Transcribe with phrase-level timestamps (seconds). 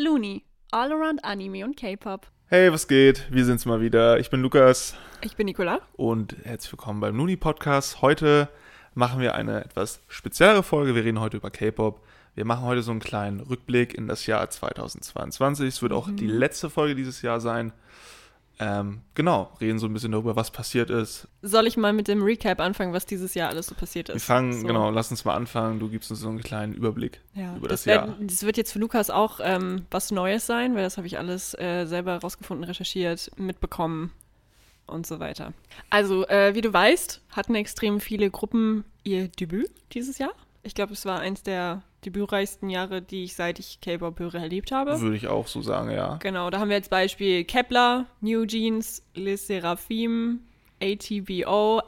[0.00, 2.28] Looney, all around Anime und K-Pop.
[2.46, 3.26] Hey, was geht?
[3.32, 4.20] Wir sind's mal wieder.
[4.20, 5.80] Ich bin Lukas Ich bin Nicola.
[5.94, 8.00] und herzlich willkommen beim Nuni Podcast.
[8.00, 8.48] Heute
[8.94, 10.94] machen wir eine etwas speziellere Folge.
[10.94, 12.00] Wir reden heute über K-Pop.
[12.36, 15.66] Wir machen heute so einen kleinen Rückblick in das Jahr 2022.
[15.66, 17.72] Es wird auch die letzte Folge dieses Jahr sein.
[18.60, 21.28] Ähm, genau, reden so ein bisschen darüber, was passiert ist.
[21.42, 24.14] Soll ich mal mit dem Recap anfangen, was dieses Jahr alles so passiert ist?
[24.16, 24.66] Wir fangen, so.
[24.66, 25.78] genau, lass uns mal anfangen.
[25.78, 28.08] Du gibst uns so einen kleinen Überblick Ja, über das, das, Jahr.
[28.08, 31.18] wär- das wird jetzt für Lukas auch ähm, was Neues sein, weil das habe ich
[31.18, 34.10] alles äh, selber rausgefunden, recherchiert, mitbekommen
[34.88, 35.52] und so weiter.
[35.90, 40.32] Also, äh, wie du weißt, hatten extrem viele Gruppen ihr Debüt dieses Jahr.
[40.64, 44.72] Ich glaube, es war eins der debütreichsten Jahre, die ich seit ich K-Pop höre erlebt
[44.72, 45.00] habe.
[45.00, 46.16] Würde ich auch so sagen, ja.
[46.16, 50.40] Genau, da haben wir jetzt Beispiel Kepler, New Jeans, Les Seraphim,
[50.82, 51.82] ATBO,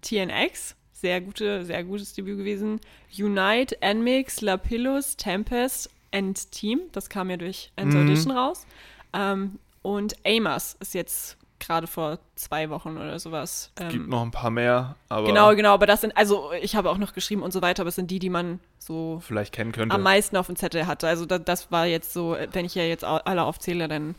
[0.00, 0.76] TNX.
[0.92, 2.80] Sehr gute, sehr gutes Debüt gewesen.
[3.18, 6.80] Unite, Nmix, Lapillus, Tempest and Team.
[6.92, 8.02] Das kam ja durch Ends Mhm.
[8.02, 8.66] Audition raus.
[9.12, 13.72] Ähm, und Amos ist jetzt gerade vor zwei Wochen oder sowas.
[13.76, 16.76] Es Ähm, gibt noch ein paar mehr, aber genau, genau, aber das sind, also ich
[16.76, 19.54] habe auch noch geschrieben und so weiter, aber es sind die, die man so vielleicht
[19.54, 19.94] kennen könnte.
[19.94, 21.08] am meisten auf dem Zettel hatte.
[21.08, 24.14] Also da, das war jetzt so, wenn ich ja jetzt alle aufzähle, dann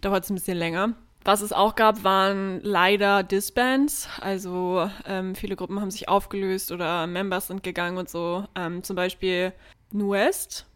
[0.00, 0.90] dauert es ein bisschen länger.
[1.26, 4.10] Was es auch gab, waren leider Disbands.
[4.20, 8.44] Also ähm, viele Gruppen haben sich aufgelöst oder Members sind gegangen und so.
[8.54, 9.54] Ähm, zum Beispiel
[9.90, 10.66] Nuest.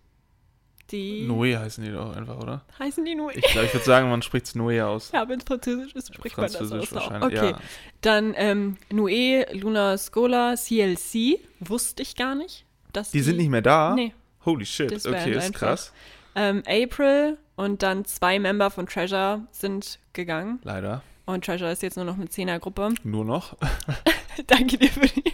[0.91, 2.65] Die Noé heißen die doch einfach, oder?
[2.79, 3.33] heißen die Nue.
[3.35, 5.11] Ich glaube, ich würde sagen, man spricht es Noé aus.
[5.13, 7.11] Ja, wenn es Französisch ist, spricht man das Französisch aus.
[7.11, 7.59] wahrscheinlich, Okay, ja.
[8.01, 11.41] dann ähm, Nue, Luna Scola, CLC.
[11.61, 12.65] Wusste ich gar nicht.
[12.93, 13.95] Dass Die sind nicht mehr da?
[13.95, 14.15] Nee.
[14.47, 15.59] Holy shit, Disband okay, ist einfach.
[15.61, 15.93] krass.
[16.35, 20.59] Ähm, April und dann zwei Member von Treasure sind gegangen.
[20.63, 21.03] Leider.
[21.27, 22.95] Und Treasure ist jetzt nur noch eine Zehnergruppe.
[23.03, 23.57] Nur noch.
[24.47, 25.25] Danke dir für die,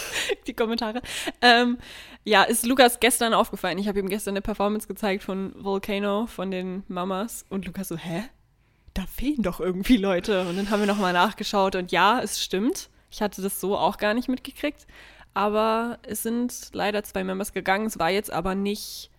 [0.46, 1.02] die Kommentare.
[1.40, 1.78] Ähm,
[2.24, 3.78] ja, ist Lukas gestern aufgefallen.
[3.78, 7.44] Ich habe ihm gestern eine Performance gezeigt von Volcano, von den Mamas.
[7.48, 8.24] Und Lukas so, hä?
[8.94, 10.46] Da fehlen doch irgendwie Leute.
[10.46, 11.76] Und dann haben wir nochmal nachgeschaut.
[11.76, 12.90] Und ja, es stimmt.
[13.10, 14.86] Ich hatte das so auch gar nicht mitgekriegt.
[15.34, 17.86] Aber es sind leider zwei Members gegangen.
[17.86, 19.10] Es war jetzt aber nicht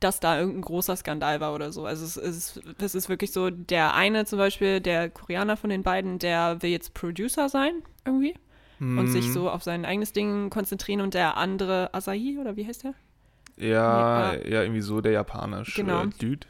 [0.00, 1.84] dass da irgendein großer Skandal war oder so.
[1.84, 5.82] Also es ist, es ist wirklich so, der eine zum Beispiel, der Koreaner von den
[5.82, 8.34] beiden, der will jetzt Producer sein irgendwie
[8.80, 9.32] und sich Mhm.
[9.32, 12.94] so auf sein eigenes Ding konzentrieren und der andere, Asahi oder wie heißt der?
[13.58, 16.06] Ja, Nee, ja, irgendwie so der japanische Genau.
[16.18, 16.46] Dude.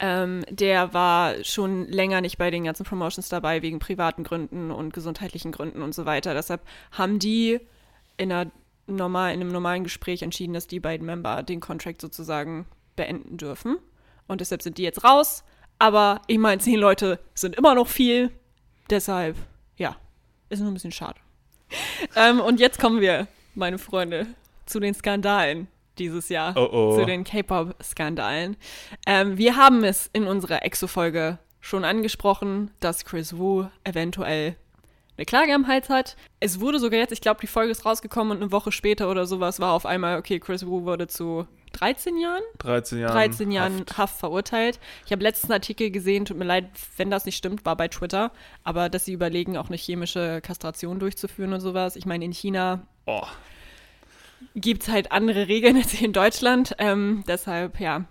[0.00, 4.92] Ähm, der war schon länger nicht bei den ganzen Promotions dabei, wegen privaten Gründen und
[4.92, 6.34] gesundheitlichen Gründen und so weiter.
[6.34, 6.60] Deshalb
[6.92, 7.58] haben die
[8.16, 8.50] in, einer
[8.86, 13.78] normal, in einem normalen Gespräch entschieden, dass die beiden Member den Contract sozusagen beenden dürfen.
[14.28, 15.42] Und deshalb sind die jetzt raus.
[15.80, 18.30] Aber ich meine, zehn Leute sind immer noch viel.
[18.90, 19.36] Deshalb,
[19.78, 19.96] ja,
[20.48, 21.18] ist nur ein bisschen schade.
[22.16, 24.26] Ähm, und jetzt kommen wir, meine Freunde,
[24.66, 26.54] zu den Skandalen dieses Jahr.
[26.56, 26.98] Oh, oh.
[26.98, 28.56] Zu den K-Pop-Skandalen.
[29.06, 34.56] Ähm, wir haben es in unserer Exo-Folge schon angesprochen, dass Chris Wu eventuell
[35.16, 36.16] eine Klage am Hals hat.
[36.38, 39.26] Es wurde sogar jetzt, ich glaube, die Folge ist rausgekommen und eine Woche später oder
[39.26, 43.12] sowas war auf einmal, okay, Chris Wu wurde zu 13 Jahren 13 Jahren.
[43.12, 43.98] 13 Jahren Haft.
[43.98, 44.80] Haft, verurteilt.
[45.06, 48.32] Ich habe letzten Artikel gesehen, tut mir leid, wenn das nicht stimmt, war bei Twitter,
[48.64, 51.96] aber dass sie überlegen, auch eine chemische Kastration durchzuführen und sowas.
[51.96, 53.26] Ich meine, in China Oh,
[54.54, 56.74] gibt es halt andere Regeln als hier in Deutschland.
[56.78, 58.04] Ähm, deshalb, ja,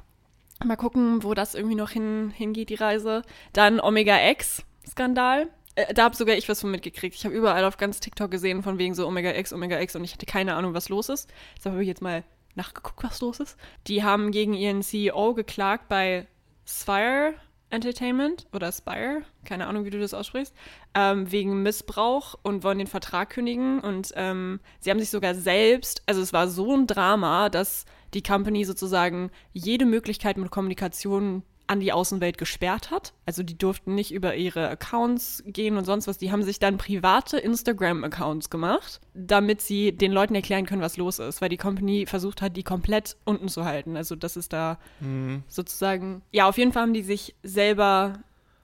[0.66, 3.22] mal gucken, wo das irgendwie noch hin, hingeht, die Reise.
[3.54, 5.50] Dann Omega X-Skandal.
[5.76, 7.16] Äh, da habe sogar ich was von mitgekriegt.
[7.16, 10.04] Ich habe überall auf ganz TikTok gesehen, von wegen so Omega X, Omega X und
[10.04, 11.30] ich hatte keine Ahnung, was los ist.
[11.58, 12.24] Deshalb habe ich jetzt mal
[12.58, 13.58] nachgeguckt, was los ist.
[13.88, 16.28] Die haben gegen ihren CEO geklagt bei
[16.66, 17.36] Spire
[17.70, 20.54] Entertainment oder Spire, keine Ahnung, wie du das aussprichst,
[20.94, 23.80] ähm, wegen Missbrauch und wollen den Vertrag kündigen.
[23.80, 28.24] Und ähm, sie haben sich sogar selbst, also es war so ein Drama, dass die
[28.24, 33.14] Company sozusagen jede Möglichkeit mit Kommunikation an die Außenwelt gesperrt hat.
[33.26, 36.18] Also die durften nicht über ihre Accounts gehen und sonst was.
[36.18, 41.20] Die haben sich dann private Instagram-Accounts gemacht, damit sie den Leuten erklären können, was los
[41.20, 43.98] ist, weil die Company versucht hat, die komplett unten zu halten.
[43.98, 45.44] Also das ist da Mhm.
[45.48, 48.20] sozusagen, ja, auf jeden Fall haben die sich selber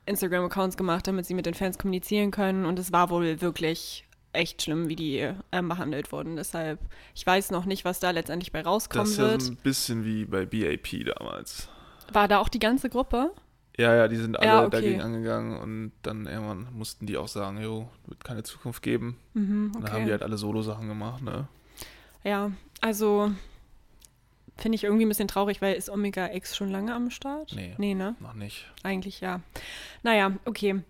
[0.05, 2.65] Instagram-Accounts gemacht, damit sie mit den Fans kommunizieren können.
[2.65, 6.35] Und es war wohl wirklich echt schlimm, wie die ähm, behandelt wurden.
[6.35, 6.79] Deshalb,
[7.13, 9.41] ich weiß noch nicht, was da letztendlich bei rauskommen Das ist ja wird.
[9.43, 11.69] so ein bisschen wie bei BAP damals.
[12.13, 13.31] War da auch die ganze Gruppe?
[13.77, 14.69] Ja, ja, die sind alle Ja, okay.
[14.69, 19.17] dagegen angegangen und dann irgendwann mussten die auch sagen, jo, wird keine Zukunft geben.
[19.33, 20.11] Mhm, Und dann haben die okay.
[20.11, 21.47] halt alle Solo-Sachen gemacht, ne?
[22.23, 22.51] Ja,
[22.81, 23.31] also
[24.57, 27.53] finde ich irgendwie ein bisschen traurig, weil ist Omega X schon lange am Start?
[27.55, 27.73] Nee.
[27.77, 28.15] Nee, ne?
[28.19, 28.71] Noch nicht.
[28.83, 29.41] Eigentlich ja.
[30.03, 30.81] Naja, okay.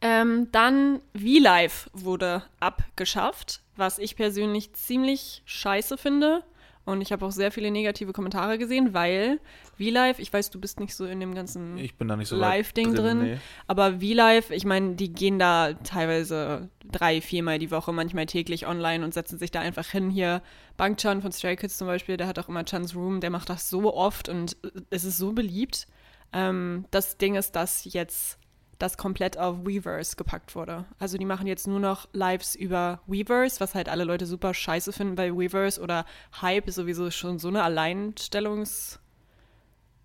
[0.00, 6.44] Ähm, dann V-Live wurde abgeschafft, was ich persönlich ziemlich scheiße finde.
[6.84, 9.38] Und ich habe auch sehr viele negative Kommentare gesehen, weil
[9.78, 12.36] V-Live, ich weiß, du bist nicht so in dem ganzen Ich bin da nicht so
[12.36, 13.22] Live-Ding weit drin.
[13.22, 13.38] nee.
[13.66, 19.04] Aber V-Live, ich meine, die gehen da teilweise drei, viermal die Woche, manchmal täglich online
[19.04, 20.10] und setzen sich da einfach hin.
[20.10, 20.42] Hier
[20.76, 23.50] Bang Chan von Stray Kids zum Beispiel, der hat auch immer Chan's Room, der macht
[23.50, 24.56] das so oft und
[24.88, 25.86] es ist so beliebt.
[26.32, 28.39] Ähm, das Ding ist, dass jetzt
[28.82, 30.84] das komplett auf Weverse gepackt wurde.
[30.98, 34.92] Also die machen jetzt nur noch Lives über Weverse, was halt alle Leute super scheiße
[34.92, 36.04] finden bei Weverse oder
[36.40, 38.98] Hype ist sowieso schon so eine Alleinstellungs...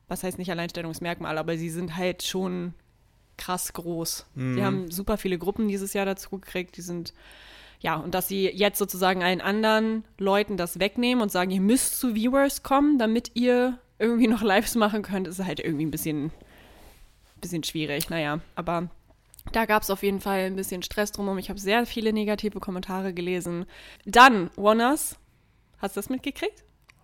[0.08, 2.76] Was heißt nicht Alleinstellungsmerkmal, aber sie sind halt schon
[3.38, 4.28] krass groß.
[4.36, 4.56] Mhm.
[4.56, 7.16] Die haben super viele Gruppen dieses Jahr dazu gekriegt, die sind
[7.80, 12.00] ja, und dass sie jetzt sozusagen allen anderen Leuten das wegnehmen und sagen, ihr müsst
[12.00, 16.32] zu Viewers kommen, damit ihr irgendwie noch Lives machen könnt, ist halt irgendwie ein bisschen,
[17.46, 18.10] bisschen schwierig.
[18.10, 18.90] Naja, aber
[19.52, 21.38] da gab es auf jeden Fall ein bisschen Stress drumherum.
[21.38, 23.66] Ich habe sehr viele negative Kommentare gelesen.
[24.06, 25.18] Dann, Warners.
[25.78, 26.64] Hast du das mitgekriegt?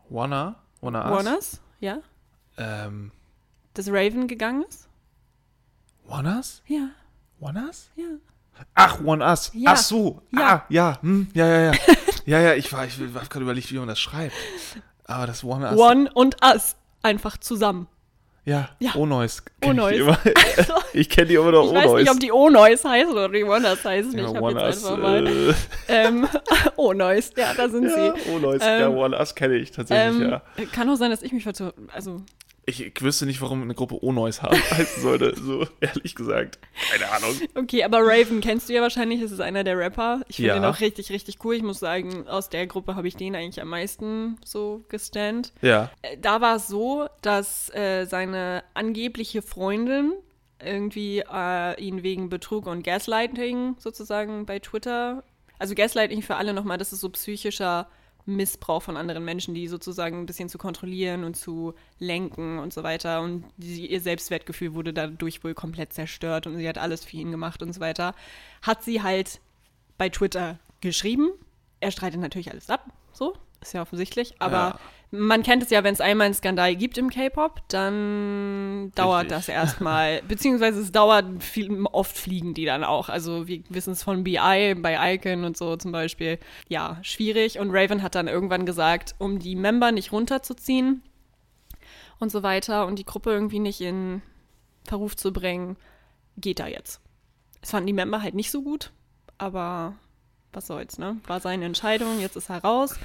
[0.10, 0.56] Wanna?
[0.82, 1.26] Wanna Us?
[1.26, 2.00] Warners, ja.
[2.58, 3.12] Ähm,
[3.74, 4.90] Dass Raven gegangen ist?
[6.06, 6.64] Wannas?
[6.66, 6.90] Ja,
[7.40, 7.92] Wannas?
[7.96, 8.06] ja.
[8.76, 9.52] Ach, One Us.
[9.54, 9.72] Ja.
[9.74, 10.22] Ach so.
[10.32, 10.56] Ja.
[10.56, 10.98] Ah, ja.
[11.02, 11.80] Hm, ja, ja, ja.
[12.26, 14.36] ja, ja, ich war, ich war gerade überlegt, wie man das schreibt.
[15.06, 15.80] Aber das One Us.
[15.80, 16.76] One und Us.
[17.02, 17.88] Einfach zusammen.
[18.44, 18.96] Ja, Ja.
[18.96, 19.44] Onois.
[19.64, 19.92] Onois.
[19.94, 20.18] Ich, immer-
[20.94, 22.00] ich kenne die immer noch Ich weiß Onois.
[22.02, 24.18] nicht, ob die O-Noise heißen oder die Warners heißen.
[24.18, 25.28] ja, ich habe jetzt einfach mal.
[25.28, 25.54] Äh,
[25.88, 26.28] Ähm,
[26.76, 28.32] O-Noise, ja, da sind ja, sie.
[28.32, 28.58] Onois.
[28.60, 30.42] ja, Ähm, One Us kenne ich tatsächlich, Ähm, ja.
[30.74, 31.72] Kann auch sein, dass ich mich vertue.
[31.94, 32.22] Also,
[32.66, 36.60] Ich, ich wüsste nicht, warum eine Gruppe Onois haben, heißen sollte, so ehrlich gesagt.
[36.92, 37.36] Keine Ahnung.
[37.56, 39.20] okay, aber Raven kennst du ja wahrscheinlich.
[39.22, 40.22] Das ist einer der Rapper.
[40.28, 40.58] Ich finde Ja.
[40.58, 41.56] ihn auch richtig, richtig cool.
[41.56, 45.54] Ich muss sagen, aus der Gruppe habe ich den eigentlich am meisten so gestand.
[45.62, 45.90] Ja.
[46.04, 50.14] Äh, Da war es so, dass äh, seine angebliche Freundin
[50.64, 55.24] irgendwie äh, ihn wegen Betrug und Gaslighting sozusagen bei Twitter.
[55.58, 57.88] Also Gaslighting für alle nochmal, das ist so psychischer
[58.26, 62.84] Missbrauch von anderen Menschen, die sozusagen ein bisschen zu kontrollieren und zu lenken und so
[62.84, 63.22] weiter.
[63.22, 67.32] Und die, ihr Selbstwertgefühl wurde dadurch wohl komplett zerstört und sie hat alles für ihn
[67.32, 68.14] gemacht und so weiter.
[68.62, 69.42] Hat sie halt
[69.98, 71.32] bei Twitter geschrieben.
[71.80, 74.34] Er streitet natürlich alles ab, so, ist ja offensichtlich.
[74.40, 74.80] Aber Ja.
[75.12, 79.38] man kennt es ja, wenn es einmal einen Skandal gibt im K-Pop, dann dauert Richtig.
[79.38, 80.22] das erstmal.
[80.28, 83.10] Beziehungsweise es dauert viel, oft fliegen die dann auch.
[83.10, 86.40] Also wir wissen es von BI, bei Icon und so zum Beispiel.
[86.70, 87.60] Ja, schwierig.
[87.60, 91.04] Und Raven hat dann irgendwann gesagt, um die Member nicht runterzuziehen
[92.20, 94.22] und so weiter und die Gruppe irgendwie nicht in
[94.86, 95.78] Verruf zu bringen,
[96.38, 97.02] geht da jetzt.
[97.62, 98.92] Es fanden die Member halt nicht so gut,
[99.38, 99.94] aber
[100.54, 101.18] was soll's, ne?
[101.28, 102.96] War seine Entscheidung, jetzt ist er raus.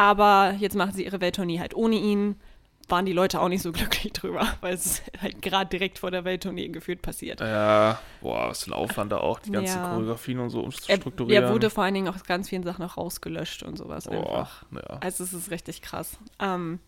[0.00, 2.36] Aber jetzt machen sie ihre Welttournee halt ohne ihn.
[2.88, 6.24] Waren die Leute auch nicht so glücklich drüber, weil es halt gerade direkt vor der
[6.24, 7.40] Welttournee gefühlt passiert.
[7.40, 9.88] Ja, boah, was ein Aufwand da auch, die ganzen Ja.
[9.88, 11.44] Choreografien und so Er, umzustrukturieren.
[11.44, 14.62] er wurde vor allen Dingen auch ganz vielen Sachen auch rausgelöscht und sowas Boah, einfach.
[14.72, 14.98] ja.
[15.02, 16.16] Also es ist richtig krass.
[16.40, 16.80] Ähm,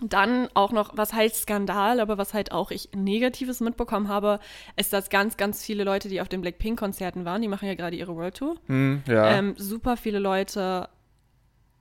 [0.00, 4.38] dann auch noch, was halt Skandal, aber was halt auch ich Negatives mitbekommen habe,
[4.76, 7.96] ist, dass ganz, ganz viele Leute, die auf den Blackpink-Konzerten waren, die machen ja gerade
[7.96, 9.28] ihre World Tour, Hm, ja.
[9.36, 10.88] ähm, super viele Leute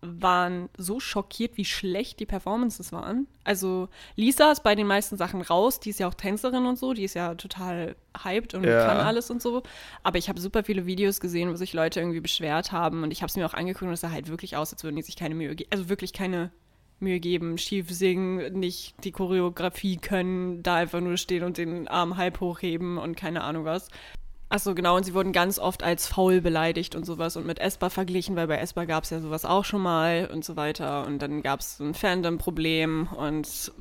[0.02, 3.28] waren so schockiert, wie schlecht die Performances waren.
[3.44, 6.94] Also Lisa ist bei den meisten Sachen raus, die ist ja auch Tänzerin und so,
[6.94, 8.86] die ist ja total hyped und Ja.
[8.86, 9.64] kann alles und so.
[10.04, 13.22] Aber ich habe super viele Videos gesehen, wo sich Leute irgendwie beschwert haben und ich
[13.22, 15.16] habe es mir auch angeguckt und es sah halt wirklich aus, als würden die sich
[15.16, 16.52] keine Mühe geben, also wirklich keine
[17.00, 22.18] Mühe geben, schief singen, nicht die Choreografie können, da einfach nur stehen und den Arm
[22.18, 23.90] halb hochheben und keine Ahnung was.
[24.49, 27.89] Achso, genau, und sie wurden ganz oft als faul beleidigt und sowas und mit Espa
[27.89, 31.06] verglichen, weil bei Espa gab es ja sowas auch schon mal und so weiter.
[31.06, 33.71] Und dann gab es ein Fandom-Problem und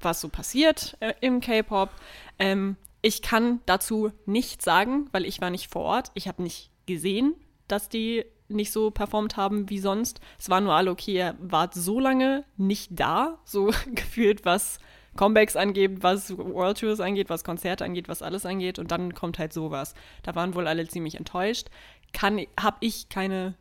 [0.00, 1.90] was so passiert äh, im K-Pop.
[2.38, 6.10] Ähm, ich kann dazu nichts sagen, weil ich war nicht vor Ort.
[6.14, 7.34] Ich habe nicht gesehen,
[7.68, 10.20] dass die nicht so performt haben wie sonst.
[10.38, 14.78] Es war nur alle okay, ihr wart so lange nicht da, so gefühlt, was
[15.16, 19.38] Comebacks angeht, was World Tours angeht, was Konzerte angeht, was alles angeht und dann kommt
[19.38, 19.94] halt sowas.
[20.22, 21.68] Da waren wohl alle ziemlich enttäuscht.
[22.12, 23.54] Kann, hab ich keine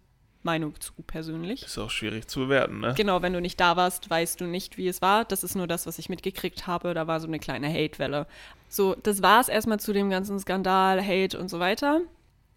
[0.43, 1.63] Meinung zu persönlich.
[1.63, 2.93] Ist auch schwierig zu bewerten, ne?
[2.95, 5.25] Genau, wenn du nicht da warst, weißt du nicht, wie es war.
[5.25, 6.93] Das ist nur das, was ich mitgekriegt habe.
[6.93, 8.25] Da war so eine kleine Hate-Welle.
[8.69, 12.01] So, das war es erstmal zu dem ganzen Skandal, Hate und so weiter.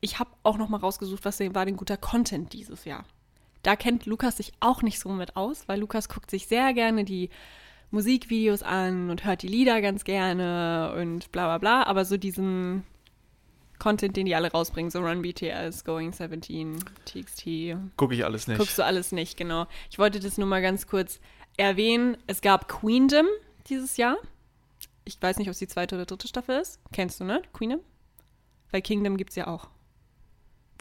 [0.00, 3.04] Ich habe auch noch mal rausgesucht, was war denn guter Content dieses Jahr.
[3.62, 7.04] Da kennt Lukas sich auch nicht so mit aus, weil Lukas guckt sich sehr gerne
[7.04, 7.30] die
[7.92, 11.82] Musikvideos an und hört die Lieder ganz gerne und bla bla bla.
[11.84, 12.84] Aber so diesen
[13.78, 18.58] Content, den die alle rausbringen, so Run BTS, Going 17, TXT, Gucke ich alles nicht.
[18.58, 19.66] Guckst du alles nicht, genau.
[19.90, 21.20] Ich wollte das nur mal ganz kurz
[21.56, 22.16] erwähnen.
[22.26, 23.26] Es gab Queendom
[23.68, 24.16] dieses Jahr.
[25.04, 26.80] Ich weiß nicht, ob es die zweite oder dritte Staffel ist.
[26.92, 27.42] Kennst du, ne?
[27.52, 27.80] Queendom?
[28.70, 29.68] Weil Kingdom gibt es ja auch.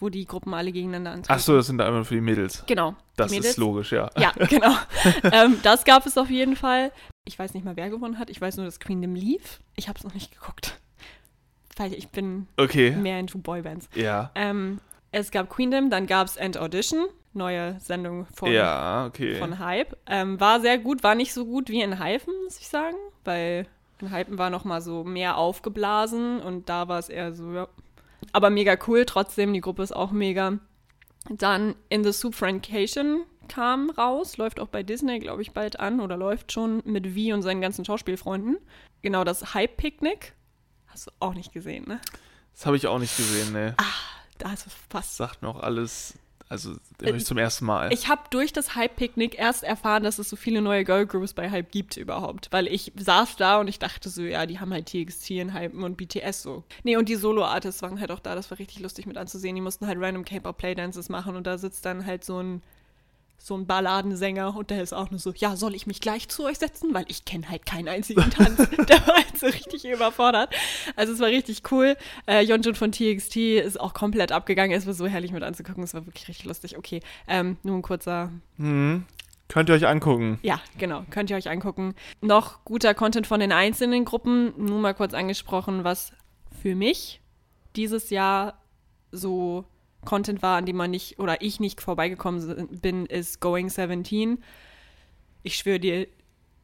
[0.01, 1.33] Wo die Gruppen alle gegeneinander antreten.
[1.33, 2.63] Ach so, das sind da einmal für die Mädels.
[2.67, 2.95] Genau.
[3.15, 3.51] Das Mädels.
[3.51, 4.09] ist logisch, ja.
[4.17, 4.73] Ja, genau.
[5.31, 6.91] ähm, das gab es auf jeden Fall.
[7.23, 8.29] Ich weiß nicht mal, wer gewonnen hat.
[8.29, 9.59] Ich weiß nur, dass Queendom lief.
[9.75, 10.79] Ich habe es noch nicht geguckt.
[11.77, 12.91] Weil ich bin Okay.
[12.91, 13.89] mehr into Boybands.
[13.95, 14.31] Ja.
[14.35, 14.79] Ähm,
[15.11, 19.35] es gab Queendom, dann gab es End Audition, neue Sendung von, Ja, okay.
[19.35, 19.95] von Hype.
[20.07, 23.67] Ähm, war sehr gut, war nicht so gut wie in Hypen, muss ich sagen, weil
[24.01, 27.67] in Hypen war noch mal so mehr aufgeblasen und da war es eher so, ja.
[28.31, 30.59] Aber mega cool, trotzdem, die Gruppe ist auch mega.
[31.29, 35.99] Dann In the Soup Francation kam raus, läuft auch bei Disney, glaube ich, bald an
[35.99, 38.57] oder läuft schon mit V und seinen ganzen Schauspielfreunden.
[39.01, 40.33] Genau, das Hype-Picknick.
[40.87, 41.99] Hast du auch nicht gesehen, ne?
[42.53, 43.75] Das habe ich auch nicht gesehen, ne.
[44.37, 46.15] Da hast du fast Sagt mir auch alles,
[46.51, 47.93] also höre ich zum ersten Mal.
[47.93, 51.71] Ich habe durch das Hype-Picknick erst erfahren, dass es so viele neue Girlgroups bei Hype
[51.71, 52.49] gibt überhaupt.
[52.51, 55.81] Weil ich saß da und ich dachte so, ja, die haben halt TXT in Hypen
[55.81, 56.65] und BTS so.
[56.83, 58.35] Nee, und die Solo-Artists waren halt auch da.
[58.35, 59.55] Das war richtig lustig mit anzusehen.
[59.55, 62.61] Die mussten halt random K-Pop Playdances machen und da sitzt dann halt so ein
[63.43, 66.43] so ein Balladensänger und der ist auch nur so, ja, soll ich mich gleich zu
[66.45, 66.93] euch setzen?
[66.93, 68.57] Weil ich kenne halt keinen einzigen Tanz.
[68.57, 70.53] der war halt so richtig überfordert.
[70.95, 71.97] Also es war richtig cool.
[72.27, 74.77] Äh, Yeonjun von TXT ist auch komplett abgegangen.
[74.77, 75.83] Es war so herrlich mit anzugucken.
[75.83, 76.77] Es war wirklich richtig lustig.
[76.77, 79.05] Okay, ähm, nur ein kurzer Hm.
[79.47, 80.39] Könnt ihr euch angucken.
[80.43, 81.03] ja, genau.
[81.09, 81.93] Könnt ihr euch angucken.
[82.21, 84.53] Noch guter Content von den einzelnen Gruppen.
[84.55, 86.13] Nur mal kurz angesprochen, was
[86.61, 87.19] für mich
[87.75, 88.61] dieses Jahr
[89.11, 89.65] so
[90.05, 94.43] Content war, an dem man nicht oder ich nicht vorbeigekommen bin, ist Going 17.
[95.43, 96.07] Ich schwöre dir,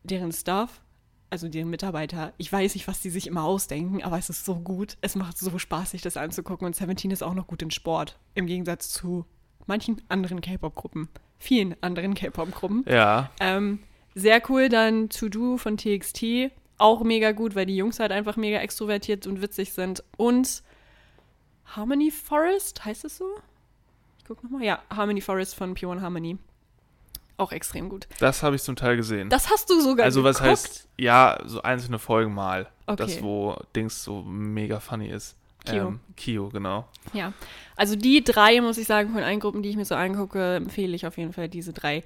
[0.04, 0.82] deren Staff,
[1.30, 4.56] also deren Mitarbeiter, ich weiß nicht, was die sich immer ausdenken, aber es ist so
[4.56, 4.98] gut.
[5.02, 6.66] Es macht so Spaß, sich das anzugucken.
[6.66, 8.18] Und 17 ist auch noch gut in Sport.
[8.34, 9.26] Im Gegensatz zu
[9.66, 11.10] manchen anderen K-Pop-Gruppen.
[11.38, 12.86] Vielen anderen K-Pop-Gruppen.
[12.88, 13.30] Ja.
[13.40, 13.80] Ähm,
[14.16, 16.52] sehr cool dann To Do von TXT.
[16.80, 20.04] Auch mega gut, weil die Jungs halt einfach mega extrovertiert und witzig sind.
[20.16, 20.64] Und
[21.76, 23.26] Harmony Forest, heißt es so?
[24.18, 24.64] Ich guck nochmal.
[24.64, 26.38] Ja, Harmony Forest von Pure One Harmony.
[27.38, 28.08] Auch extrem gut.
[28.20, 29.30] Das habe ich zum Teil gesehen.
[29.30, 30.52] Das hast du sogar also was geguckt?
[30.52, 32.68] heißt, ja, so einzelne Folgen mal.
[32.88, 32.96] Okay.
[32.98, 35.36] Das, wo Dings so mega funny ist.
[35.64, 35.88] Kio.
[35.90, 36.88] Ähm, Kio, genau.
[37.14, 37.34] Ja,
[37.76, 40.96] also die drei, muss ich sagen, von allen Gruppen, die ich mir so angucke, empfehle
[40.96, 42.04] ich auf jeden Fall diese drei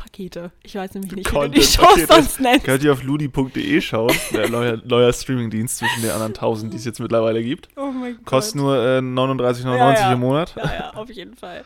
[0.00, 0.50] Content-Pakete.
[0.62, 2.64] Ich weiß nämlich nicht, wie die Shows sonst nennst.
[2.64, 4.12] Könnt ihr auf ludi.de schauen.
[4.32, 7.68] Der neuer, neuer Streamingdienst zwischen den anderen 1000, die es jetzt mittlerweile gibt.
[7.76, 8.26] Oh mein Gott.
[8.26, 10.12] Kostet nur äh, 39,99 Ja, ja.
[10.12, 10.54] im Monat.
[10.56, 11.64] Ja, ja, auf jeden Fall.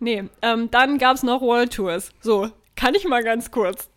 [0.00, 2.10] Nee, ähm, dann gab es noch World Tours.
[2.20, 3.88] So, kann ich mal ganz kurz.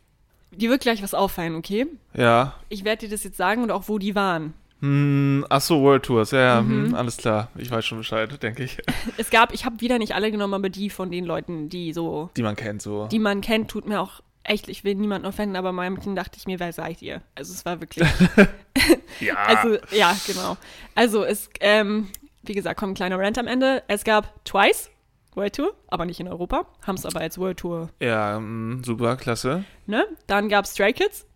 [0.52, 1.86] Die wird gleich was auffallen, okay?
[2.14, 2.54] Ja.
[2.68, 4.54] Ich werde dir das jetzt sagen und auch wo die waren.
[4.80, 6.30] Hm, ach so, World Tours.
[6.32, 6.86] Ja, ja, Mhm.
[6.88, 7.48] hm, alles klar.
[7.56, 8.78] Ich weiß schon Bescheid, denke ich.
[9.16, 12.30] Es gab, ich habe wieder nicht alle genommen, aber die von den Leuten, die so,
[12.36, 13.06] Die man kennt so.
[13.06, 16.46] die man kennt, tut mir auch echt, ich will niemanden offenden, aber Kind dachte ich
[16.46, 17.22] mir, wer seid ihr?
[17.34, 18.06] Also es war wirklich,
[19.20, 19.34] ja.
[19.36, 20.56] also ja, genau.
[20.94, 22.08] Also es, ähm,
[22.42, 23.82] wie gesagt, kommt ein kleiner Rant am Ende.
[23.88, 24.90] Es gab Twice
[25.34, 29.16] World Tour, aber nicht in Europa, haben es aber als World Tour, ja, hm, super,
[29.16, 29.64] klasse.
[29.86, 30.04] ne?
[30.26, 31.26] Dann gab es Stray Kids,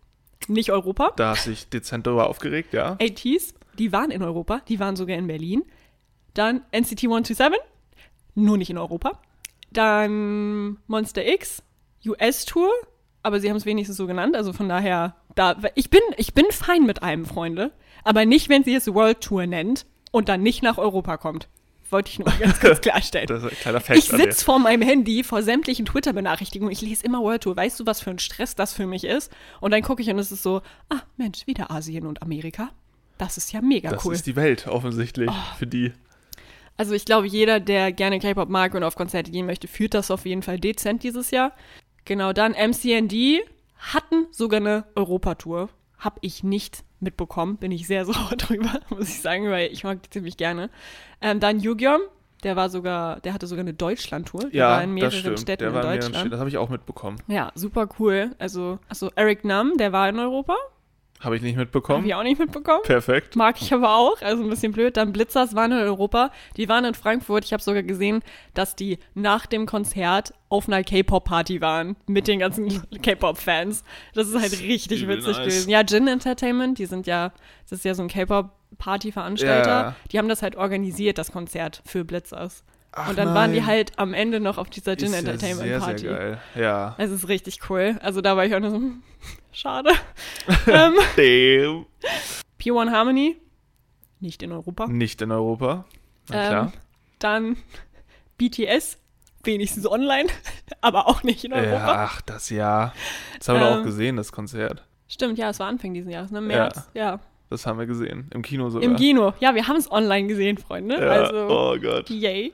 [0.47, 1.11] nicht Europa.
[1.15, 2.97] Da hast du dich dezent darüber aufgeregt, ja.
[2.99, 5.63] ATs, die waren in Europa, die waren sogar in Berlin.
[6.33, 7.59] Dann NCT 127,
[8.35, 9.19] nur nicht in Europa.
[9.71, 11.61] Dann Monster X,
[12.05, 12.71] US-Tour,
[13.23, 16.45] aber sie haben es wenigstens so genannt, also von daher, da, ich bin, ich bin
[16.51, 17.71] fein mit allem, Freunde,
[18.03, 21.49] aber nicht, wenn sie es World Tour nennt und dann nicht nach Europa kommt.
[21.89, 23.27] Wollte ich nur ganz kurz klarstellen.
[23.27, 26.71] Das ist ein kleiner Fact Ich sitze vor meinem Handy vor sämtlichen Twitter-Benachrichtigungen.
[26.71, 27.55] Ich lese immer World Tour.
[27.55, 29.31] Weißt du, was für ein Stress das für mich ist?
[29.59, 32.69] Und dann gucke ich und es ist so, ah, Mensch, wieder Asien und Amerika.
[33.17, 34.11] Das ist ja mega Das cool.
[34.11, 34.13] Oh.
[34.13, 35.91] ist die Welt, offensichtlich, für die.
[36.77, 40.11] Also ich glaube, jeder, der gerne K-Pop mag und auf Konzerte gehen möchte, fühlt das
[40.11, 41.51] auf jeden Fall dezent dieses Jahr.
[42.05, 43.41] Genau, dann MCND
[43.77, 45.69] hatten sogar eine Europatour.
[45.97, 47.57] Hab ich nicht mitbekommen.
[47.57, 50.69] Bin ich sehr sauer drüber, muss ich sagen, weil ich mag die ziemlich gerne.
[51.21, 52.01] Ähm, dann Yugyeom,
[52.43, 54.49] der war sogar, der hatte sogar eine Deutschland-Tour.
[54.49, 55.39] Der Ja, war in das mehreren stimmt.
[55.41, 56.15] Städten Der in war in Deutschland.
[56.15, 57.17] Städten, das habe ich auch mitbekommen.
[57.27, 58.35] Ja, super cool.
[58.39, 60.55] Also, also Eric Nam, der war in Europa.
[61.19, 62.05] Habe ich nicht Habe mitbekommen.
[62.05, 62.81] ich auch nicht mitbekommen.
[62.83, 63.35] Perfekt.
[63.35, 64.95] Mag ich aber auch, also ein bisschen blöd.
[64.95, 67.43] Dann Blitzers waren in Europa, die waren in Frankfurt.
[67.43, 68.21] Ich habe sogar gesehen,
[68.53, 72.69] dass die nach dem Konzert auf einer K-Pop-Party waren mit den ganzen
[73.01, 73.83] K-Pop-Fans.
[74.13, 75.45] Das ist halt richtig Übel witzig nice.
[75.45, 75.69] gewesen.
[75.69, 77.33] Ja, Jin Entertainment, die sind ja,
[77.69, 79.69] das ist ja so ein K-Pop-Party-Veranstalter.
[79.69, 79.95] Ja.
[80.11, 82.63] Die haben das halt organisiert, das Konzert für Blitzers.
[82.91, 83.67] Ach Und dann waren die nein.
[83.67, 85.99] halt am Ende noch auf dieser Jin Ist ja Entertainment sehr, Party.
[85.99, 86.37] sehr geil.
[86.55, 86.95] Ja.
[86.97, 87.99] Es ist richtig cool.
[88.01, 88.79] Also da war ich auch nur so,
[89.51, 89.91] schade.
[90.67, 91.85] ähm, Damn.
[92.61, 93.37] Pure One Harmony,
[94.19, 94.87] nicht in Europa.
[94.87, 95.85] Nicht in Europa.
[96.29, 96.63] Na klar.
[96.65, 96.71] Ähm,
[97.19, 97.57] dann
[98.37, 98.97] BTS,
[99.43, 100.29] wenigstens online,
[100.81, 101.71] aber auch nicht in Europa.
[101.71, 102.93] ja, ach, das Jahr.
[103.37, 104.85] Das haben wir doch auch Ähm, gesehen, das Konzert.
[105.07, 106.39] Stimmt, ja, es war Anfang dieses Jahres, ne?
[106.41, 107.19] März, ja.
[107.49, 108.29] Das haben wir gesehen.
[108.31, 108.87] Im Kino sogar.
[108.87, 109.33] Im Kino.
[109.39, 110.95] Ja, wir haben es online gesehen, Freunde.
[111.01, 111.09] Ja.
[111.09, 112.07] Also, oh Gott.
[112.09, 112.53] yay.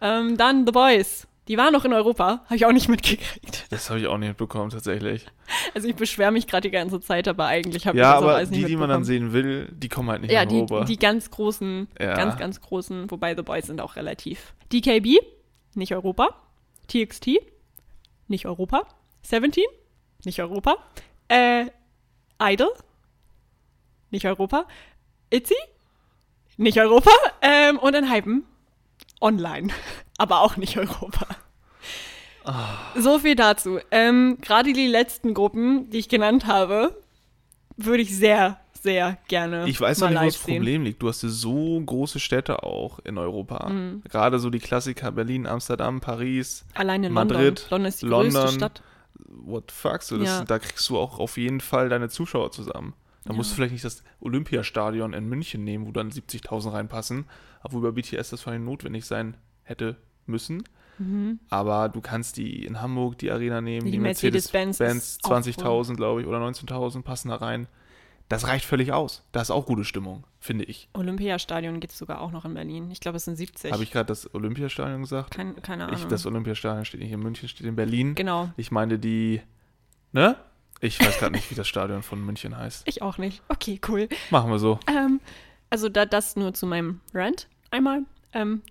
[0.00, 1.26] Ähm, dann The Boys.
[1.48, 2.42] Die waren noch in Europa.
[2.46, 3.66] Habe ich auch nicht mitgekriegt.
[3.70, 5.26] Das habe ich auch nicht mitbekommen, tatsächlich.
[5.74, 8.24] Also ich beschwere mich gerade die ganze Zeit, aber eigentlich habe ich Ja, das auch
[8.26, 10.56] aber alles nicht die, die man dann sehen will, die kommen halt nicht Ja, die,
[10.56, 10.84] Europa.
[10.84, 12.14] die ganz großen, Ja.
[12.14, 14.54] ganz, ganz großen, wobei The Boys sind auch relativ.
[14.72, 15.20] DKB,
[15.74, 16.30] nicht Europa.
[16.88, 17.38] TXT,
[18.28, 18.82] nicht Europa.
[19.22, 19.66] Seventeen,
[20.24, 20.76] nicht Europa.
[21.28, 21.66] Äh,
[22.42, 22.72] Idol,
[24.10, 24.66] nicht Europa.
[25.30, 25.54] Itzy,
[26.56, 27.10] nicht Europa.
[27.42, 28.44] Ähm, und dann Hypen,
[29.20, 29.68] online,
[30.18, 31.26] aber auch nicht Europa.
[32.96, 33.78] So viel dazu.
[33.90, 36.96] Ähm, Gerade die letzten Gruppen, die ich genannt habe,
[37.76, 40.38] würde ich sehr, sehr gerne Ich weiß noch nicht, wo das.
[40.38, 41.02] Problem liegt.
[41.02, 43.68] Du hast ja so große Städte auch in Europa.
[43.68, 44.02] Mhm.
[44.08, 47.64] Gerade so die Klassiker Berlin, Amsterdam, Paris, Allein in Madrid, London.
[47.70, 48.32] London ist die London.
[48.32, 48.82] größte Stadt.
[49.28, 50.44] what the fuck, so das, Ja.
[50.44, 52.94] da kriegst du auch auf jeden Fall deine Zuschauer zusammen.
[53.24, 53.54] Da musst Ja.
[53.54, 57.24] du vielleicht nicht das Olympiastadion in München nehmen, wo dann 70.000 reinpassen,
[57.64, 59.96] obwohl bei BTS das vor allem notwendig sein hätte
[60.26, 60.64] müssen.
[61.50, 64.80] Aber du kannst die in Hamburg die Arena nehmen, Die die, Mercedes-Benz
[65.24, 67.68] auch 20.000 glaube ich oder 19.000 passen da rein.
[68.30, 69.22] Das reicht völlig aus.
[69.30, 70.88] Da ist auch gute Stimmung, finde ich.
[70.94, 72.90] Olympiastadion gibt es sogar auch noch in Berlin.
[72.90, 73.72] Ich glaube, es sind 70.
[73.72, 75.32] Habe ich gerade das Olympiastadion gesagt?
[75.32, 76.00] Kein, keine Ahnung.
[76.00, 78.14] Ich, das Olympiastadion steht nicht in München, steht in Berlin.
[78.14, 78.48] genau.
[78.56, 79.42] Ich meine die,
[80.12, 80.36] ne?
[80.80, 82.88] Ich weiß gerade nicht, wie das Stadion von München heißt.
[82.88, 83.42] Ich auch nicht.
[83.48, 84.08] Okay, cool.
[84.30, 84.80] Machen wir so.
[84.88, 85.20] Ähm,
[85.70, 88.02] also da, das nur zu meinem Rant einmal.
[88.32, 88.62] Ähm,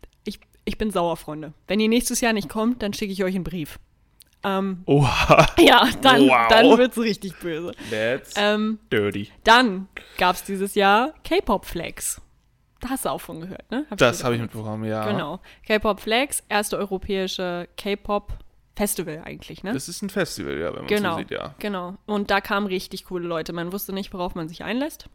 [0.66, 1.54] ich, bin sauer, Freunde.
[1.68, 3.80] Wenn ihr nächstes Jahr nicht kommt, dann schicke ich euch einen Brief.
[4.44, 6.48] Ähm, Oha, ja, dann, Wow.
[6.50, 7.72] dann wird es richtig böse.
[7.90, 9.30] that's Ähm, dirty.
[9.44, 12.22] dann gab es dieses Jahr K-Pop-Flex.
[12.82, 13.86] Da hast du auch von gehört, ne?
[13.90, 15.10] Hab Das habe ich mitbekommen, ja.
[15.10, 15.40] Genau.
[15.66, 19.74] K-Pop Flex, erste europäische K-Pop-Festival eigentlich, ne?
[19.74, 21.14] Das ist ein Festival, ja, wenn man genau.
[21.14, 21.56] so sieht, ja.
[21.60, 21.96] Genau.
[22.06, 23.54] Und da kamen richtig coole Leute.
[23.54, 25.10] Man wusste nicht, worauf man sich einlässt.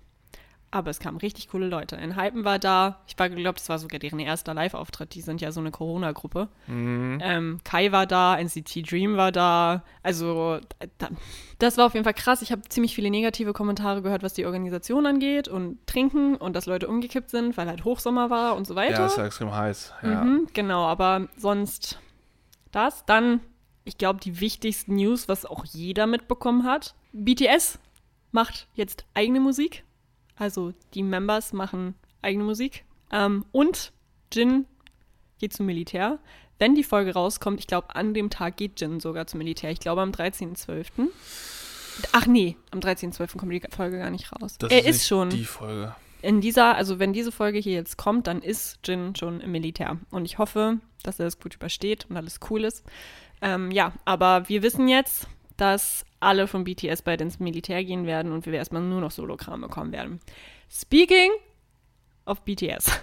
[0.72, 1.96] Aber es kamen richtig coole Leute.
[1.96, 5.14] In Hypen war da, ich war glaube, das war sogar deren erster Live-Auftritt.
[5.14, 6.48] Die sind ja so eine Corona-Gruppe.
[6.68, 7.18] Mhm.
[7.20, 9.82] Ähm, Kai war da, NCT Dream war da.
[10.04, 10.60] Also,
[10.98, 11.08] da,
[11.58, 12.40] das war auf jeden Fall krass.
[12.42, 16.66] Ich habe ziemlich viele negative Kommentare gehört, was die Organisation angeht und Trinken und dass
[16.66, 19.00] Leute umgekippt sind, weil halt Hochsommer war und so weiter.
[19.00, 19.92] Ja, ist ja extrem heiß.
[20.02, 20.22] Ja.
[20.22, 21.98] Mhm, genau, aber sonst
[22.70, 23.04] das.
[23.06, 23.40] Dann,
[23.82, 26.94] ich glaube, die wichtigsten News, was auch jeder mitbekommen hat.
[27.12, 27.80] BTS
[28.30, 29.82] macht jetzt eigene Musik.
[30.40, 32.84] Also die Members machen eigene Musik.
[33.12, 33.92] Ähm, und
[34.32, 34.64] Jin
[35.38, 36.18] geht zum Militär.
[36.58, 39.70] Wenn die Folge rauskommt, ich glaube, an dem Tag geht Jin sogar zum Militär.
[39.70, 41.08] Ich glaube, am 13.12.
[42.12, 43.36] Ach nee, am 13.12.
[43.36, 44.56] kommt die Folge gar nicht raus.
[44.58, 45.94] Das er ist, ist, schon die Folge.
[46.22, 49.98] in dieser, also wenn diese Folge hier jetzt kommt, dann ist Jin schon im Militär.
[50.10, 52.82] Und ich hoffe, dass er das gut übersteht und alles cool ist.
[53.42, 55.26] Ähm, ja, aber wir wissen jetzt,
[55.58, 59.62] dass alle von BTS bald ins Militär gehen werden und wir erstmal nur noch Sologramm
[59.62, 60.20] bekommen werden.
[60.70, 61.30] Speaking
[62.26, 63.02] of BTS.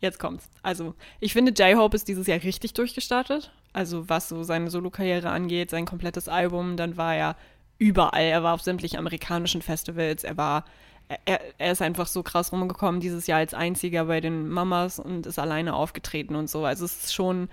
[0.00, 0.48] Jetzt kommt's.
[0.62, 3.52] Also, ich finde, J-Hope ist dieses Jahr richtig durchgestartet.
[3.72, 7.36] Also, was so seine Solokarriere angeht, sein komplettes Album, dann war er
[7.78, 8.22] überall.
[8.22, 10.24] Er war auf sämtlichen amerikanischen Festivals.
[10.24, 10.64] Er war,
[11.26, 15.26] er, er ist einfach so krass rumgekommen dieses Jahr als einziger bei den Mamas und
[15.26, 16.64] ist alleine aufgetreten und so.
[16.64, 17.50] Also, es ist schon,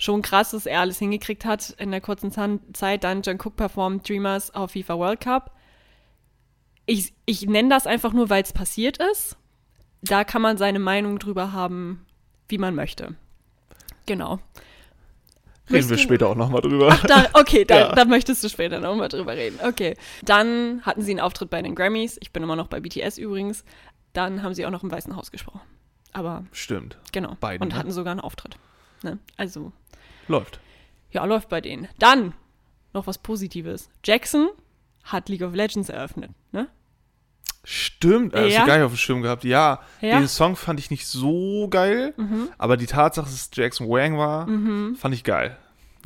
[0.00, 2.32] schon krass, dass er alles hingekriegt hat in der kurzen
[2.72, 3.04] Zeit.
[3.04, 5.54] Dann Jungkook performt Dreamers auf FIFA World Cup.
[6.86, 9.36] Ich, ich nenne das einfach nur, weil es passiert ist.
[10.02, 12.06] Da kann man seine Meinung drüber haben,
[12.48, 13.14] wie man möchte.
[14.06, 14.38] Genau.
[15.70, 16.88] Reden wir später auch nochmal drüber.
[16.90, 17.94] Ach, da, okay, da, Ja.
[17.94, 19.60] da möchtest du später nochmal drüber reden.
[19.62, 19.96] Okay.
[20.24, 22.16] Dann hatten sie einen Auftritt bei den Grammys.
[22.22, 23.64] Ich bin immer noch bei BTS übrigens.
[24.14, 25.60] Dann haben sie auch noch im Weißen Haus gesprochen.
[26.12, 26.98] Aber Stimmt.
[27.12, 27.36] genau.
[27.38, 27.78] Beiden, Und ne?
[27.78, 28.56] hatten sogar einen Auftritt.
[29.04, 29.18] Ne?
[29.36, 29.70] Also,
[30.30, 30.60] Läuft.
[31.10, 31.88] ja, läuft bei denen.
[31.98, 32.34] Dann
[32.92, 33.90] noch was Positives.
[34.04, 34.48] Jackson
[35.04, 36.30] hat League of Legends eröffnet.
[36.52, 36.68] Ne?
[37.64, 38.60] Stimmt, äh, hast Ja.
[38.62, 39.44] du gar nicht auf dem Schirm gehabt.
[39.44, 40.18] Ja, Ja.
[40.18, 42.48] den Song fand ich nicht so geil, Mhm.
[42.58, 44.46] aber die Tatsache, dass es Jackson Wang war,
[44.96, 45.56] fand ich geil.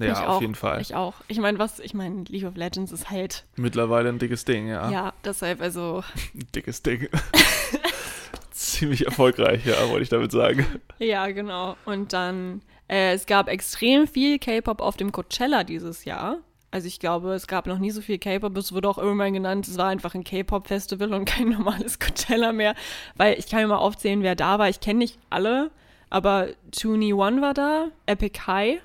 [0.00, 0.80] Ja, ich auf auch, jeden Fall.
[0.80, 1.14] Ich auch.
[1.28, 4.90] Ich meine, was, ich meine, League of Legends ist halt, Mittlerweile ein dickes Ding, ja.
[4.90, 6.02] ja, deshalb, also,
[6.34, 7.08] Ein dickes Ding.
[8.50, 10.66] Ziemlich erfolgreich, ja, wollte ich damit sagen.
[10.98, 11.76] Ja, genau.
[11.84, 16.38] Und dann, äh, es gab extrem viel K-Pop auf dem Coachella dieses Jahr.
[16.70, 18.57] Also ich glaube, es gab noch nie so viel K-Pop.
[18.57, 22.75] Es wurde auch irgendwann genannt, es war einfach ein K-Pop-Festival und kein normales Coachella mehr.
[23.16, 24.68] Weil ich kann mir mal aufzählen, wer da war.
[24.68, 25.70] Ich kenne nicht alle,
[26.11, 28.81] aber Toonie One war da, Epic High,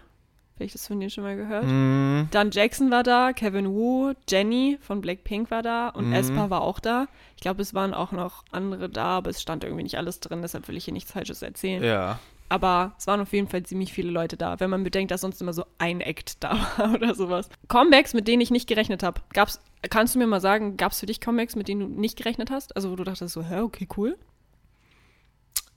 [0.56, 1.66] vielleicht das von dir schon mal gehört.
[1.66, 2.28] Mhm.
[2.32, 6.14] Dann Jackson war da, Kevin Wu, Jenny von Blackpink war da und Mhm.
[6.14, 7.08] Aespa war auch da.
[7.38, 10.42] Ich glaube, es waren auch noch andere da, aber es stand irgendwie nicht alles drin,
[10.44, 11.84] deshalb will ich hier nichts Falsches erzählen.
[11.84, 12.20] Ja.
[12.50, 15.42] Aber es waren auf jeden Fall ziemlich viele Leute da, wenn man bedenkt, dass sonst
[15.42, 17.50] immer so ein Act da war oder sowas.
[17.68, 19.22] Comebacks, mit denen ich nicht gerechnet habe.
[19.34, 22.18] Gab's, kannst du mir mal sagen, gab es für dich Comebacks, mit denen du nicht
[22.18, 22.76] gerechnet hast?
[22.76, 24.18] Also wo du dachtest so, hä, okay, cool.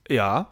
[0.09, 0.49] Ja.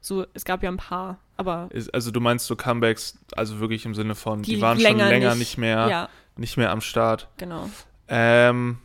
[0.00, 3.84] So, es gab ja ein paar, aber Ist, also du meinst so Comebacks, also wirklich
[3.84, 6.70] im Sinne von, die, Die waren schon länger länger nicht- nicht, mehr, ja, nicht mehr
[6.70, 7.28] am Start.
[7.38, 7.68] genau.
[8.08, 8.78] Ähm,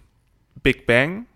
[0.64, 1.28] Big Bang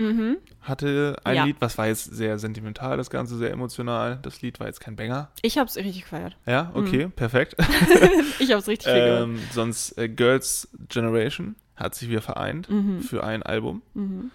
[0.00, 0.38] Mhm.
[0.62, 1.44] hatte ein Ja.
[1.44, 4.18] Lied, was war jetzt sehr sentimental, das Ganze sehr emotional.
[4.22, 5.30] Das Lied war jetzt kein Banger.
[5.42, 6.36] Ich hab's richtig gefeiert.
[6.46, 7.54] Ja, okay, perfekt.
[8.38, 9.22] Ich hab's richtig viel gehört.
[9.24, 13.00] ähm, sonst äh, Girls Generation hat sich wieder vereint Mhm.
[13.02, 13.82] für ein Album.
[13.94, 14.30] Mhm.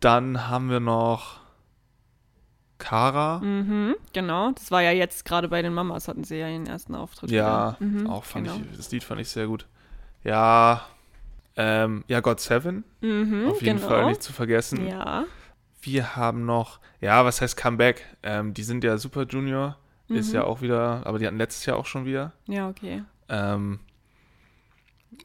[0.00, 1.40] Dann haben wir noch
[2.78, 3.40] Kara.
[3.40, 4.52] Mhm, genau.
[4.52, 7.30] Das war ja jetzt gerade bei den Mamas, hatten sie ja ihren ersten Auftritt.
[7.30, 7.76] Ja.
[7.78, 8.58] Mhm, auch fand genau.
[8.70, 9.66] ich, das Lied fand ich sehr gut.
[10.24, 10.82] Ja,
[11.62, 13.88] ähm, ja, God Seven, Mhm, auf jeden genau.
[13.88, 14.86] Fall nicht zu vergessen.
[14.88, 15.24] Ja.
[15.82, 18.04] Wir haben noch, ja, was heißt Comeback?
[18.22, 19.76] Ähm, die sind ja Super Junior,
[20.08, 20.34] ist Mhm.
[20.36, 22.32] ja auch wieder, aber die hatten letztes Jahr auch schon wieder.
[22.46, 23.02] Ja, okay.
[23.28, 23.80] Ähm,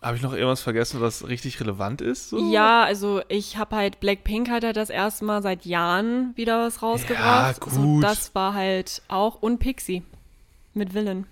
[0.01, 2.29] Habe ich noch irgendwas vergessen, was richtig relevant ist?
[2.31, 2.51] So?
[2.51, 6.81] Ja, also ich habe halt Blackpink halt, halt das erste Mal seit Jahren wieder was
[6.81, 7.63] rausgebracht.
[7.63, 8.03] Ja, So, gut.
[8.03, 10.03] das war halt auch und Pixie
[10.73, 11.27] mit Villain.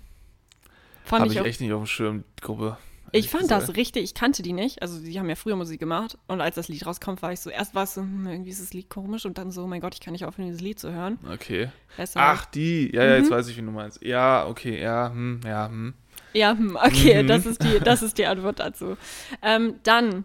[1.04, 2.78] Fand Habe ich, ich echt nicht auf dem Schirm, die Gruppe.
[3.16, 4.82] Ich fand das richtig, ich kannte die nicht.
[4.82, 7.50] Also die haben ja früher Musik gemacht und als das Lied rauskommt, war ich so,
[7.50, 9.80] erst war es so, hm, irgendwie ist das Lied komisch und dann so, oh mein
[9.80, 11.18] Gott, ich kann nicht aufhören, dieses Lied zu hören.
[11.32, 11.70] Okay.
[11.96, 12.90] Deshalb- Ach, die.
[12.94, 13.34] Ja, ja, jetzt Mhm.
[13.34, 14.02] weiß ich, wie du meinst.
[14.02, 15.94] Ja, okay, ja, hm, ja, hm.
[16.32, 17.28] Ja, hm, okay, Mhm.
[17.28, 18.96] das, ist die, das ist die Antwort dazu.
[19.42, 20.24] Ähm, dann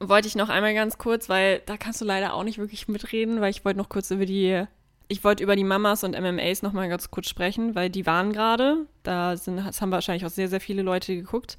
[0.00, 3.40] wollte ich noch einmal ganz kurz, weil da kannst du leider auch nicht wirklich mitreden,
[3.40, 4.64] weil ich wollte noch kurz über die,
[5.08, 8.32] ich wollte über die Mamas und MMAs noch mal ganz kurz sprechen, weil die waren
[8.32, 11.58] gerade, da sind, das haben wahrscheinlich auch sehr, sehr viele Leute geguckt.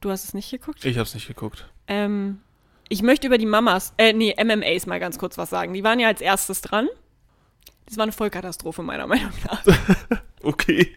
[0.00, 0.84] Du hast es nicht geguckt?
[0.84, 1.68] Ich hab's nicht geguckt.
[1.86, 2.40] Ähm,
[2.88, 5.74] ich möchte über die Mamas, äh, nee, MMAs mal ganz kurz was sagen.
[5.74, 6.88] Die waren ja als erstes dran.
[7.86, 9.64] Das war eine Vollkatastrophe, meiner Meinung nach.
[10.42, 10.90] Okay.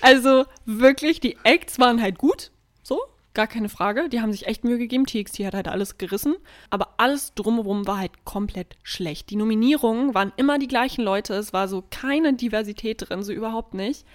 [0.00, 2.50] Also wirklich, die Acts waren halt gut,
[2.82, 3.00] so,
[3.34, 4.08] gar keine Frage.
[4.08, 5.06] Die haben sich echt Mühe gegeben.
[5.06, 6.36] TXT hat halt alles gerissen.
[6.70, 9.30] Aber alles drumherum war halt komplett schlecht.
[9.30, 11.34] Die Nominierungen waren immer die gleichen Leute.
[11.34, 14.06] Es war so keine Diversität drin, so überhaupt nicht.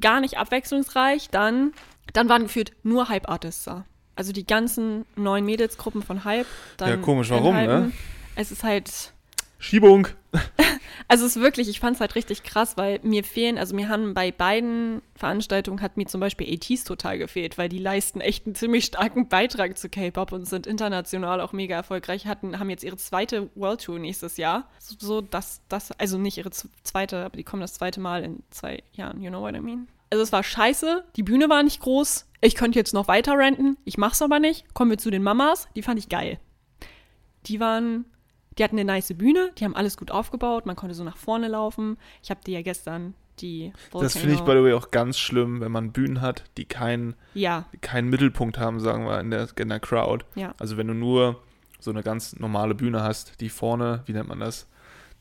[0.00, 1.28] Gar nicht abwechslungsreich.
[1.30, 1.72] Dann,
[2.12, 3.84] dann waren gefühlt nur Hype-Artists da.
[4.14, 6.46] Also die ganzen neuen Mädelsgruppen von Hype.
[6.76, 7.92] Dann Ja, komisch, warum, ne?
[8.36, 9.12] Es ist halt,
[9.62, 10.08] Schiebung.
[11.08, 13.88] also es ist wirklich, ich fand es halt richtig krass, weil mir fehlen, also mir
[13.88, 18.44] haben bei beiden Veranstaltungen hat mir zum Beispiel ATs total gefehlt, weil die leisten echt
[18.44, 22.82] einen ziemlich starken Beitrag zu K-Pop und sind international auch mega erfolgreich, hatten, haben jetzt
[22.82, 24.68] ihre zweite World Tour nächstes Jahr.
[24.80, 28.42] So, so dass das, also nicht ihre zweite, aber die kommen das zweite Mal in
[28.50, 29.86] zwei Jahren, you know what I mean?
[30.10, 33.76] Also es war scheiße, die Bühne war nicht groß, ich könnte jetzt noch weiter renten,
[33.84, 34.74] ich mach's aber nicht.
[34.74, 36.40] Kommen wir zu den Mamas, die fand ich geil.
[37.46, 38.04] Die waren
[38.58, 41.48] die hatten eine nice Bühne, die haben alles gut aufgebaut, man konnte so nach vorne
[41.48, 41.96] laufen.
[42.22, 45.60] Ich habe dir ja gestern die Das finde ich, by the way, auch ganz schlimm,
[45.60, 49.68] wenn man Bühnen hat, die keinen, Ja, keinen Mittelpunkt haben, sagen wir, in der, in
[49.70, 50.24] der Crowd.
[50.34, 50.54] ja.
[50.58, 51.40] Also wenn du nur
[51.80, 54.68] so eine ganz normale Bühne hast, die vorne, wie nennt man das,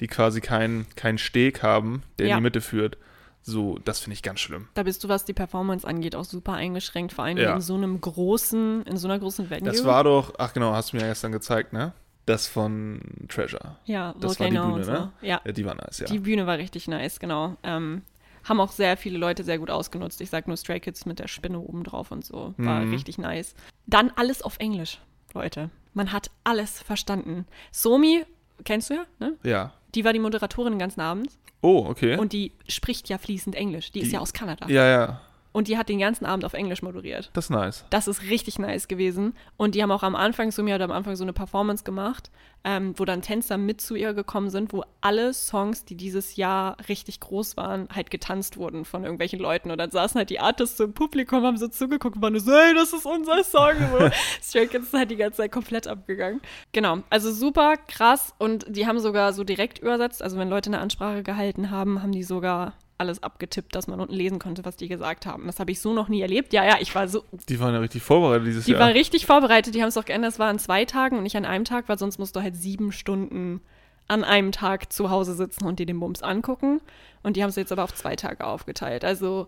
[0.01, 2.35] die quasi keinen keinen Steg haben, der Ja.
[2.35, 2.97] in die Mitte führt.
[3.43, 4.67] So, das finde ich ganz schlimm.
[4.75, 7.55] Da bist du, was die Performance angeht, auch super eingeschränkt, vor allem Ja.
[7.55, 9.71] in so einem großen, in so einer großen Venue.
[9.71, 11.93] Das war doch, ach genau, hast du mir ja gestern gezeigt, ne?
[12.25, 13.77] Das von Treasure.
[13.85, 14.91] ja, das war die Volcano Bühne, und so.
[14.91, 15.11] ne?
[15.21, 16.05] Ja, Ja, die war nice, ja.
[16.07, 17.57] die Bühne war richtig nice, genau.
[17.63, 18.03] Ähm,
[18.43, 20.19] haben auch sehr viele Leute sehr gut ausgenutzt.
[20.21, 22.53] Ich sag nur Stray Kids mit der Spinne oben drauf und so.
[22.57, 22.91] War Mhm.
[22.91, 23.53] richtig nice.
[23.87, 24.99] Dann alles auf Englisch,
[25.33, 25.69] Leute.
[25.93, 27.45] Man hat alles verstanden.
[27.71, 28.23] Somi,
[28.63, 29.33] kennst du ja, ne?
[29.43, 29.73] ja.
[29.93, 31.29] Die war die Moderatorin den ganzen Abend.
[31.61, 32.17] Oh, okay.
[32.17, 33.91] Und die spricht ja fließend Englisch.
[33.91, 34.67] Die, ist Die- ja aus Kanada.
[34.69, 35.21] ja, ja.
[35.53, 37.29] Und die hat den ganzen Abend auf Englisch moderiert.
[37.33, 37.85] Das ist nice.
[37.89, 39.33] Das ist richtig nice gewesen.
[39.57, 42.31] Und die haben auch am Anfang, Sumi hat am Anfang so eine Performance gemacht,
[42.63, 46.77] ähm, wo dann Tänzer mit zu ihr gekommen sind, wo alle Songs, die dieses Jahr
[46.87, 49.71] richtig groß waren, halt getanzt wurden von irgendwelchen Leuten.
[49.71, 52.53] Und dann saßen halt die Artists so im Publikum, haben so zugeguckt und waren so,
[52.53, 53.73] hey, das ist unser Song.
[53.91, 54.09] So.
[54.41, 56.39] Stray Kids ist halt die ganze Zeit komplett abgegangen.
[56.71, 58.33] Genau, also super krass.
[58.37, 62.11] Und die haben sogar so direkt übersetzt, also wenn Leute eine Ansprache gehalten haben, haben
[62.11, 65.45] die sogar alles abgetippt, dass man unten lesen konnte, was die gesagt haben.
[65.47, 66.53] Das habe ich so noch nie erlebt.
[66.53, 68.79] Ja, ja, ich war so Die waren ja richtig vorbereitet dieses die Jahr.
[68.79, 69.75] war richtig vorbereitet.
[69.75, 70.31] Die haben es auch geändert.
[70.31, 72.55] Es war an zwei Tagen und nicht an einem Tag, weil sonst musst du halt
[72.55, 73.61] sieben Stunden
[74.07, 76.81] an einem Tag zu Hause sitzen und dir den Bums angucken.
[77.23, 79.05] Und die haben es jetzt aber auf zwei Tage aufgeteilt.
[79.05, 79.47] Also,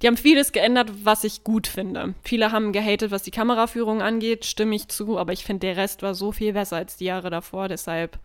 [0.00, 2.14] die haben vieles geändert, was ich gut finde.
[2.22, 6.02] Viele haben gehatet, was die Kameraführung angeht, stimme ich zu, aber ich finde, der Rest
[6.02, 7.68] war so viel besser als die Jahre davor.
[7.68, 8.18] Deshalb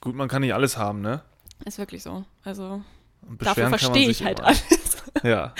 [0.00, 1.22] Gut, man kann nicht alles haben, ne?
[1.64, 2.24] ist wirklich so.
[2.44, 2.82] Also,
[3.28, 4.48] Und dafür verstehe ich halt immer.
[4.48, 4.64] alles.
[5.22, 5.54] Ja,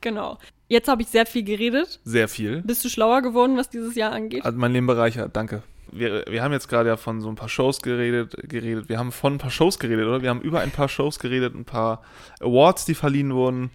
[0.00, 0.38] genau.
[0.68, 2.00] Jetzt habe ich sehr viel geredet.
[2.04, 2.62] sehr viel.
[2.62, 4.44] Bist du schlauer geworden, was dieses Jahr angeht?
[4.44, 5.64] Hat mein Leben bereichert, danke.
[5.90, 8.88] wir, wir haben jetzt gerade ja von so ein paar Shows geredet, geredet.
[8.88, 10.22] Wir haben von ein paar Shows geredet, oder?
[10.22, 12.02] Wir haben über ein paar Shows geredet, ein paar
[12.40, 13.70] Awards, die verliehen wurden.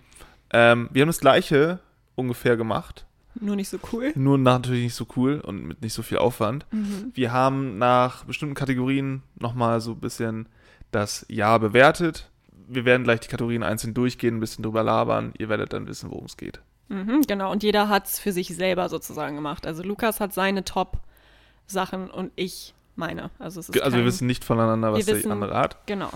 [0.53, 1.79] Ähm, wir haben das gleiche
[2.15, 3.05] ungefähr gemacht.
[3.39, 4.13] Nur nicht so cool.
[4.15, 6.65] Nur natürlich nicht so cool und mit nicht so viel Aufwand.
[6.71, 7.11] Mhm.
[7.13, 10.47] Wir haben nach bestimmten Kategorien nochmal so ein bisschen
[10.91, 12.29] das Jahr bewertet.
[12.67, 15.33] Wir werden gleich die Kategorien einzeln durchgehen, ein bisschen drüber labern.
[15.37, 16.59] Ihr werdet dann wissen, worum es geht.
[16.89, 19.65] Mhm, genau, und jeder hat es für sich selber sozusagen gemacht.
[19.65, 23.29] Also Lukas hat seine Top-Sachen und ich meine.
[23.39, 25.85] Also, es ist Also wir kein- wissen nicht voneinander, was Wir der wissen- andere hat.
[25.85, 26.09] Genau.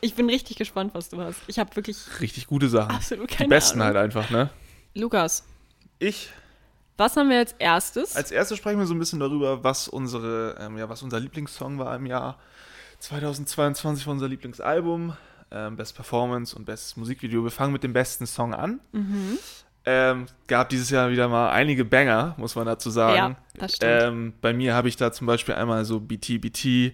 [0.00, 1.40] Ich bin richtig gespannt, was du hast.
[1.46, 2.90] Ich habe wirklich Richtig gute Sachen.
[2.94, 3.94] absolut die keine besten Ahnung.
[3.96, 4.50] halt einfach, ne?
[4.94, 5.44] Lukas,
[5.98, 6.30] Ich
[6.98, 8.16] was haben wir als erstes?
[8.16, 11.78] Als erstes sprechen wir so ein bisschen darüber, was unsere, ähm, ja, was unser Lieblingssong
[11.78, 12.38] war im Jahr
[13.00, 15.14] 2022 war unser Lieblingsalbum,
[15.50, 17.42] ähm, Best Performance und Bestes Musikvideo.
[17.44, 18.80] Wir fangen mit dem besten Song an.
[18.92, 19.38] mhm.
[19.88, 23.16] Ähm, gab dieses Jahr wieder mal einige Banger, muss man dazu sagen.
[23.16, 24.02] Ja, das stimmt.
[24.02, 26.92] Ähm, bei mir habe ich da zum Beispiel einmal so BT BT,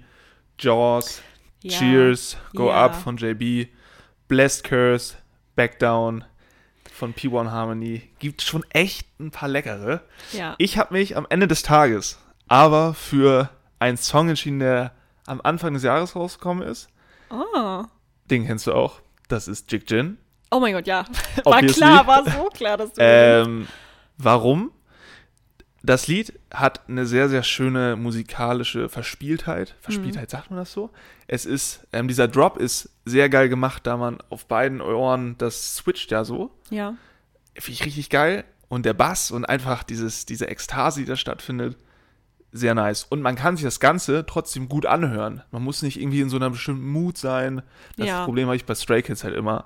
[0.58, 1.22] Jaws,
[1.62, 1.78] Ja.
[1.78, 2.84] Cheers, Go Ja.
[2.84, 3.68] Up von JB,
[4.28, 5.14] Blessed Curse,
[5.56, 6.24] Back Down
[6.92, 8.10] von P1 Harmony.
[8.18, 10.02] Gibt schon echt ein paar leckere.
[10.32, 10.54] Ja.
[10.58, 14.92] Ich habe mich am Ende des Tages aber für einen Song entschieden, der
[15.24, 16.90] am Anfang des Jahres rausgekommen ist.
[17.30, 17.84] Oh.
[18.32, 19.02] Den kennst du auch.
[19.28, 20.16] Das ist Jig Jin.
[20.50, 21.04] oh mein Gott, ja.
[21.44, 21.82] War Obviously.
[21.82, 23.00] klar, war so klar, dass du.
[23.02, 23.68] Ähm,
[24.16, 24.72] warum?
[25.82, 29.74] Das Lied hat eine sehr, sehr schöne musikalische Verspieltheit.
[29.82, 30.88] Verspieltheit, sagt man das so?
[31.26, 35.76] Es ist, ähm, dieser Drop ist sehr geil gemacht, da man auf beiden Ohren, das
[35.76, 36.56] switcht ja so.
[36.70, 36.94] ja.
[37.54, 38.44] Finde ich richtig geil.
[38.68, 41.76] Und der Bass und einfach dieses, diese Ekstase, die da stattfindet,
[42.52, 43.04] sehr nice.
[43.04, 45.42] Und man kann sich das Ganze trotzdem gut anhören.
[45.50, 47.62] Man muss nicht irgendwie in so einer bestimmten Mut sein.
[47.96, 48.24] Das Ja.
[48.24, 49.64] Problem habe ich bei Stray Kids halt immer,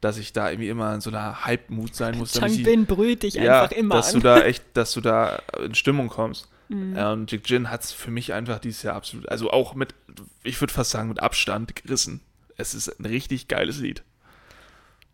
[0.00, 2.32] dass ich da irgendwie immer in so einer Hype-Mut sein muss.
[2.34, 4.20] Changbin brüllt dich ja, einfach immer dass an.
[4.20, 6.48] du da echt, dass du da in Stimmung kommst.
[6.68, 6.96] Mhm.
[6.98, 9.94] Und Jig Jin hat es für mich einfach dieses Jahr absolut, also auch mit,
[10.42, 12.20] ich würde fast sagen, mit Abstand gerissen.
[12.58, 14.02] Es ist ein richtig geiles Lied.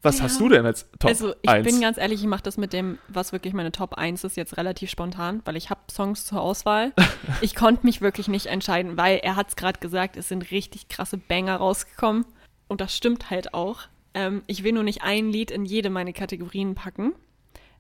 [0.05, 0.25] Was Ja.
[0.25, 1.65] hast du denn als Top also ich 1?
[1.67, 4.57] bin ganz ehrlich, ich mache das mit dem, was wirklich meine Top 1 ist, jetzt
[4.57, 6.93] relativ spontan, weil ich habe Songs zur Auswahl.
[7.41, 10.89] ich konnte mich wirklich nicht entscheiden, weil er hat es gerade gesagt, es sind richtig
[10.89, 12.27] krasse Banger rausgekommen.
[12.69, 13.81] Und das stimmt halt auch.
[14.15, 17.15] Ähm, ich will nur nicht ein Lied in jede meine Kategorien packen.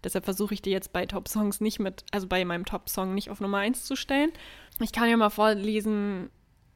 [0.03, 3.15] Deshalb versuche ich dir jetzt bei Top Songs nicht mit, also bei meinem Top Song
[3.15, 4.33] nicht auf Nummer 1 zu stellen.
[4.81, 6.29] Ich kann ja mal vorlesen,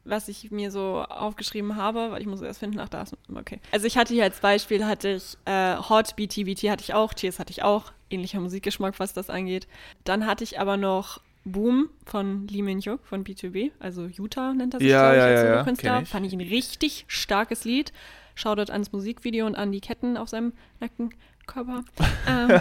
[0.08, 3.60] was ich mir so aufgeschrieben habe, weil ich muss erst finden, ach da ist, okay.
[3.72, 7.14] Also ich hatte hier als Beispiel, hatte ich äh, Hot, BT, BT hatte ich auch,
[7.14, 9.68] Cheers hatte ich auch, ähnlicher Musikgeschmack, was das angeht.
[10.04, 14.80] Dann hatte ich aber noch Boom von Lee Min-hyuk von B2B, also Utah nennt er
[14.80, 16.08] sich, Ja, glaube ich, ja, als ja, kenn ich.
[16.08, 17.92] Fand ich ein richtig starkes Lied.
[18.34, 21.10] Shoutout ans Musikvideo und an die Ketten auf seinem nackten
[21.48, 21.82] Körper.
[22.28, 22.60] ähm,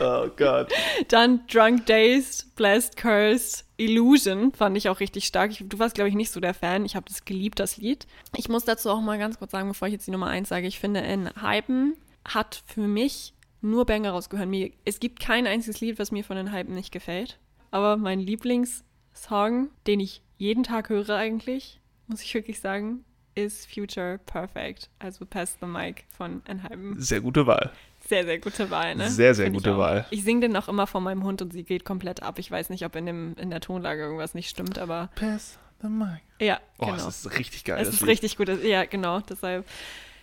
[0.00, 0.72] oh Gott.
[1.08, 5.50] dann Drunk Dazed, Blessed Cursed, Illusion fand ich auch richtig stark.
[5.50, 6.86] Ich, du warst, glaube ich, nicht so der Fan.
[6.86, 8.06] Ich habe das geliebt, das Lied.
[8.34, 10.66] Ich muss dazu auch mal ganz kurz sagen, bevor ich jetzt die Nummer 1 sage,
[10.66, 14.48] ich finde, in Hypen hat für mich nur Banger rausgehört.
[14.48, 17.38] Mir, es gibt kein einziges Lied, was mir von den Hypen nicht gefällt.
[17.70, 24.18] Aber mein Lieblingssong, den ich jeden Tag höre eigentlich, muss ich wirklich sagen, ist Future
[24.26, 24.90] Perfect.
[24.98, 27.00] Also Pass the Mic von Enhypen.
[27.00, 27.72] Sehr gute Wahl.
[28.08, 29.10] Sehr, sehr gute Wahl, ne?
[29.10, 29.78] Sehr, sehr Find ich gute auch.
[29.78, 30.06] Wahl.
[30.10, 32.38] Ich singe den auch immer vor meinem Hund und sie geht komplett ab.
[32.38, 35.88] Ich weiß nicht, ob in, dem, in der Tonlage irgendwas nicht stimmt, aber Pass the
[35.88, 36.20] mic.
[36.40, 36.96] ja, Oh, genau.
[37.04, 37.78] das ist richtig geil.
[37.80, 38.10] es das ist Lied.
[38.10, 38.48] richtig gut.
[38.64, 39.66] Ja, genau, deshalb.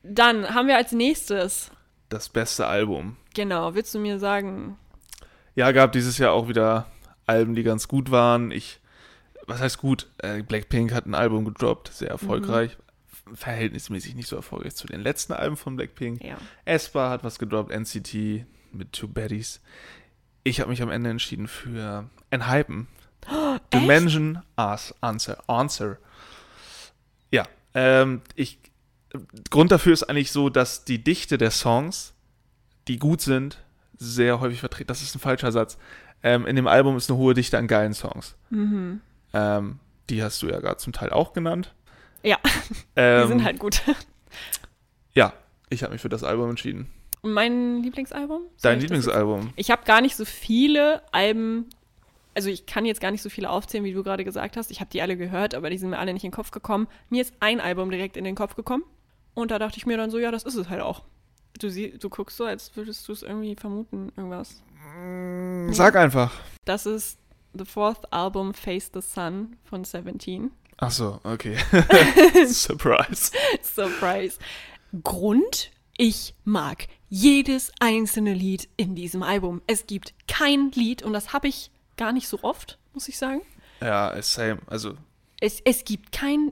[0.03, 1.69] Dann haben wir als nächstes,
[2.09, 3.17] Das beste Album.
[3.33, 4.77] genau, willst du mir sagen,
[5.55, 6.87] Ja, gab dieses Jahr auch wieder
[7.27, 8.51] Alben, die ganz gut waren.
[8.51, 8.79] Ich,
[9.47, 10.07] was heißt gut?
[10.19, 12.77] Äh, Blackpink hat ein Album gedroppt, sehr erfolgreich.
[13.33, 16.23] Verhältnismäßig nicht so erfolgreich zu den letzten Alben von Blackpink.
[16.23, 16.37] ja.
[16.65, 19.61] Espa hat was gedroppt, NCT mit Two Baddies.
[20.43, 22.87] Ich habe mich am Ende entschieden für Enhypen.
[23.73, 25.37] Dimension As Answer.
[25.47, 25.97] Answer.
[27.31, 28.59] Ja, ähm, ich,
[29.49, 32.13] Grund dafür ist eigentlich so, dass die Dichte der Songs,
[32.87, 33.63] die gut sind,
[33.97, 34.87] sehr häufig vertreten.
[34.87, 35.77] Das ist ein falscher Satz.
[36.21, 38.35] Ähm, in dem Album ist eine hohe Dichte an geilen Songs.
[38.49, 39.01] Mhm.
[39.33, 41.73] Ähm, die hast du ja gerade zum Teil auch genannt.
[42.25, 42.37] Ja,
[42.95, 43.81] Ähm, die sind halt gut.
[45.13, 45.33] Ja,
[45.69, 46.91] ich habe mich für das Album entschieden.
[47.21, 48.41] Mein Lieblingsalbum?
[48.41, 49.53] Soll Dein ich Lieblingsalbum?
[49.55, 51.69] Ich habe gar nicht so viele Alben,
[52.35, 54.71] also ich kann jetzt gar nicht so viele aufzählen, wie du gerade gesagt hast.
[54.71, 56.87] Ich habe die alle gehört, aber die sind mir alle nicht in den Kopf gekommen.
[57.09, 58.83] Mir ist ein Album direkt in den Kopf gekommen
[59.33, 61.03] und da dachte ich mir dann so, ja, das ist es halt auch.
[61.59, 64.61] Du, sie, du guckst so, als würdest du es irgendwie vermuten, irgendwas.
[65.71, 66.33] Sag einfach.
[66.65, 67.17] Das ist
[67.57, 70.51] The Fourth Album Face the Sun von Seventeen.
[70.77, 71.57] Ach so, okay.
[72.47, 73.31] Surprise.
[73.61, 74.37] Surprise.
[75.03, 75.71] Grund?
[75.97, 79.61] Ich mag jedes einzelne Lied in diesem Album.
[79.67, 83.41] Es gibt kein Lied, und das habe ich gar nicht so oft, muss ich sagen.
[83.81, 84.59] Ja, same.
[84.67, 84.97] Also,
[85.39, 86.51] es, es gibt kein,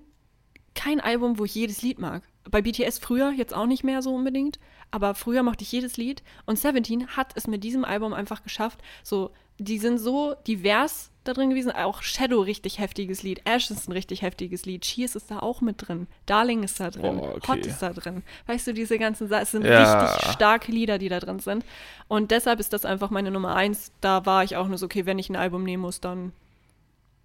[0.76, 2.24] kein Album, wo ich jedes Lied mag.
[2.50, 4.60] Bei BTS früher, jetzt auch nicht mehr so unbedingt,
[4.92, 6.24] aber früher mochte ich jedes Lied.
[6.46, 8.80] Und Seventeen hat es mit diesem Album einfach geschafft.
[9.04, 11.72] So, die sind so divers da drin gewesen.
[11.72, 13.42] Auch Shadow richtig heftiges Lied.
[13.46, 14.82] Ash ist ein richtig heftiges Lied.
[14.82, 16.08] Cheers ist da auch mit drin.
[16.26, 17.18] Darling ist da drin.
[17.18, 17.48] Boah, okay.
[17.52, 18.24] Hot ist da drin.
[18.48, 20.02] Weißt du, diese ganzen Sachen, es sind Ja.
[20.06, 21.64] richtig starke Lieder, die da drin sind.
[22.10, 23.92] Und deshalb ist das einfach meine Nummer eins.
[24.02, 26.34] Da war ich auch nur so, okay, wenn ich ein Album nehmen muss, dann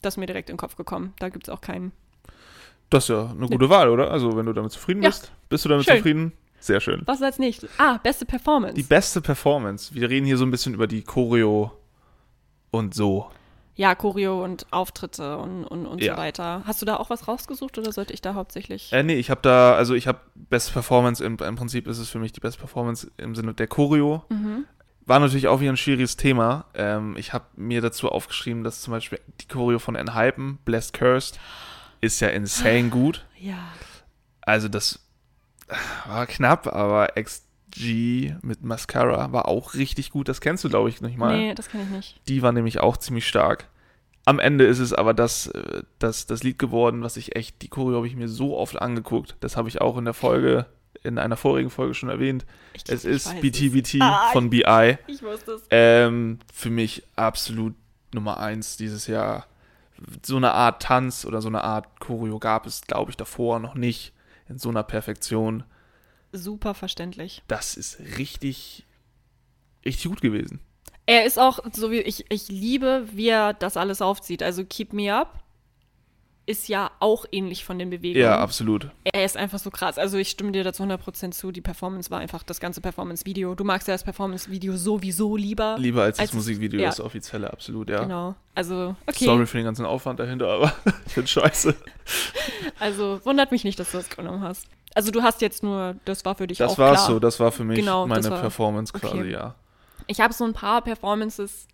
[0.01, 1.13] das ist mir direkt in den Kopf gekommen.
[1.19, 1.91] Da gibt es auch keinen.
[2.91, 4.11] Das ist ja eine gute Wahl, oder?
[4.13, 5.09] Also, wenn du damit zufrieden Ja.
[5.09, 5.33] bist.
[5.49, 5.97] Bist du damit Schön.
[5.97, 6.33] zufrieden?
[6.61, 7.03] Sehr schön.
[7.05, 7.69] Was als nächstes?
[7.79, 8.75] Ah, beste Performance.
[8.75, 9.93] Die beste Performance.
[9.95, 11.73] Wir reden hier so ein bisschen über die Choreo
[12.71, 13.31] und so.
[13.77, 16.15] ja, Choreo und Auftritte und, und, und Ja.
[16.15, 16.63] so weiter.
[16.67, 18.93] Hast du da auch was rausgesucht oder sollte ich da hauptsächlich?
[18.93, 22.09] Äh, nee, ich habe da, also ich habe beste Performance, im, im Prinzip ist es
[22.09, 24.25] für mich die beste Performance im Sinne der Choreo.
[24.31, 24.65] Mhm.
[25.07, 26.65] War natürlich auch wieder ein schwieriges Thema.
[26.75, 31.39] Ähm, ich habe mir dazu aufgeschrieben, dass zum Beispiel die Choreo von Enhypen, Blessed Cursed,
[32.01, 33.25] ist ja insane gut.
[33.39, 33.59] Ja.
[34.41, 35.01] Also das
[36.07, 37.17] war knapp, aber
[37.71, 40.29] XG mit Mascara war auch richtig gut.
[40.29, 41.37] Das kennst du, glaube ich, nicht mal.
[41.37, 42.21] Nee, das kann ich nicht.
[42.29, 43.69] Die war nämlich auch ziemlich stark.
[44.25, 47.69] Am Ende ist es aber das, äh, das, das Lied geworden, was ich echt, die
[47.69, 49.37] Choreo habe ich mir so oft angeguckt.
[49.41, 50.67] Das habe ich auch in der Folge,
[51.03, 52.45] in einer vorigen Folge schon erwähnt.
[52.75, 54.99] Ich glaub, Es ich ist BTBT Ah, von BI.
[55.07, 55.63] Ich wusste es.
[55.71, 57.75] Ähm, für mich absolut
[58.13, 59.47] Nummer eins dieses Jahr.
[60.25, 63.75] So eine Art Tanz oder so eine Art Choreo gab es, glaube ich, davor noch
[63.75, 64.13] nicht
[64.49, 65.65] in so einer Perfektion.
[66.33, 67.43] Super verständlich.
[67.49, 68.85] Das ist richtig,
[69.85, 70.61] richtig gut gewesen.
[71.07, 74.43] Er ist auch, so wie ich, ich liebe, wie er das alles aufzieht.
[74.43, 75.43] Also Keep Me Up
[76.45, 78.23] ist ja auch ähnlich von den Bewegungen.
[78.25, 78.91] Ja, absolut.
[79.05, 79.99] Er ist einfach so krass.
[79.99, 81.53] Also ich stimme dir dazu 100% zu.
[81.53, 83.55] Die Performance war einfach das ganze Performance-Video.
[83.55, 85.77] Du magst ja das Performance-Video sowieso lieber.
[85.79, 86.87] Lieber als das Als es- Musikvideo, ja.
[86.89, 88.03] das offizielle, absolut, ja.
[88.03, 88.35] Genau.
[88.55, 89.25] Also, okay.
[89.27, 90.75] Sorry für den ganzen Aufwand dahinter, aber
[91.07, 91.75] ich finde scheiße.
[92.81, 94.67] Also wundert mich nicht, dass du das genommen hast.
[94.95, 96.97] Also du hast jetzt nur, das war für dich Das auch klar.
[96.97, 99.07] so, das war für mich Genau, das meine war- Performance okay.
[99.09, 99.55] quasi, ja.
[100.07, 101.67] Ich habe so ein paar Performances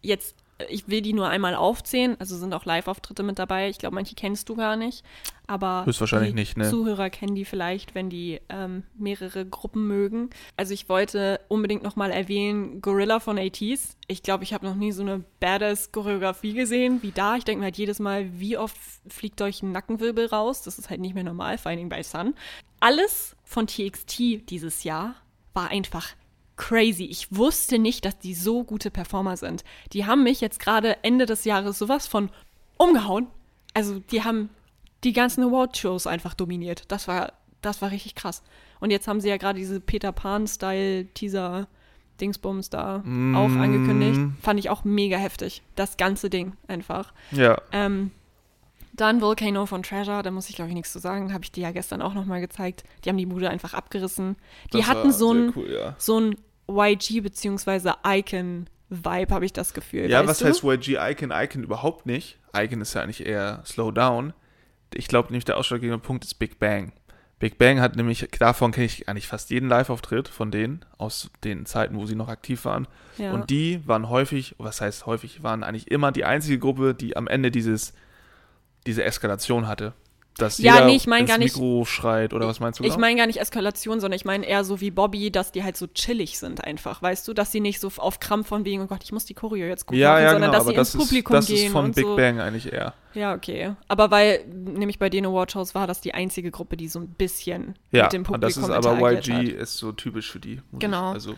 [0.00, 0.34] jetzt,
[0.68, 3.68] ich will die nur einmal aufzählen, also sind auch Live-Auftritte mit dabei.
[3.68, 5.04] Ich glaube, manche kennst du gar nicht,
[5.46, 6.70] aber Höchstwahrscheinlich die nicht, ne?
[6.70, 10.30] Zuhörer kennen die vielleicht, wenn die ähm, mehrere Gruppen mögen.
[10.56, 13.96] Also ich wollte unbedingt nochmal erwähnen, Gorilla von ATs.
[14.06, 17.36] Ich glaube, ich habe noch nie so eine Badass-Choreografie gesehen wie da.
[17.36, 18.76] Ich denke mir halt jedes Mal, wie oft
[19.08, 20.62] fliegt euch ein Nackenwirbel raus?
[20.62, 22.34] Das ist halt nicht mehr normal, vor allen Dingen bei Sun.
[22.80, 25.14] Alles von TXT dieses Jahr
[25.54, 26.08] war einfach
[26.56, 27.04] crazy.
[27.04, 29.64] Ich wusste nicht, dass die so gute Performer sind.
[29.92, 32.30] Die haben mich jetzt gerade Ende des Jahres sowas von
[32.76, 33.26] umgehauen.
[33.74, 34.50] Also die haben
[35.04, 36.84] die ganzen Award-Shows einfach dominiert.
[36.88, 38.42] Das war, das war richtig krass.
[38.80, 41.66] Und jetzt haben sie ja gerade diese Peter Pan-Style-Teaser
[42.20, 43.34] Dingsbums da Mm.
[43.34, 44.20] auch angekündigt.
[44.42, 45.62] Fand ich auch mega heftig.
[45.74, 47.12] Das ganze Ding einfach.
[47.32, 48.10] Ja, Ähm,
[48.94, 51.62] dann Volcano von Treasure, da muss ich glaube ich nichts zu sagen, habe ich dir
[51.62, 52.84] ja gestern auch nochmal gezeigt.
[53.04, 54.36] Die haben die Bude einfach abgerissen.
[54.72, 55.94] Die das hatten so ein, Cool, ja.
[55.98, 56.36] so ein
[56.70, 60.10] YG beziehungsweise Icon-Vibe, habe ich das Gefühl.
[60.10, 60.44] Ja, was du?
[60.44, 61.32] heißt YG Icon?
[61.34, 62.38] Icon überhaupt nicht.
[62.54, 64.34] Icon ist ja eigentlich eher Slow Down.
[64.94, 66.92] Ich glaube nämlich, der ausschlaggebende Punkt ist Big Bang.
[67.38, 71.66] Big Bang hat nämlich, davon kenne ich eigentlich fast jeden Live-Auftritt von denen, aus den
[71.66, 72.86] Zeiten, wo sie noch aktiv waren.
[73.18, 73.32] Ja.
[73.32, 77.26] Und die waren häufig, was heißt häufig, waren eigentlich immer die einzige Gruppe, die am
[77.26, 77.94] Ende dieses,
[78.86, 79.92] diese Eskalation hatte.
[80.38, 82.84] Dass Ja, jeder nee, ich mein ins gar nicht- Mikro schreit oder was meinst du?
[82.84, 83.00] Ich genau?
[83.02, 85.86] meine gar nicht Eskalation, sondern ich meine eher so wie Bobby, dass die halt so
[85.88, 89.00] chillig sind einfach, weißt du, dass sie nicht so auf Krampf von wegen, oh Gott,
[89.04, 91.02] ich muss die Choreo jetzt gut ja, machen, ja, sondern genau, dass sie das ins
[91.02, 92.16] ist, Publikum das gehen ist von und Big so.
[92.16, 92.94] Bang eigentlich eher.
[93.12, 93.74] Ja, okay.
[93.88, 97.74] Aber weil, nämlich bei den Award-Shows war das die einzige Gruppe, die so ein bisschen
[97.90, 99.42] Ja, mit dem Publikum das ist aber YG hat.
[99.48, 100.62] ist so typisch für die.
[100.78, 101.12] Genau.
[101.12, 101.34] Also,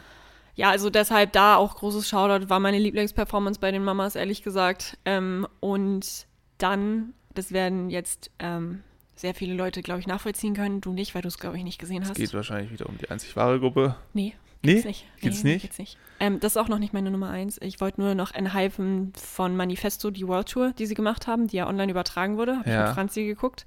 [0.54, 4.96] Ja, also deshalb da auch großes Shoutout, war meine Lieblingsperformance bei den Mamas, ehrlich gesagt.
[5.04, 6.26] Ähm, und
[6.58, 8.82] dann, das werden jetzt ähm,
[9.16, 10.80] sehr viele Leute, glaube ich, nachvollziehen können.
[10.80, 12.16] Du nicht, weil du es, glaube ich, nicht gesehen es hast.
[12.16, 13.96] geht wahrscheinlich wieder um die einzig wahre Gruppe.
[14.12, 14.72] Nee, Nee?
[14.74, 15.04] gibt's nicht.
[15.20, 15.62] Gibt's nee, nicht?
[15.62, 15.98] Gibt's nicht.
[16.20, 17.58] Ähm, das ist auch noch nicht meine Nummer eins.
[17.60, 21.56] Ich wollte nur noch enhypen von Manifesto, die World Tour, die sie gemacht haben, die
[21.58, 22.56] ja online übertragen wurde.
[22.58, 22.86] Habe ich Ja.
[22.86, 23.66] mit Franzi geguckt.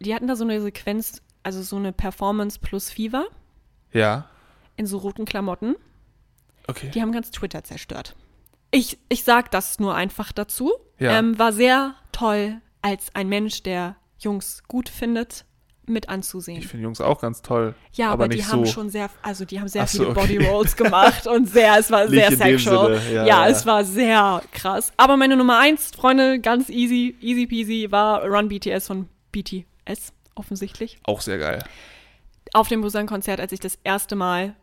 [0.00, 3.26] Die hatten da so eine Sequenz, also so eine Performance plus Fever
[3.92, 4.28] Ja,
[4.76, 5.76] in so roten Klamotten.
[6.66, 6.90] okay.
[6.92, 8.16] Die haben ganz Twitter zerstört.
[8.70, 10.72] Ich, ich sag das nur einfach dazu.
[10.98, 11.18] Ja.
[11.18, 15.44] Ähm, war sehr toll, als ein Mensch, der Jungs gut findet,
[15.88, 16.58] mit anzusehen.
[16.58, 17.74] Ich finde Jungs auch ganz toll.
[17.92, 18.72] Ja, aber, aber die haben so.
[18.72, 20.20] schon sehr, also die haben sehr so, viele okay.
[20.20, 23.00] Body Rolls gemacht und sehr, es war Nicht sehr sexual.
[23.06, 23.48] Ja, ja, ja.
[23.48, 24.92] es war sehr krass.
[24.96, 30.98] Aber meine Nummer eins, Freunde, ganz easy, easy peasy, war Run BTS von BTS, offensichtlich.
[31.04, 31.64] Auch sehr geil.
[32.52, 34.54] Auf dem Busan-Konzert, als ich das erste Mal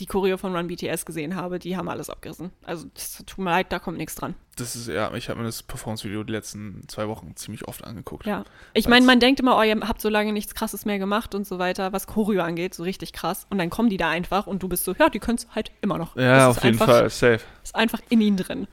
[0.00, 2.50] die Choreo von Run BTS gesehen habe, die haben alles abgerissen.
[2.64, 4.34] Also das tut mir leid, da kommt nichts dran.
[4.56, 8.26] Das ist, ja, ich habe mir das Performance-Video die letzten zwei Wochen ziemlich oft angeguckt.
[8.26, 8.44] Ja.
[8.74, 11.46] Ich meine, man denkt immer, oh, ihr habt so lange nichts krasses mehr gemacht und
[11.46, 13.46] so weiter, was Choreo angeht, so richtig krass.
[13.50, 15.72] Und dann kommen die da einfach und du bist so, ja, die können es halt
[15.80, 16.16] immer noch.
[16.16, 17.40] Ja, Das auf jeden einfach, Fall, safe.
[17.62, 18.66] Ist einfach in ihnen drin.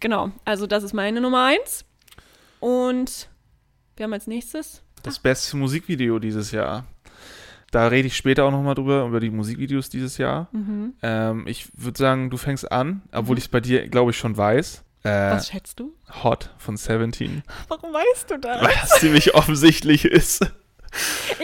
[0.00, 0.30] Genau.
[0.44, 1.84] Also das ist meine Nummer eins.
[2.60, 3.28] Und
[3.96, 4.82] wir haben als nächstes.
[5.02, 6.86] Das beste Musikvideo dieses Jahr.
[7.70, 10.48] Da rede ich später auch nochmal drüber, über die Musikvideos dieses Jahr.
[10.52, 10.94] Mhm.
[11.02, 14.36] Ähm, ich würde sagen, du fängst an, obwohl ich es bei dir, glaube ich, schon
[14.36, 14.84] weiß.
[15.02, 15.92] Äh, Was schätzt du?
[16.22, 17.42] Hot von 17.
[17.68, 18.62] Warum weißt du das?
[18.62, 20.50] Weil das ziemlich offensichtlich ist.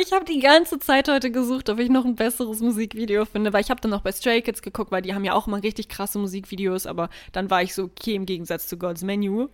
[0.00, 3.60] Ich habe die ganze Zeit heute gesucht, ob ich noch ein besseres Musikvideo finde, weil
[3.60, 5.88] ich habe dann noch bei Stray Kids geguckt, weil die haben ja auch immer richtig
[5.88, 9.48] krasse Musikvideos, aber dann war ich so, okay, im Gegensatz zu God's Menu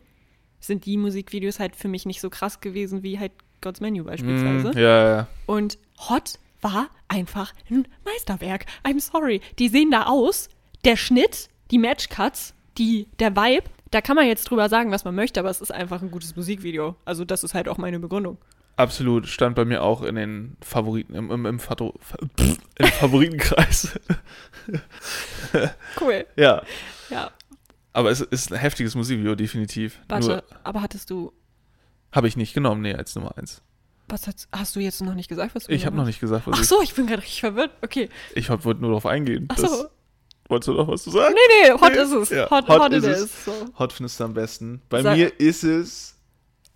[0.60, 4.70] sind die Musikvideos halt für mich nicht so krass gewesen wie halt God's Menu beispielsweise.
[4.70, 5.26] Mm, ja, ja.
[5.46, 8.66] Und Hot war einfach ein Meisterwerk.
[8.84, 9.40] I'm sorry.
[9.58, 10.48] Die sehen da aus.
[10.84, 15.14] Der Schnitt, die Matchcuts, die, der Vibe, da kann man jetzt drüber sagen, was man
[15.14, 16.94] möchte, aber es ist einfach ein gutes Musikvideo.
[17.04, 18.38] Also das ist halt auch meine Begründung.
[18.76, 23.98] Absolut, stand bei mir auch in den Favoriten, im, im, im, Fato, pff, im Favoritenkreis.
[26.00, 26.26] Cool.
[26.36, 26.62] ja,
[27.10, 27.30] Ja,
[27.92, 29.98] aber es ist ein heftiges Musikvideo, definitiv.
[30.08, 31.32] warte, aber hattest du,
[32.12, 33.62] Habe ich nicht genommen, nee, als Nummer eins.
[34.08, 36.46] Was hast, hast du jetzt noch nicht gesagt, was du Ich habe noch nicht gesagt,
[36.46, 36.60] was hast?
[36.72, 37.70] Ach so, ich bin gerade richtig verwirrt.
[37.82, 38.08] Okay.
[38.34, 39.46] ich, ich wollte nur darauf eingehen.
[39.50, 39.86] Ach so.
[40.48, 41.34] Wolltest du noch was zu sagen?
[41.34, 41.98] Nee, nee, hot Nee.
[42.00, 42.30] ist es.
[42.30, 43.04] Ja, Hot, hot hot, es.
[43.04, 43.44] is.
[43.44, 43.52] So.
[43.78, 44.80] Hot findest du am besten.
[44.88, 46.16] Bei Sag- mir ist es,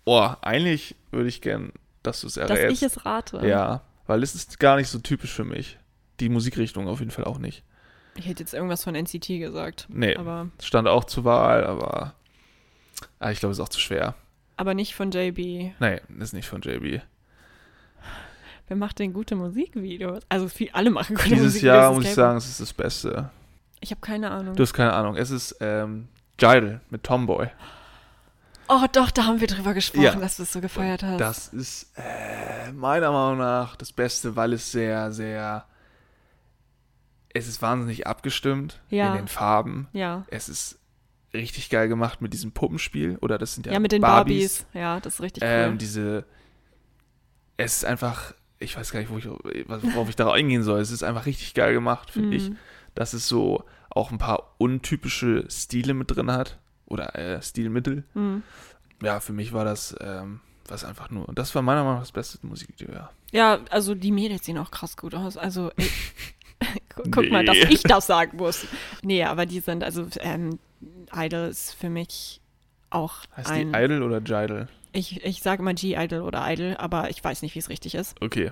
[0.05, 1.71] oh, eigentlich würde ich gern,
[2.03, 2.71] dass du es Dass errätst.
[2.73, 3.41] ich es rate.
[3.47, 5.79] Ja, weil es ist gar nicht so typisch für mich.
[6.19, 7.63] Die Musikrichtung auf jeden Fall auch nicht.
[8.15, 9.87] Ich hätte jetzt irgendwas von NCT gesagt.
[9.89, 12.13] Nee, Aber, stand auch zur Wahl, aber
[13.19, 14.13] ah, ich glaube, es ist auch zu schwer.
[14.55, 15.73] aber nicht von JB.
[15.79, 17.01] Nee, ist nicht von JB.
[18.67, 20.23] Wer macht denn gute Musikvideos?
[20.29, 21.75] Also viel, alle machen gute Dieses Musikvideos.
[21.75, 23.29] Jahr das muss ich sagen, es ist das Beste.
[23.81, 24.55] Ich habe keine Ahnung.
[24.55, 25.17] Du hast keine Ahnung.
[25.17, 26.07] Es ist ähm,
[26.39, 27.49] Jidal mit Tomboy.
[28.69, 30.15] Oh, doch, da haben wir drüber gesprochen, Ja.
[30.15, 31.19] dass du es so gefeiert hast.
[31.19, 35.65] Das ist äh, meiner Meinung nach das Beste, weil es sehr, sehr.
[37.35, 39.11] Es ist wahnsinnig abgestimmt Ja.
[39.11, 39.87] in den Farben.
[39.91, 40.23] ja.
[40.29, 40.79] Es ist
[41.33, 43.17] richtig geil gemacht mit diesem Puppenspiel.
[43.21, 44.65] Oder das sind ja, Ja, mit den Barbies.
[44.73, 45.77] Ja, das ist richtig Ähm, cool.
[45.79, 46.25] diese.
[47.57, 48.33] Es ist einfach.
[48.63, 50.79] Ich weiß gar nicht, wo ich, worauf ich darauf eingehen soll.
[50.79, 52.49] Es ist einfach richtig geil gemacht, finde ich.
[52.49, 52.57] Mhm.
[52.95, 56.59] Dass es so auch ein paar untypische Stile mit drin hat.
[56.85, 58.03] Oder äh, Stilmittel.
[58.13, 58.43] Mhm.
[59.01, 61.27] Ja, für mich war das ähm, was einfach nur.
[61.27, 63.09] Und das war meiner Meinung nach das beste Musikvideo, ja.
[63.31, 65.35] Ja, also die Mädels sehen auch krass gut aus.
[65.37, 65.89] Also, ey,
[66.95, 67.67] gu- guck mal, dass Nee.
[67.73, 68.65] ich das sagen muss.
[69.01, 70.59] Nee, aber die sind, also, ähm,
[71.15, 72.41] Idol ist für mich
[72.93, 73.71] auch Heißt ein.
[73.73, 74.67] die Idol oder Jidal?
[74.91, 78.15] ich, ich sage immer G-Idol oder Idol, aber ich weiß nicht, wie es richtig ist.
[78.21, 78.51] Okay.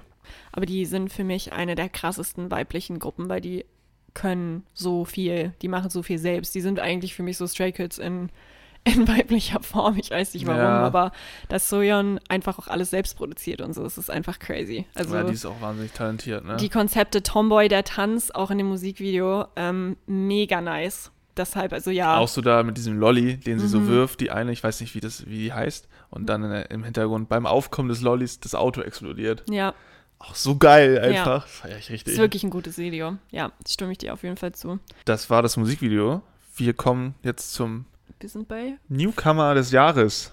[0.51, 3.65] Aber die sind für mich eine der krassesten weiblichen Gruppen, weil die
[4.13, 6.53] können so viel, die machen so viel selbst.
[6.55, 8.29] Die sind eigentlich für mich so Stray Kids in,
[8.83, 9.97] in weiblicher Form.
[9.97, 10.79] Ich weiß nicht warum, Ja.
[10.79, 11.11] aber
[11.47, 14.85] dass Soyeon einfach auch alles selbst produziert und so, es ist einfach crazy.
[14.95, 16.57] Also ja, die ist auch wahnsinnig talentiert, ne?
[16.57, 21.11] die Konzepte Tomboy, der Tanz, auch in dem Musikvideo, ähm, mega nice.
[21.37, 22.17] Deshalb, also ja.
[22.17, 23.87] Auch so da mit diesem Lolly, den sie so Mhm.
[23.87, 26.83] wirft, die eine, ich weiß nicht, wie das wie die heißt, und dann äh, im
[26.83, 29.43] Hintergrund beim Aufkommen des Lollys das Auto explodiert.
[29.49, 29.73] ja,
[30.19, 31.47] Auch so geil einfach.
[31.47, 32.13] Feier ich richtig.
[32.13, 33.17] ist wirklich ein gutes Video.
[33.31, 34.79] Ja, stimme ich dir auf jeden Fall zu.
[35.05, 36.21] Das war das Musikvideo.
[36.57, 37.85] Wir kommen jetzt zum
[38.19, 40.31] Wir sind bei Newcomer des Jahres.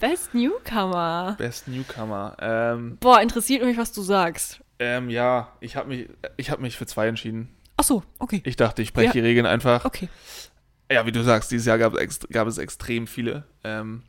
[0.00, 1.34] Best Newcomer.
[1.38, 2.36] Best Newcomer.
[2.40, 4.60] Ähm, Boah, interessiert mich, was du sagst.
[4.78, 7.48] ähm, ja, ich habe mich, ich hab mich für zwei entschieden.
[7.82, 8.40] Ach so, okay.
[8.44, 9.12] Ich dachte, ich spreche Ja.
[9.14, 9.84] die Regeln einfach.
[9.84, 10.08] Okay.
[10.88, 11.94] Ja, wie du sagst, dieses Jahr gab
[12.30, 13.42] gab es extrem viele.
[13.64, 14.04] Ähm,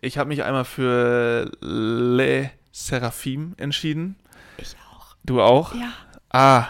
[0.00, 4.16] ich habe mich einmal für Le Seraphim entschieden.
[4.56, 5.14] Ich auch.
[5.24, 5.74] Du auch?
[5.74, 5.92] Ja.
[6.30, 6.68] Ah,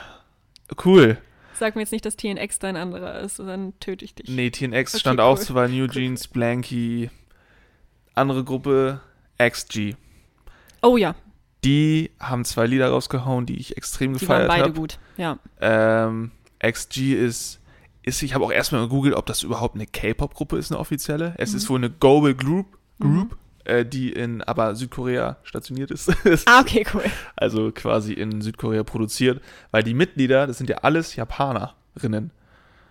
[0.84, 1.18] cool.
[1.54, 4.28] Sag mir jetzt nicht, dass TNX dein anderer ist, dann töte ich dich.
[4.28, 5.44] Nee, TNX Okay, stand auch cool.
[5.44, 7.08] zu Wahl, New Jeans, Blanky,
[8.16, 9.00] andere Gruppe,
[9.38, 9.94] XG.
[10.82, 11.14] Oh ja,
[11.66, 14.72] Die haben zwei Lieder rausgehauen, die ich extrem die gefeiert beide habe.
[14.74, 14.98] gut.
[15.16, 15.38] Ja.
[15.60, 16.30] Ähm,
[16.64, 17.60] XG ist,
[18.02, 21.34] ist ich habe auch erstmal gegoogelt, ob das überhaupt eine K-Pop-Gruppe ist, eine offizielle.
[21.38, 21.56] Es Mhm.
[21.56, 26.08] ist wohl eine Global Group, Group äh, die in aber Südkorea stationiert ist.
[26.46, 27.02] Ah, okay, cool.
[27.34, 29.42] also quasi in Südkorea produziert,
[29.72, 32.30] weil die Mitglieder, das sind ja alles Japanerinnen.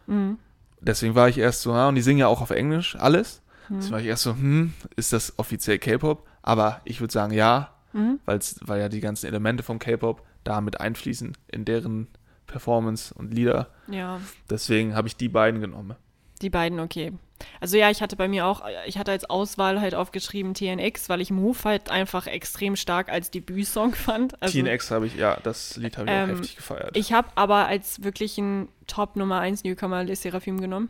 [0.07, 0.38] Mhm.
[0.82, 3.41] Deswegen war ich erst so, ja, und die singen ja auch auf Englisch, alles.
[3.69, 3.76] Mhm.
[3.78, 6.28] Deswegen war ich erst so, hm, ist das offiziell K-Pop?
[6.43, 8.19] Aber ich würde sagen, ja, Mhm.
[8.25, 12.07] weil ja die ganzen Elemente vom K-Pop da mit einfließen in deren
[12.45, 13.69] Performance und Lieder.
[13.87, 14.19] Ja.
[14.49, 15.95] Deswegen habe ich die beiden genommen.
[16.41, 17.13] Die beiden, okay.
[17.59, 21.21] Also ja, ich hatte bei mir auch, ich hatte als Auswahl halt aufgeschrieben TNX, weil
[21.21, 24.41] ich Move halt einfach extrem stark als Debütsong fand.
[24.41, 26.97] Also, TNX habe ich, ja, das Lied habe ich Ähm, auch heftig gefeiert.
[26.97, 30.89] Ich habe aber als wirklichen Top Nummer 1 Newcomer Les Seraphim genommen.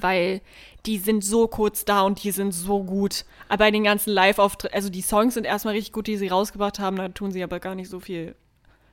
[0.00, 0.40] Weil
[0.86, 3.24] die sind so kurz da und die sind so gut.
[3.48, 6.78] Aber bei den ganzen Live-Auftritten, also die Songs sind erstmal richtig gut, die sie rausgebracht
[6.78, 8.34] haben, da tun sie aber gar nicht so viel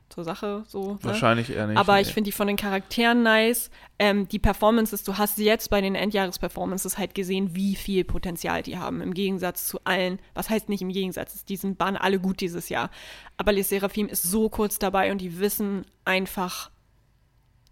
[0.09, 0.63] zur Sache.
[0.67, 0.99] So, ne?
[1.01, 1.77] Wahrscheinlich eher nicht.
[1.77, 2.01] Aber nee.
[2.01, 3.69] ich finde die von den Charakteren nice.
[3.99, 8.77] Ähm, die Performances, du hast jetzt bei den Endjahres-Performances halt gesehen, wie viel Potenzial die
[8.77, 9.01] haben.
[9.01, 12.69] Im Gegensatz zu allen, was heißt nicht im Gegensatz, die sind, waren alle gut dieses
[12.69, 12.89] Jahr.
[13.37, 16.71] Aber Les Seraphim ist so kurz dabei und die wissen einfach,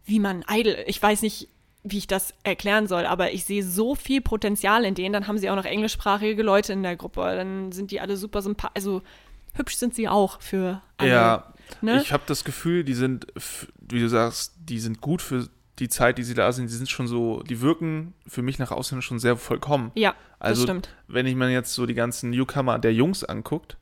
[0.06, 1.50] wie man Idol, ich weiß nicht,
[1.88, 5.14] wie ich das erklären soll, aber ich sehe so viel Potenzial in denen.
[5.14, 7.22] Dann haben sie auch noch englischsprachige Leute in der Gruppe.
[7.22, 8.74] Dann sind die alle super sympathisch.
[8.76, 9.02] Also
[9.54, 11.10] hübsch sind sie auch für alle.
[11.10, 12.02] Ja, ne?
[12.02, 13.28] ich habe das Gefühl, die sind,
[13.80, 16.70] wie du sagst, die sind gut für die Zeit, die sie da sind.
[16.70, 19.92] Die sind schon so, die wirken für mich nach außen schon sehr vollkommen.
[19.94, 20.90] ja, Also, das stimmt.
[21.08, 23.78] wenn ich mir jetzt so die ganzen Newcomer der Jungs anguckt,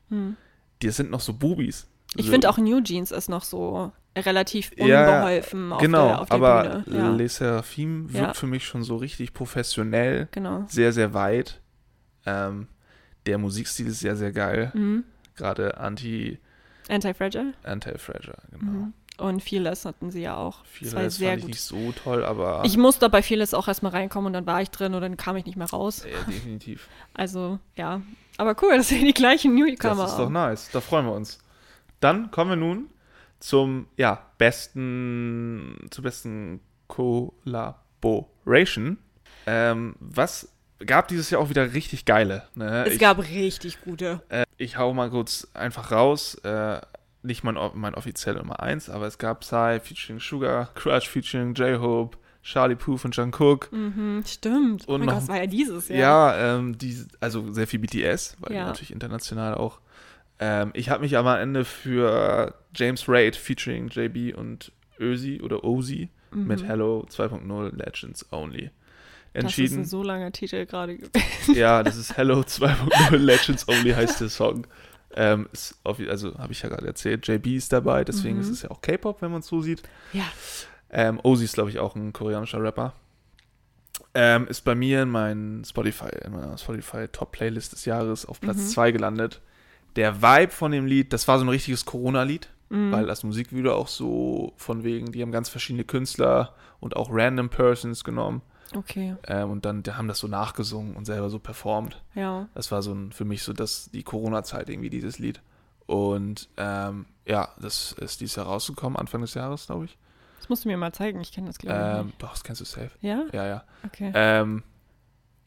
[0.82, 1.86] die sind noch so Bubis.
[2.16, 6.20] Ich finde auch New Jeans ist noch so relativ Ja, ja, unbeholfen auf genau, der,
[6.20, 6.98] auf der aber Bühne.
[6.98, 8.34] Ja, Les Seraphim wirkt Ja.
[8.34, 10.64] für mich schon so richtig professionell, genau.
[10.68, 11.60] sehr, sehr weit.
[12.26, 12.68] Ähm,
[13.26, 14.70] der Musikstil ist sehr, sehr geil.
[14.74, 15.04] Mhm.
[15.36, 16.38] Gerade Anti,
[16.88, 18.88] Anti-Fragile Anti-Fragile, genau.
[19.18, 20.58] und Fearless hatten sie ja auch.
[20.80, 24.28] Das sehr fand ich nicht so toll, aber Ich musste bei Fearless auch erstmal reinkommen
[24.28, 26.04] und dann war ich drin und dann kam ich nicht mehr raus.
[26.04, 26.88] äh, definitiv.
[27.14, 28.00] Also, ja.
[28.36, 30.32] Aber cool, dass wir die gleichen Newcomer Das ist doch haben.
[30.32, 30.68] nice.
[30.72, 31.38] Da freuen wir uns.
[32.04, 32.90] Dann kommen wir nun
[33.40, 38.98] zum ja, besten, zur besten Collaboration.
[39.46, 40.52] Ähm, was
[40.84, 42.42] gab dieses Jahr auch wieder richtig geile.
[42.54, 42.84] Ne?
[42.86, 44.22] Es ich, gab richtig gute.
[44.28, 46.34] äh, ich hau mal kurz einfach raus.
[46.44, 46.82] Äh,
[47.22, 52.18] nicht mein, mein offiziell Nummer 1, aber es gab Psy featuring Sugar, Crush featuring J-Hope,
[52.42, 53.72] Charlie Puth und Jungkook.
[53.72, 54.86] Mhm, stimmt.
[54.86, 56.36] Und oh mein noch- Gott, das war ja dieses Jahr.
[56.36, 58.66] Ja, ähm, die, also sehr viel BTS, weil die Ja.
[58.66, 59.80] natürlich international auch.
[60.40, 65.64] Ähm, ich habe mich aber am Ende für James Raid featuring JB und Ösi oder
[65.64, 68.70] Ozi mit Hello 2.0 Legends Only
[69.36, 69.40] Mhm.
[69.42, 69.84] Das ist ein entschieden.
[69.84, 71.54] so langer Titel gerade gewesen.
[71.54, 74.66] ja, das ist Hello 2.0 Legends Only heißt der Song.
[75.16, 78.40] Ähm, ist auf, also habe ich ja gerade erzählt, JB ist dabei, deswegen Mhm.
[78.42, 79.82] ist es ja auch K-Pop, wenn man es so sieht.
[80.12, 80.24] Ja.
[80.90, 82.94] Ähm, Ozi ist, glaube ich, auch ein koreanischer Rapper.
[84.14, 88.40] Ähm, ist bei mir in meinen Spotify, in meiner Spotify Top Playlist des Jahres auf
[88.40, 88.66] Platz Mhm.
[88.68, 89.40] 2 gelandet.
[89.96, 92.92] Der Vibe von dem Lied, das war so ein richtiges Corona-Lied, Mhm.
[92.92, 97.50] weil das Musikvideo auch so von wegen, die haben ganz verschiedene Künstler und auch random
[97.50, 98.40] Persons genommen
[98.74, 102.02] Okay, ähm, und dann die haben das so nachgesungen und selber so performt.
[102.14, 102.48] ja.
[102.54, 105.40] Das war so ein, für mich so das, die Corona-Zeit irgendwie, dieses Lied.
[105.86, 109.98] Und ähm, ja, das ist dieses Jahr rausgekommen, Anfang des Jahres, glaube ich.
[110.40, 112.22] Das musst du mir mal zeigen, ich kenne das glaube ich Ähm, nicht.
[112.22, 112.90] doch, das kennst du safe.
[113.02, 113.24] Ja?
[113.32, 113.64] Ja, ja.
[113.84, 114.10] Okay.
[114.14, 114.62] Ähm,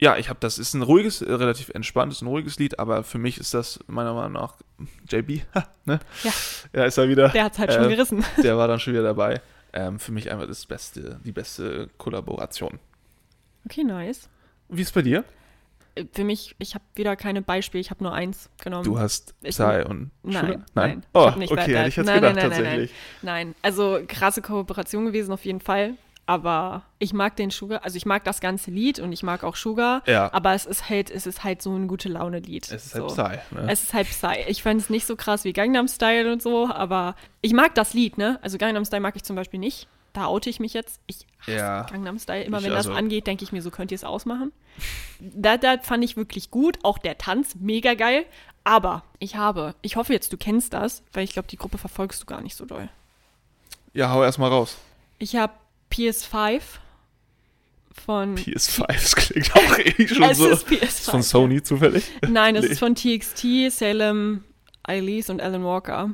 [0.00, 3.18] ja, ich habe das ist ein ruhiges, äh, relativ entspanntes, ein ruhiges Lied, aber für
[3.18, 4.54] mich ist das meiner Meinung nach
[5.10, 5.40] JB,
[5.84, 5.98] ne?
[6.22, 6.32] Ja.
[6.72, 7.28] Ja, ist er wieder.
[7.30, 8.24] Der hat's halt schon äh, gerissen.
[8.42, 9.40] Der war dann schon wieder dabei.
[9.72, 12.78] Ähm, für mich einfach das beste, die beste Kollaboration.
[13.66, 14.28] Okay, nice.
[14.70, 15.24] Wie ist bei dir?
[15.94, 18.84] Äh, Für mich, ich habe wieder keine Beispiele, ich habe nur eins genommen.
[18.84, 20.98] Du hast ich- Psy und Nein, nein, Nein.
[21.00, 22.94] ich Oh, hab nicht okay, hätte ich jetzt Nein, gedacht nein, nein, nein, tatsächlich.
[23.22, 25.94] Nein, also krasse Kooperation gewesen auf jeden Fall.
[26.28, 29.56] Aber ich mag den Sugar, also ich mag das ganze Lied und ich mag auch
[29.56, 30.02] Sugar.
[30.06, 30.30] Ja.
[30.34, 32.70] Aber es ist halt, es ist halt so ein gute Laune-Lied.
[32.70, 33.16] Es ist so.
[33.16, 33.54] halt Psy.
[33.54, 33.66] Ne?
[33.72, 34.44] Es ist halt Psy.
[34.46, 37.94] Ich fand es nicht so krass wie Gangnam Style und so, aber ich mag das
[37.94, 38.38] Lied, ne?
[38.42, 39.88] Also Gangnam Style mag ich zum Beispiel nicht.
[40.12, 41.00] Da oute ich mich jetzt.
[41.06, 41.82] Ich hasse Ja.
[41.84, 42.44] Gangnam Style.
[42.44, 44.52] Immer Ich wenn das also- angeht, denke ich mir, so könnt ihr es ausmachen.
[45.20, 46.78] Das, das fand ich wirklich gut.
[46.82, 48.26] Auch der Tanz, mega geil.
[48.64, 52.20] Aber ich habe, ich hoffe jetzt, du kennst das, weil ich glaube, die Gruppe verfolgst
[52.20, 52.90] du gar nicht so doll.
[53.94, 54.76] ja, hau erstmal raus.
[55.18, 55.54] Ich habe
[55.92, 56.60] PS5
[57.92, 58.36] von.
[58.36, 60.48] PS5, das klingt auch irgendwie schon es so.
[60.48, 60.82] ist PS5.
[60.82, 62.04] Ist von Sony zufällig?
[62.28, 62.70] Nein, es Nee.
[62.72, 64.44] ist von TXT, Salem,
[64.86, 66.10] Elise und Alan Walker.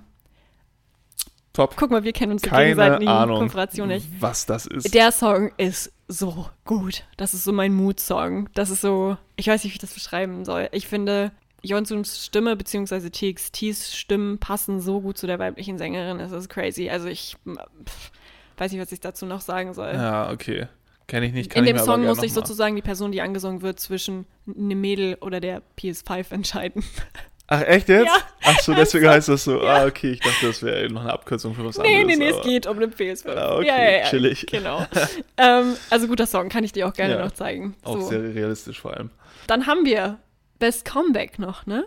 [1.53, 1.77] Top.
[1.77, 4.07] Guck mal, wir kennen unsere Keine gegenseitigen Ahnung, Kooperation nicht.
[4.19, 4.93] was das ist.
[4.93, 7.05] Der Song ist so gut.
[7.17, 8.49] Das ist so mein Mood-Song.
[8.55, 10.69] Das ist so, ich weiß nicht, wie ich das beschreiben soll.
[10.73, 11.31] Ich finde,
[11.63, 13.09] Jonsuns Stimme bzw.
[13.09, 16.19] TXTs Stimmen passen so gut zu der weiblichen Sängerin.
[16.19, 16.91] Es ist crazy.
[16.91, 18.11] Also ich pff,
[18.59, 19.93] weiß nicht, was ich dazu noch sagen soll.
[19.93, 20.69] ja, okay.
[21.07, 21.51] Kenne ich nicht.
[21.51, 25.17] Kann In dem Song muss sich sozusagen die Person, die angesungen wird, zwischen einem Mädel
[25.21, 26.83] oder der PS5 entscheiden.
[27.47, 28.07] Ach, echt jetzt?
[28.07, 28.13] Ja.
[28.43, 29.61] Ach so, deswegen heißt das so.
[29.61, 32.07] Ah, okay, ich dachte, das wäre noch eine Abkürzung für was Nee, anderes.
[32.07, 33.29] nee, nee, es aber- geht um eine PS5.
[33.37, 34.47] Ah, okay, ja, ja, ja, chillig.
[34.47, 34.87] Genau.
[35.37, 37.75] ähm, also guter Song, kann ich dir auch gerne Ja, noch zeigen.
[37.83, 38.09] Auch So.
[38.09, 39.11] sehr realistisch vor allem.
[39.47, 40.19] Dann haben wir
[40.59, 41.85] Best Comeback noch, ne?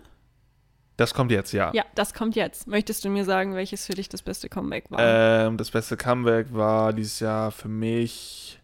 [0.97, 1.71] Das kommt jetzt, ja.
[1.73, 2.67] Ja, das kommt jetzt.
[2.67, 4.99] Möchtest du mir sagen, welches für dich das beste Comeback war?
[4.99, 8.59] Ähm, das beste Comeback war dieses Jahr für mich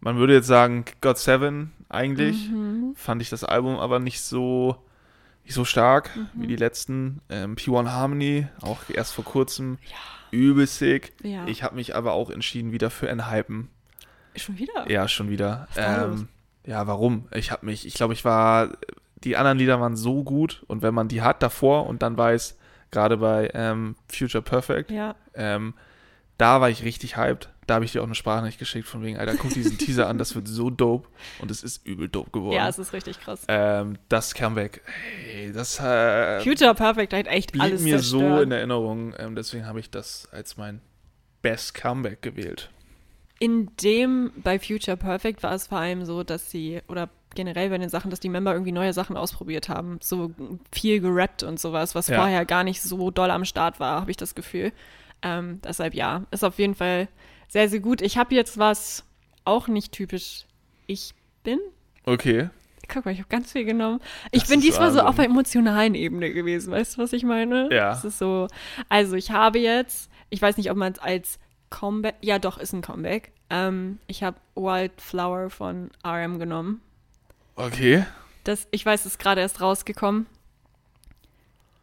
[0.00, 2.48] Man würde jetzt sagen, God Seven eigentlich.
[2.48, 2.94] Mhm.
[2.96, 4.76] Fand ich das Album aber nicht so,
[5.44, 6.28] nicht so stark Mhm.
[6.34, 7.20] wie die letzten.
[7.28, 9.78] Ähm, P1 Harmony, auch erst vor kurzem.
[9.88, 9.96] Ja.
[10.32, 11.12] Übel sick.
[11.22, 11.46] Ja.
[11.46, 13.68] Ich habe mich aber auch entschieden wieder für Enhypen.
[14.36, 14.90] Schon wieder?
[14.90, 15.68] Ja, schon wieder.
[15.76, 16.28] Ähm,
[16.64, 17.28] ja, warum?
[17.34, 18.70] Ich habe mich, ich glaube, ich war,
[19.24, 22.58] die anderen Lieder waren so gut und wenn man die hat davor und dann weiß,
[22.90, 25.14] gerade bei ähm, Future Perfect, Ja.
[25.34, 25.74] ähm,
[26.38, 27.48] da war ich richtig hyped.
[27.68, 30.18] Da habe ich dir auch eine Sprachnachricht geschickt von wegen, Alter, guck diesen Teaser an,
[30.18, 31.08] das wird so dope
[31.38, 32.56] und es ist übel dope geworden.
[32.56, 33.42] Ja, es ist richtig krass.
[33.46, 34.82] ähm, das Comeback,
[35.24, 38.42] hey, das äh, Future Perfect hat echt blieb alles mir so zerstört.
[38.44, 39.14] in Erinnerung.
[39.18, 40.80] Ähm, deswegen habe ich das als mein
[41.42, 42.70] Best Comeback gewählt.
[43.38, 47.78] In dem bei Future Perfect war es vor allem so, dass sie, oder generell bei
[47.78, 49.98] den Sachen, dass die Member irgendwie neue Sachen ausprobiert haben.
[50.02, 50.32] So
[50.72, 52.16] viel gerappt und sowas, was Ja.
[52.16, 54.72] vorher gar nicht so doll am Start war, habe ich das Gefühl.
[55.22, 57.08] Ähm, deshalb ja, ist auf jeden Fall
[57.48, 58.02] sehr, sehr gut.
[58.02, 59.04] Ich habe jetzt was
[59.44, 60.46] auch nicht typisch
[60.86, 61.14] ich
[61.44, 61.58] bin.
[62.04, 62.50] Okay.
[62.88, 64.00] Guck mal, ich habe ganz viel genommen.
[64.32, 65.06] Ich Das bin diesmal so Wahnsinn.
[65.08, 66.72] auf einer emotionalen Ebene gewesen.
[66.72, 67.68] Weißt du, was ich meine?
[67.72, 67.92] Ja.
[67.92, 68.48] Es ist so.
[68.88, 71.38] Also, ich habe jetzt, ich weiß nicht, ob man es als
[71.70, 73.32] Comeback, ja doch, ist ein Comeback.
[73.50, 76.82] Ähm, ich habe Wildflower von RM genommen.
[77.56, 78.04] Okay.
[78.44, 80.26] Das, ich weiß, es ist gerade erst rausgekommen.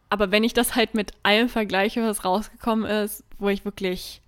[0.08, 4.20] Aber wenn ich das halt mit allem vergleiche, was rausgekommen ist, wo ich wirklich.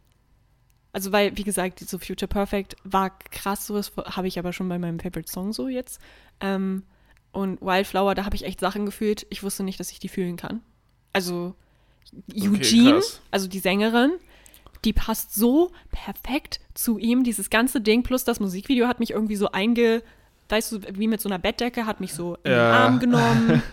[0.93, 4.69] Also, weil, wie gesagt, so Future Perfect war krass, so das habe ich aber schon
[4.69, 6.01] bei meinem Favorite Song so jetzt.
[6.41, 6.85] Ähm,
[7.33, 9.27] und Wildflower, da habe ich echt Sachen gefühlt.
[9.31, 10.61] Ich wusste nicht, dass ich die fühlen kann.
[11.15, 11.55] Also,
[12.35, 13.21] Eugene, krass.
[13.31, 14.13] also die Sängerin,
[14.85, 17.25] die passt so perfekt zu ihm.
[17.25, 20.03] Dieses ganze Ding plus das Musikvideo hat mich irgendwie so einge.
[20.53, 22.73] Weißt du, wie mit so einer Bettdecke, hat mich so in den Ja.
[22.73, 23.63] Arm genommen.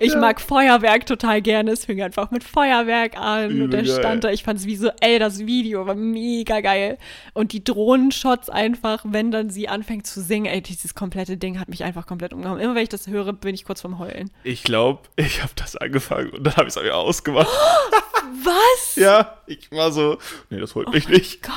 [0.00, 1.70] Ich mag Feuerwerk total gerne.
[1.70, 3.98] Es fing einfach mit Feuerwerk an und Übel der geil.
[3.98, 4.30] stand da.
[4.30, 6.98] Ich fand es visuell, das Video war mega geil.
[7.32, 11.68] Und die Drohnenshots einfach, wenn dann sie anfängt zu singen, ey, dieses komplette Ding hat
[11.70, 12.60] mich einfach komplett umgehauen.
[12.60, 14.30] Immer wenn ich das höre, bin ich kurz vorm Heulen.
[14.44, 17.48] Ich glaube, ich habe das angefangen und dann habe ich es auch wieder ausgemacht.
[18.44, 18.96] Was?
[18.96, 20.18] ja, ich war so,
[20.50, 21.42] nee, das holt mich nicht.
[21.42, 21.52] Gott,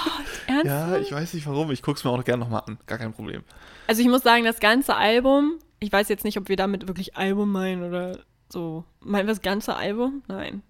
[0.47, 0.65] ernsthaft?
[0.65, 1.71] Ja, ich weiß nicht warum.
[1.71, 2.77] Ich gucke es mir auch gerne nochmal an.
[2.87, 3.43] Gar kein Problem.
[3.87, 7.15] Also ich muss sagen, das ganze Album, ich weiß jetzt nicht, ob wir damit wirklich
[7.17, 8.83] Album meinen oder so.
[9.01, 10.23] Meinen wir das ganze Album?
[10.27, 10.61] Nein.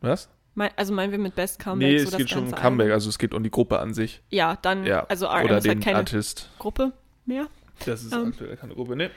[0.00, 0.28] Was?
[0.54, 2.84] Mein, also meinen wir mit Best Comeback nee, so es geht schon um Comeback.
[2.86, 2.94] Album?
[2.94, 4.22] Also es geht um die Gruppe an sich.
[4.30, 5.04] Ja, dann, Ja.
[5.04, 6.48] also RM Oder ist halt den keine Artist.
[6.58, 6.92] Gruppe
[7.26, 7.46] mehr.
[7.84, 8.28] Das ist Ähm.
[8.28, 9.10] aktuell keine Gruppe, ne?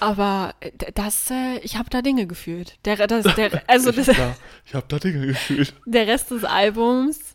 [0.00, 2.78] Aber äh, das, äh, ich habe da Dinge gefühlt.
[2.84, 5.74] Der, das, der, also ich das, hab da, ich hab da Dinge gefühlt.
[5.86, 7.34] der Rest des Albums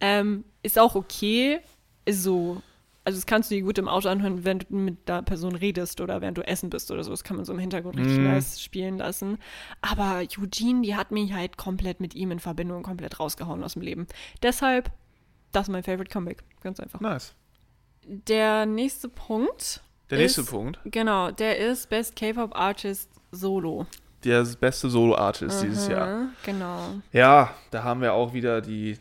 [0.00, 1.60] ähm, ist auch okay.
[2.04, 2.62] Ist so,
[3.04, 6.00] also das kannst du dir gut im Auto anhören, wenn du mit der Person redest
[6.00, 7.10] oder während du essen bist oder so.
[7.10, 8.24] Das kann man so im Hintergrund richtig Mhm.
[8.24, 9.38] nice spielen lassen.
[9.82, 13.82] Aber Eugene, die hat mich halt komplett mit ihm in Verbindung komplett rausgehauen aus dem
[13.82, 14.06] Leben.
[14.42, 14.90] Deshalb,
[15.52, 16.42] das ist mein Favorite Comeback.
[16.62, 17.00] Ganz einfach.
[17.00, 17.34] Nice.
[18.04, 19.82] Der nächste Punkt.
[20.10, 20.78] Der nächste ist, Punkt.
[20.84, 23.86] Genau, der ist Best K-Pop Artist Solo.
[24.24, 26.26] Der beste Solo-Artist dieses Mhm, Jahr.
[26.44, 26.94] Genau.
[27.12, 28.98] Ja, da haben wir auch wieder die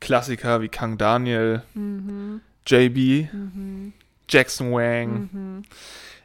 [0.00, 2.40] Klassiker wie Kang Daniel, Mhm.
[2.66, 3.92] JB, Mhm.
[4.28, 5.28] Jackson Wang.
[5.32, 5.62] Mhm.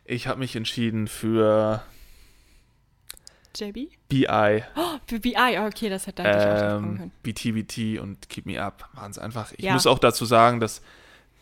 [0.06, 1.84] Ich habe mich entschieden für
[3.56, 3.90] JB?
[4.08, 7.12] BI, Oh, für BI, ah, okay, das hätte ich auch kommen ähm, können.
[7.24, 8.88] BTBT und Keep Me Up.
[8.94, 9.52] Waren es einfach.
[9.58, 9.74] Ich Ja.
[9.74, 10.82] muss auch dazu sagen, dass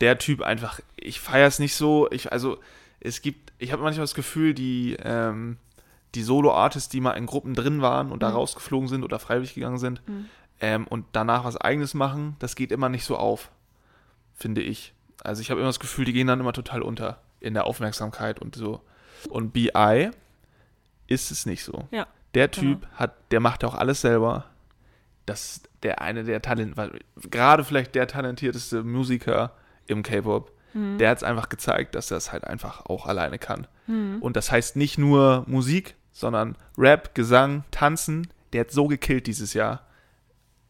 [0.01, 2.09] der Typ einfach, ich feiere es nicht so.
[2.11, 2.59] Ich, also,
[2.99, 5.57] es gibt, ich habe manchmal das Gefühl, die, ähm,
[6.15, 8.35] die Solo-Artists, die mal in Gruppen drin waren und da Mhm.
[8.35, 10.25] rausgeflogen sind oder freiwillig gegangen sind Mhm.
[10.61, 13.51] ähm, und danach was Eigenes machen, das geht immer nicht so auf,
[14.35, 14.93] finde ich.
[15.23, 18.39] Also ich habe immer das Gefühl, die gehen dann immer total unter in der Aufmerksamkeit
[18.39, 18.81] und so.
[19.29, 20.09] Und BI
[21.07, 21.87] ist es nicht so.
[21.91, 22.61] Ja, Der genau.
[22.75, 24.45] Typ hat, der macht auch alles selber.
[25.25, 26.75] Das ist der eine der Talent,
[27.29, 29.51] gerade vielleicht der talentierteste Musiker
[29.87, 30.51] im K-Pop.
[30.73, 30.97] Mhm.
[30.97, 33.67] Der hat es einfach gezeigt, dass er es halt einfach auch alleine kann.
[33.87, 34.17] Mhm.
[34.21, 38.27] Und das heißt nicht nur Musik, sondern Rap, Gesang, Tanzen.
[38.53, 39.85] Der hat so gekillt dieses Jahr.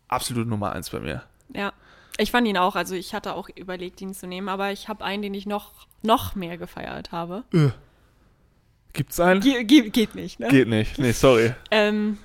[0.07, 1.24] Absolut Nummer eins bei mir.
[1.53, 1.74] Ja.
[2.20, 5.05] Ich fand ihn auch, also ich hatte auch überlegt, ihn zu nehmen, aber ich habe
[5.05, 7.43] einen, den ich noch, noch mehr gefeiert habe.
[8.93, 9.41] Gibt's einen?
[9.41, 10.47] Ge ge geht nicht, ne?
[10.47, 10.97] Geht nicht.
[10.97, 11.53] Nee, sorry.
[11.70, 12.18] Ähm,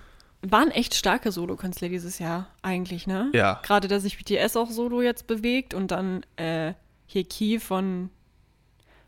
[0.43, 3.30] waren echt starke Solo-Künstler dieses Jahr, eigentlich, ne?
[3.32, 3.61] Ja.
[3.62, 6.74] Gerade, dass sich BTS auch solo jetzt bewegt und dann äh,
[7.07, 8.11] hier Key von.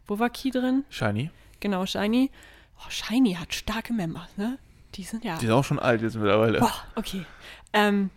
[0.06, 0.84] Wo war Key drin?
[0.90, 1.30] Shiny.
[1.60, 2.30] Genau, Shiny.
[2.78, 4.58] Oh, Shiny hat starke Members, ne?
[4.94, 5.36] Die sind ja.
[5.38, 6.60] Die sind auch schon alt jetzt mittlerweile.
[6.60, 7.24] Boah, okay.
[7.72, 8.10] Ähm,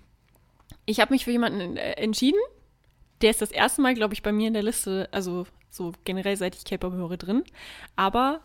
[0.86, 2.39] ich habe mich für jemanden äh, entschieden.
[3.22, 6.38] Der ist das erste Mal, glaube ich, bei mir in der Liste, also so generell
[6.38, 7.43] seit ich K-Pop höre, drin.
[7.95, 8.41] Aber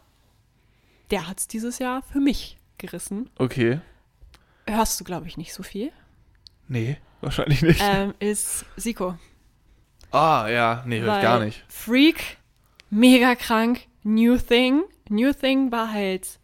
[1.10, 3.28] der hat es dieses Jahr für mich gerissen.
[3.36, 3.80] Okay.
[4.66, 5.92] Hörst du, glaube ich, nicht so viel.
[6.68, 7.80] Nee, wahrscheinlich nicht.
[7.82, 9.16] ähm, ist Siko.
[10.10, 11.64] Ah, ja, nee, höre ich gar nicht.
[11.68, 12.38] Freak,
[12.90, 14.82] mega krank, New Thing.
[15.08, 16.38] New Thing war halt,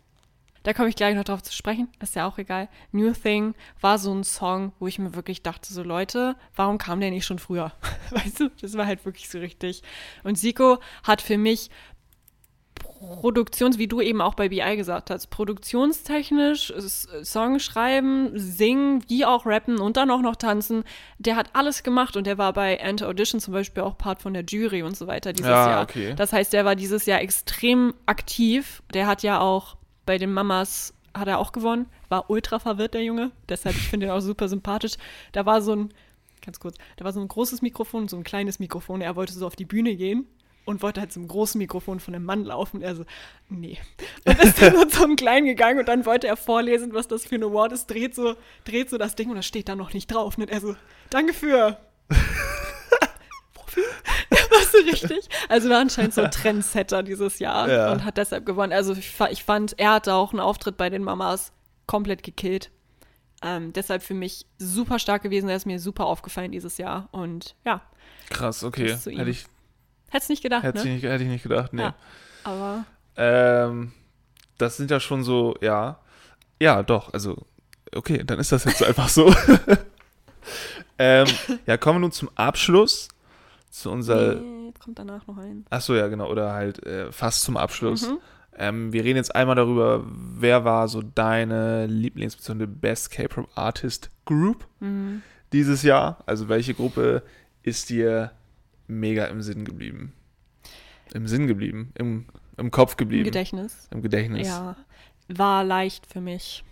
[0.62, 2.68] da komme ich gleich noch drauf zu sprechen, ist ja auch egal.
[2.92, 7.00] New Thing war so ein Song, wo ich mir wirklich dachte, so Leute, warum kam
[7.00, 7.72] der nicht schon früher?
[8.10, 9.82] Weißt du, das war halt wirklich so richtig.
[10.24, 11.70] Und Siko hat für mich
[13.20, 16.72] Produktions, wie du eben auch bei BI gesagt hast, produktionstechnisch,
[17.22, 20.84] Song schreiben, singen, wie auch rappen und dann auch noch tanzen,
[21.18, 24.34] der hat alles gemacht und der war bei Enter Audition zum Beispiel auch Part von
[24.34, 25.82] der Jury und so weiter dieses Ja, Jahr.
[25.82, 26.14] okay.
[26.16, 28.82] Das heißt, der war dieses Jahr extrem aktiv.
[28.94, 29.76] Der hat ja auch
[30.06, 33.32] bei den Mamas hat er auch gewonnen, war ultra verwirrt, der Junge.
[33.48, 34.92] Deshalb, ich finde ihn auch super sympathisch.
[35.32, 35.88] Da war so ein,
[36.44, 39.00] ganz kurz, da war so ein großes Mikrofon so ein kleines Mikrofon.
[39.00, 40.26] Er wollte so auf die Bühne gehen
[40.68, 42.82] und wollte halt zum großen Mikrofon von einem Mann laufen.
[42.82, 43.04] Er so,
[43.48, 43.78] nee.
[44.24, 47.34] Und ist dann nur zum Kleinen gegangen und dann wollte er vorlesen, was das für
[47.36, 50.06] ein Award ist, dreht so, dreht so das Ding und das steht da noch nicht
[50.12, 50.36] drauf.
[50.38, 50.76] Und er so,
[51.10, 51.78] danke für.
[53.54, 53.84] Wofür?
[54.30, 55.28] Er war so richtig.
[55.48, 57.92] Also war anscheinend so ein Trendsetter dieses Jahr Ja.
[57.92, 58.72] und hat deshalb gewonnen.
[58.72, 61.52] Also ich, fa- ich fand, er hatte auch einen Auftritt bei den Mamas
[61.86, 62.70] komplett gekillt.
[63.42, 65.48] Ähm, deshalb für mich super stark gewesen.
[65.48, 67.08] Er ist mir super aufgefallen dieses Jahr.
[67.12, 67.80] Und ja,
[68.30, 68.92] Krass, okay.
[68.94, 69.46] Hätte ich,
[70.10, 70.90] hätte nicht gedacht, hätte, ich ne?
[70.94, 71.82] nicht, hätte ich nicht gedacht, nee.
[71.82, 71.94] Ja.
[72.44, 72.84] Aber
[73.16, 73.92] Ähm,
[74.58, 75.98] das sind ja schon so, ja.
[76.60, 77.46] Ja, doch, also,
[77.94, 79.32] okay, dann ist das jetzt einfach so.
[80.98, 81.26] ähm,
[81.66, 83.08] ja, kommen wir nun zum Abschluss.
[83.70, 84.36] Zu unserer.
[84.36, 85.66] nee, kommt danach noch ein.
[85.68, 88.08] Achso, ja, genau, oder halt äh, fast zum Abschluss.
[88.08, 88.18] Mhm.
[88.56, 92.66] Ähm, wir reden jetzt einmal darüber, wer war so deine Lieblings- bzw.
[92.66, 95.22] Best K-Pop Artist Group Mhm.
[95.52, 96.24] dieses Jahr?
[96.26, 97.22] Also welche Gruppe
[97.62, 98.32] ist dir
[98.88, 100.12] mega im Sinn geblieben?
[101.14, 101.92] Im Sinn geblieben?
[101.96, 102.26] Im,
[102.56, 103.24] im Kopf Im geblieben?
[103.24, 103.88] Gedächtnis.
[103.90, 104.46] Im Gedächtnis.
[104.46, 104.76] Ja.
[105.28, 106.64] War leicht für mich.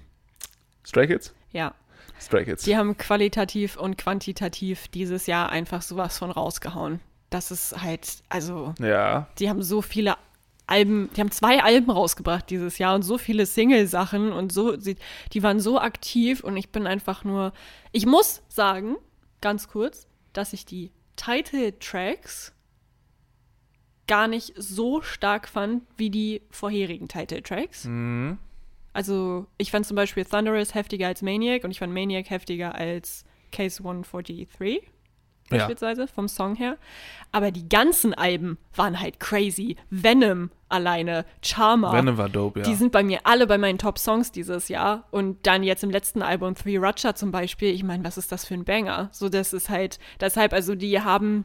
[0.84, 1.34] Stray Kids?
[1.52, 1.74] Ja.
[2.20, 2.64] Stray Kids.
[2.64, 7.00] Die haben qualitativ und quantitativ dieses Jahr einfach sowas von rausgehauen.
[7.30, 9.28] Das ist halt, also, Ja.
[9.38, 10.16] die haben so viele
[10.68, 15.42] Alben, die haben zwei Alben rausgebracht dieses Jahr und so viele Single-Sachen und so, die
[15.42, 17.52] waren so aktiv und ich bin einfach nur,
[17.92, 18.96] ich muss sagen,
[19.40, 22.52] ganz kurz, dass ich die Title-Tracks
[24.06, 27.86] gar nicht so stark fand wie die vorherigen Title-Tracks.
[27.86, 28.38] Mhm.
[28.92, 33.24] Also, ich fand zum Beispiel Thunderous heftiger als Maniac und ich fand Maniac heftiger als
[33.52, 34.82] Case 143,
[35.50, 35.58] Ja.
[35.58, 36.76] beispielsweise, vom Song her.
[37.32, 39.76] Aber die ganzen Alben waren halt crazy.
[39.90, 41.92] Venom alleine, Charmer.
[41.92, 42.66] Venom war dope, ja.
[42.66, 45.04] Die sind bei mir alle bei meinen Top-Songs dieses Jahr.
[45.10, 48.44] Und dann jetzt im letzten Album Three Ratcha zum Beispiel, ich meine, was ist das
[48.44, 49.08] für ein Banger?
[49.12, 51.44] So, das ist halt, deshalb, also die haben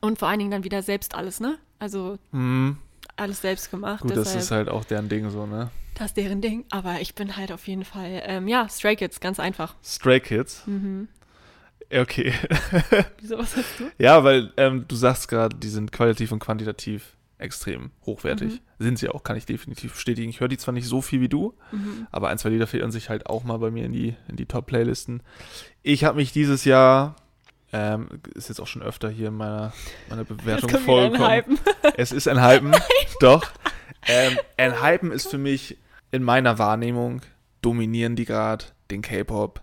[0.00, 1.58] und vor allen Dingen dann wieder selbst alles, ne?
[1.78, 2.78] Also mhm.
[3.16, 4.02] alles selbst gemacht.
[4.02, 5.70] Gut, das deshalb- ist halt auch deren Ding so, ne?
[5.94, 9.20] das ist deren Ding, aber ich bin halt auf jeden Fall, ähm, ja, Stray Kids,
[9.20, 9.74] ganz einfach.
[9.84, 10.66] Stray Kids.
[10.66, 11.08] Mhm.
[11.92, 12.32] Okay.
[13.20, 13.84] Wieso, was hast du?
[13.98, 18.54] ja, weil ähm, du sagst gerade, die sind qualitativ und quantitativ extrem hochwertig.
[18.54, 18.84] Mhm.
[18.84, 20.30] Sind sie auch, kann ich definitiv bestätigen.
[20.30, 22.06] Ich höre die zwar nicht so viel wie du, Mhm.
[22.12, 24.46] aber ein, zwei Lieder fehlen sich halt auch mal bei mir in die, in die
[24.46, 25.22] Top-Playlisten.
[25.82, 27.16] Ich habe mich dieses Jahr,
[27.72, 29.72] ähm, ist jetzt auch schon öfter hier in meiner,
[30.08, 31.28] meiner Bewertung vorgekommen.
[31.30, 31.58] Hypen.
[31.96, 32.72] Es ist ein Hypen,
[33.20, 33.50] doch.
[34.06, 35.78] Ähm, ein Hypen ist für mich
[36.10, 37.22] in meiner Wahrnehmung,
[37.60, 39.62] dominieren die gerade den K-Pop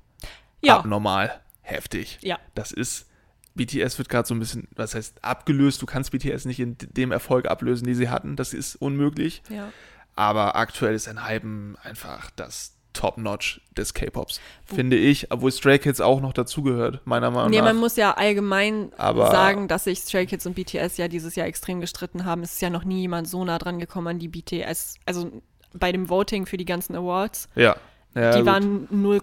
[0.61, 1.39] Ja, abnormal
[1.69, 2.17] heftig.
[2.21, 3.07] ja, Das ist,
[3.55, 7.11] BTS wird gerade so ein bisschen, was heißt abgelöst, du kannst BTS nicht in dem
[7.11, 9.41] Erfolg ablösen, die sie hatten, das ist unmöglich.
[9.49, 9.71] ja.
[10.15, 16.01] Aber aktuell ist ein Hypen einfach das Top-Notch des K-Pops, finde ich, obwohl Stray Kids
[16.01, 17.65] auch noch dazugehört, meiner Meinung Nee, nach.
[17.65, 21.47] man muss ja allgemein Aber- sagen, dass sich Stray Kids und BTS ja dieses Jahr
[21.47, 22.43] extrem gestritten haben.
[22.43, 25.31] Es ist ja noch nie jemand so nah dran gekommen an die BTS, also
[25.73, 27.47] bei dem Voting für die ganzen Awards.
[27.55, 27.77] ja.
[28.15, 28.45] Ja die gut.
[28.47, 29.19] waren 0,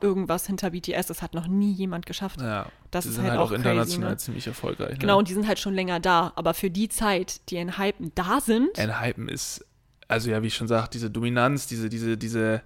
[0.00, 1.06] irgendwas hinter BTS.
[1.08, 2.40] Das hat noch nie jemand geschafft.
[2.40, 2.66] ja.
[2.90, 4.16] Das die ist sind halt halt auch auch international crazy, ne?
[4.16, 4.98] ziemlich erfolgreich.
[4.98, 5.18] Genau, Ne?
[5.18, 6.32] und die sind halt schon länger da.
[6.36, 9.62] Aber für die Zeit, die in Hypen da sind, Ein Hypen ist,
[10.08, 12.62] also ja, wie ich schon sagte, diese Dominanz, diese, diese, diese,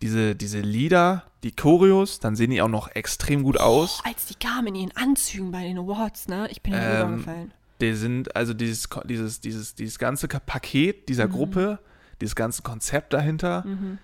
[0.00, 4.00] diese, diese Lieder, die Choreos, dann sehen die auch noch extrem gut aus.
[4.04, 6.48] als die kamen in ihren Anzügen bei den Awards, ne?
[6.50, 7.52] Ich bin ja Ähm, übergefallen.
[7.82, 11.80] Die sind, also dieses, dieses, dieses, dieses ganze Paket dieser Gruppe,
[12.22, 13.98] dieses ganze Konzept dahinter, Mhm.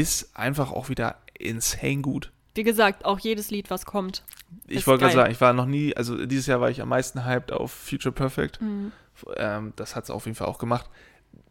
[0.00, 2.30] Ist einfach auch wieder insane gut.
[2.54, 4.22] Wie gesagt, auch jedes Lied, was kommt.
[4.66, 7.24] Ich wollte gerade sagen, ich war noch nie, also dieses Jahr war ich am meisten
[7.24, 8.60] hyped auf Future Perfect.
[8.60, 8.92] Mhm.
[9.36, 10.88] Ähm, das hat es auf jeden Fall auch gemacht.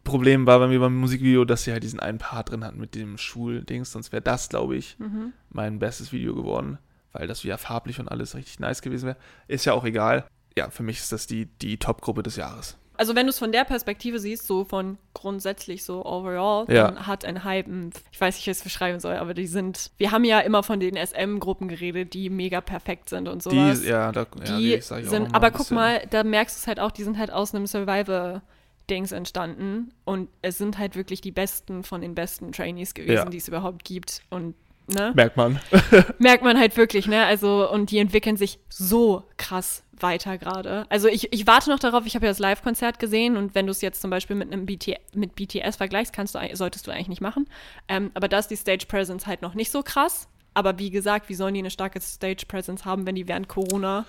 [0.04, 2.94] Problem war bei mir beim Musikvideo, dass sie halt diesen einen Part drin hatten mit
[2.94, 5.32] dem Schuldings, sonst wäre das, glaube ich, Mhm.
[5.50, 6.78] mein bestes Video geworden,
[7.12, 9.16] weil das wieder farblich und alles richtig nice gewesen wäre.
[9.48, 10.26] Ist ja auch egal.
[10.56, 12.76] Ja, für mich ist das die, die Top-Gruppe des Jahres.
[12.98, 16.90] Also wenn du es von der Perspektive siehst, so von grundsätzlich so overall, Ja.
[16.90, 19.46] dann hat ein Hype, ein- ich weiß nicht, wie ich es beschreiben soll, aber die
[19.46, 23.80] sind, wir haben ja immer von den SM-Gruppen geredet, die mega perfekt sind und sowas.
[23.82, 26.60] Die, ja, da, ja, die sag ich auch sind, aber guck mal, da merkst du
[26.60, 31.20] es halt auch, die sind halt aus einem Survivor-Dings entstanden und es sind halt wirklich
[31.20, 33.24] die besten von den besten Trainees gewesen, Ja.
[33.24, 34.54] die es überhaupt gibt und
[34.88, 35.12] ne?
[35.14, 35.60] Merkt man.
[36.18, 37.24] merkt man halt wirklich, ne?
[37.24, 40.84] Also, und die entwickeln sich so krass weiter gerade.
[40.88, 43.70] Also ich, ich warte noch darauf, ich habe ja das Live-Konzert gesehen und wenn du
[43.70, 47.08] es jetzt zum Beispiel mit einem BT, mit BTS vergleichst, kannst du, solltest du eigentlich
[47.08, 47.48] nicht machen.
[47.88, 50.28] Ähm, aber da ist die Stage Presence halt noch nicht so krass.
[50.54, 54.06] Aber wie gesagt, wie sollen die eine starke Stage Presence haben, wenn die während Corona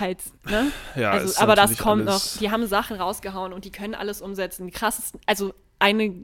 [0.00, 0.72] halt, ne?
[0.96, 2.20] Ja, also, aber das kommt noch.
[2.40, 4.66] Die haben Sachen rausgehauen und die können alles umsetzen.
[4.66, 6.14] Die krassesten, also eine,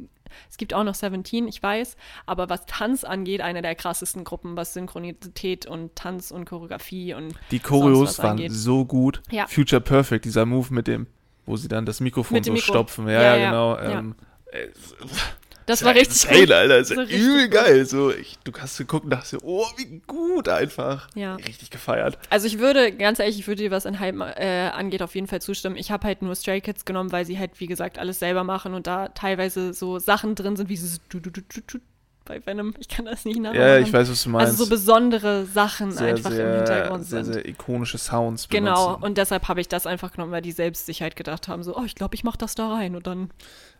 [0.51, 4.57] es gibt auch noch 17, ich weiß, aber was Tanz angeht, eine der krassesten Gruppen,
[4.57, 8.53] was Synchronität und Tanz und Choreografie und Die Choreos waren angeht.
[8.53, 9.23] so gut.
[9.31, 9.47] Ja.
[9.47, 11.07] Future Perfect, dieser Move mit dem,
[11.47, 12.73] wo sie dann das Mikrofon so Mikro.
[12.73, 13.07] stopfen.
[13.09, 13.77] Ja, Ja, ja, genau.
[13.77, 13.99] ja.
[13.99, 14.15] Ähm,
[15.67, 16.51] Das war richtig gut.
[16.51, 17.87] Alter, ist So ja richtig übel geil.
[17.87, 21.09] So, ich, du hast geguckt und dachte, oh, wie gut einfach.
[21.15, 21.37] Ja.
[21.37, 22.19] Richtig gefeiert.
[22.31, 25.27] Also ich würde, ganz ehrlich, ich würde dir, was ein Hype äh, angeht, auf jeden
[25.27, 25.77] Fall zustimmen.
[25.77, 28.75] Ich habe halt nur Stray Kids genommen, weil sie halt, wie gesagt, alles selber machen
[28.75, 31.79] und da teilweise so Sachen drin sind, wie dieses du du du du du
[32.27, 32.73] bei Venom.
[32.79, 33.61] Ich kann das nicht nachmachen.
[33.61, 34.53] Ja, ich weiß, was du meinst.
[34.53, 37.35] Also so besondere Sachen sehr, einfach sehr, im Hintergrund sehr, sind.
[37.35, 39.05] sehr ikonische Sounds Genau, benutzen.
[39.05, 41.77] und deshalb habe ich das einfach genommen, weil die selbst sich halt gedacht haben, so,
[41.77, 42.97] oh, ich glaube, ich mache das da rein.
[42.97, 43.31] Und dann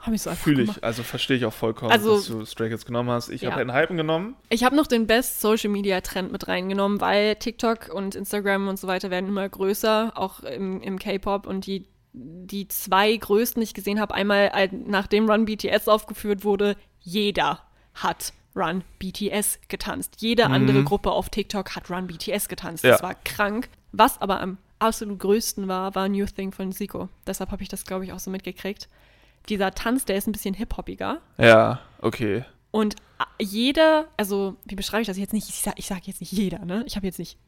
[0.05, 0.79] habe ich es einfach Fühle gemacht.
[0.79, 3.29] ich, also verstehe ich auch vollkommen, Also- dass du Stray Kids genommen hast.
[3.31, 3.51] Ich Ja.
[3.51, 4.37] habe einen Hypen genommen.
[4.49, 8.79] Ich habe noch den Best Social Media Trend mit reingenommen, weil TikTok und Instagram und
[8.79, 11.47] so weiter werden immer größer, auch im, im K-Pop.
[11.47, 16.77] Und die, die zwei größten, die ich gesehen habe, einmal nachdem Run BTS aufgeführt wurde,
[17.01, 17.61] jeder
[17.95, 20.17] hat Run BTS getanzt.
[20.19, 22.85] Jede andere Gruppe auf TikTok hat Run BTS getanzt.
[22.85, 23.03] Das Ja.
[23.09, 23.69] war krank.
[23.91, 27.09] Was aber am absolut größten war, war New Thing von Zico.
[27.27, 28.89] Deshalb habe ich das, glaube ich, auch so mitgekriegt.
[29.49, 31.21] Dieser Tanz, der ist ein bisschen hip-hoppiger.
[31.39, 32.45] Ja, okay.
[32.71, 32.97] Und
[33.39, 35.49] jeder, also wie beschreibe ich das jetzt nicht?
[35.49, 36.83] Ich sage sag jetzt nicht jeder, ne?
[36.87, 37.39] Ich habe jetzt nicht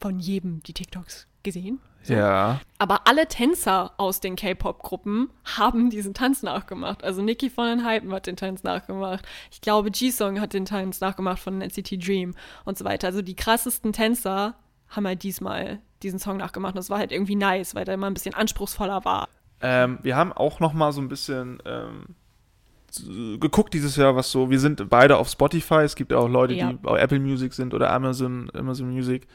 [0.00, 1.80] von jedem die TikToks gesehen.
[2.02, 2.14] So.
[2.14, 2.60] Ja.
[2.78, 7.04] Aber alle Tänzer aus den K-Pop-Gruppen haben diesen Tanz nachgemacht.
[7.04, 9.24] Also Nicki von den Hypen hat den Tanz nachgemacht.
[9.52, 13.06] Ich glaube, G-Song hat den Tanz nachgemacht von NCT Dream und so weiter.
[13.06, 14.54] Also die krassesten Tänzer
[14.88, 16.74] haben halt diesmal diesen Song nachgemacht.
[16.74, 19.28] Und das war halt irgendwie nice, weil der immer ein bisschen anspruchsvoller war.
[19.62, 24.50] Ähm, wir haben auch noch mal so ein bisschen ähm, geguckt dieses Jahr, was so.
[24.50, 25.76] Wir sind beide auf Spotify.
[25.82, 26.70] Es gibt auch Leute, Ja.
[26.70, 29.26] die bei Apple Music sind oder Amazon, Amazon Music.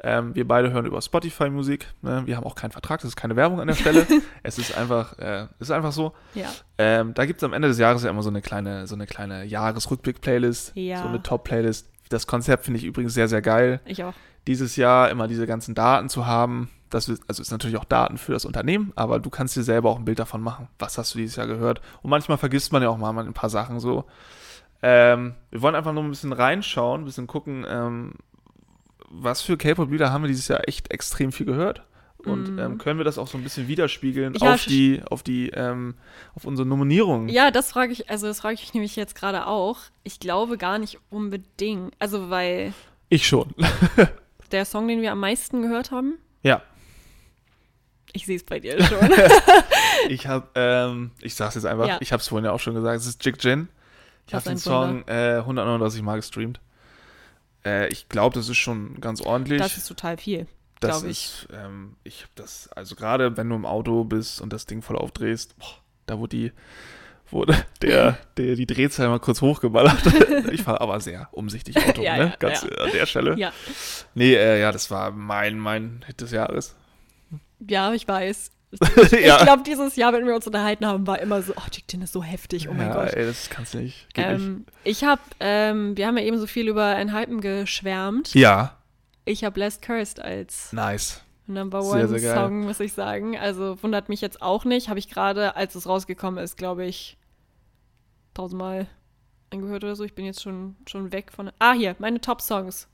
[0.00, 1.86] Ähm, wir beide hören über Spotify Musik.
[2.02, 2.22] Ne?
[2.26, 4.06] Wir haben auch keinen Vertrag, das ist keine Werbung an der Stelle.
[4.44, 6.12] es ist einfach, äh, ist einfach so.
[6.34, 6.46] Ja.
[6.76, 9.06] Ähm, da gibt es am Ende des Jahres ja immer so eine kleine, so eine
[9.06, 11.02] kleine Jahresrückblick-Playlist, Ja.
[11.02, 11.90] so eine Top-Playlist.
[12.10, 13.80] Das Konzept finde ich übrigens sehr, sehr geil.
[13.86, 14.14] Ich auch.
[14.46, 18.18] Dieses Jahr immer diese ganzen Daten zu haben, das ist, also ist natürlich auch Daten
[18.18, 20.68] für das Unternehmen, aber du kannst dir selber auch ein Bild davon machen.
[20.78, 21.80] Was hast du dieses Jahr gehört?
[22.02, 24.04] Und manchmal vergisst man ja auch mal ein paar Sachen so.
[24.82, 28.12] Ähm, wir wollen einfach nur ein bisschen reinschauen, ein bisschen gucken, ähm,
[29.10, 31.82] was für K-Pop-Lieder haben wir dieses Jahr echt extrem viel gehört.
[32.24, 35.50] Und ähm, können wir das auch so ein bisschen widerspiegeln Ja, auf die, auf die,
[35.50, 35.94] ähm,
[36.34, 37.28] auf unsere Nominierung?
[37.28, 39.78] Ja, das frage ich, also das frage ich mich nämlich jetzt gerade auch.
[40.02, 41.94] Ich glaube gar nicht unbedingt.
[42.00, 42.72] Also, weil
[43.08, 43.54] Ich schon.
[44.50, 46.62] der Song, den wir am meisten gehört haben, ja.
[48.18, 48.98] Ich sehe es bei dir schon.
[50.08, 51.96] Ich habe, ähm, ich sag's jetzt einfach, Ja.
[52.00, 53.68] ich habe es vorhin ja auch schon gesagt, es ist Jig Jin.
[54.26, 56.60] Ich habe den Song äh, 139 Mal gestreamt.
[57.64, 59.60] Äh, ich glaube, das ist schon ganz ordentlich.
[59.60, 60.46] das ist total viel,
[60.80, 61.10] Das ich.
[61.10, 64.82] ist, ähm, ich habe das, also gerade wenn du im Auto bist und das Ding
[64.82, 65.66] voll aufdrehst, boah,
[66.06, 66.52] da wurde die,
[67.30, 69.98] wurde der, der die Drehzahl mal kurz hochgeballert.
[70.52, 72.24] ich fahre aber sehr umsichtig Auto, Ja, ne?
[72.24, 72.68] ja, Ganz ja.
[72.84, 73.36] an der Stelle.
[73.36, 73.52] Ja.
[74.14, 76.76] Nee, äh, ja, das war mein, mein Hit des Jahres.
[77.66, 78.50] Ja, ich weiß.
[79.12, 79.38] ja.
[79.38, 82.12] Ich glaube, dieses Jahr, wenn wir uns unterhalten haben, war immer so, oh, TikTok ist
[82.12, 83.14] so heftig, oh mein ja, Gott.
[83.14, 84.12] ey, das kannst du nicht.
[84.12, 84.44] Geht nicht.
[84.44, 88.34] Ähm, ich habe, ähm, wir haben ja eben so viel über ein Hypen geschwärmt.
[88.34, 88.76] Ja,
[89.24, 91.22] Ich habe Blessed Cursed als nice.
[91.46, 92.34] Number Sehr, One sehr geil.
[92.34, 93.38] Song, muss ich sagen.
[93.38, 94.90] Also wundert mich jetzt auch nicht.
[94.90, 97.16] Habe ich gerade, als es rausgekommen ist, glaube ich,
[98.34, 98.86] tausendmal
[99.50, 100.04] angehört oder so.
[100.04, 101.50] Ich bin jetzt schon, schon weg von.
[101.58, 102.86] Ah, hier, meine Top-Songs.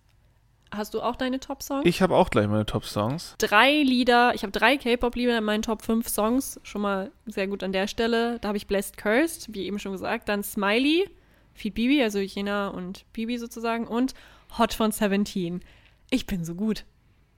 [0.71, 1.83] Hast du auch deine Top-Songs?
[1.87, 3.37] Ich habe auch gleich meine Top-Songs.
[3.39, 6.59] Drei Lieder, ich habe drei K-Pop-Lieder in meinen Top 5 Songs.
[6.65, 8.39] Schon mal sehr gut an der Stelle.
[8.41, 10.29] Da habe ich Blessed Cursed, wie eben schon gesagt.
[10.29, 11.09] Dann Smiley,
[11.53, 13.87] Feed Bibi, also Jena und Bibi sozusagen.
[13.87, 14.15] Und
[14.59, 15.63] Hot von Seventeen.
[16.11, 16.85] Ich bin so gut.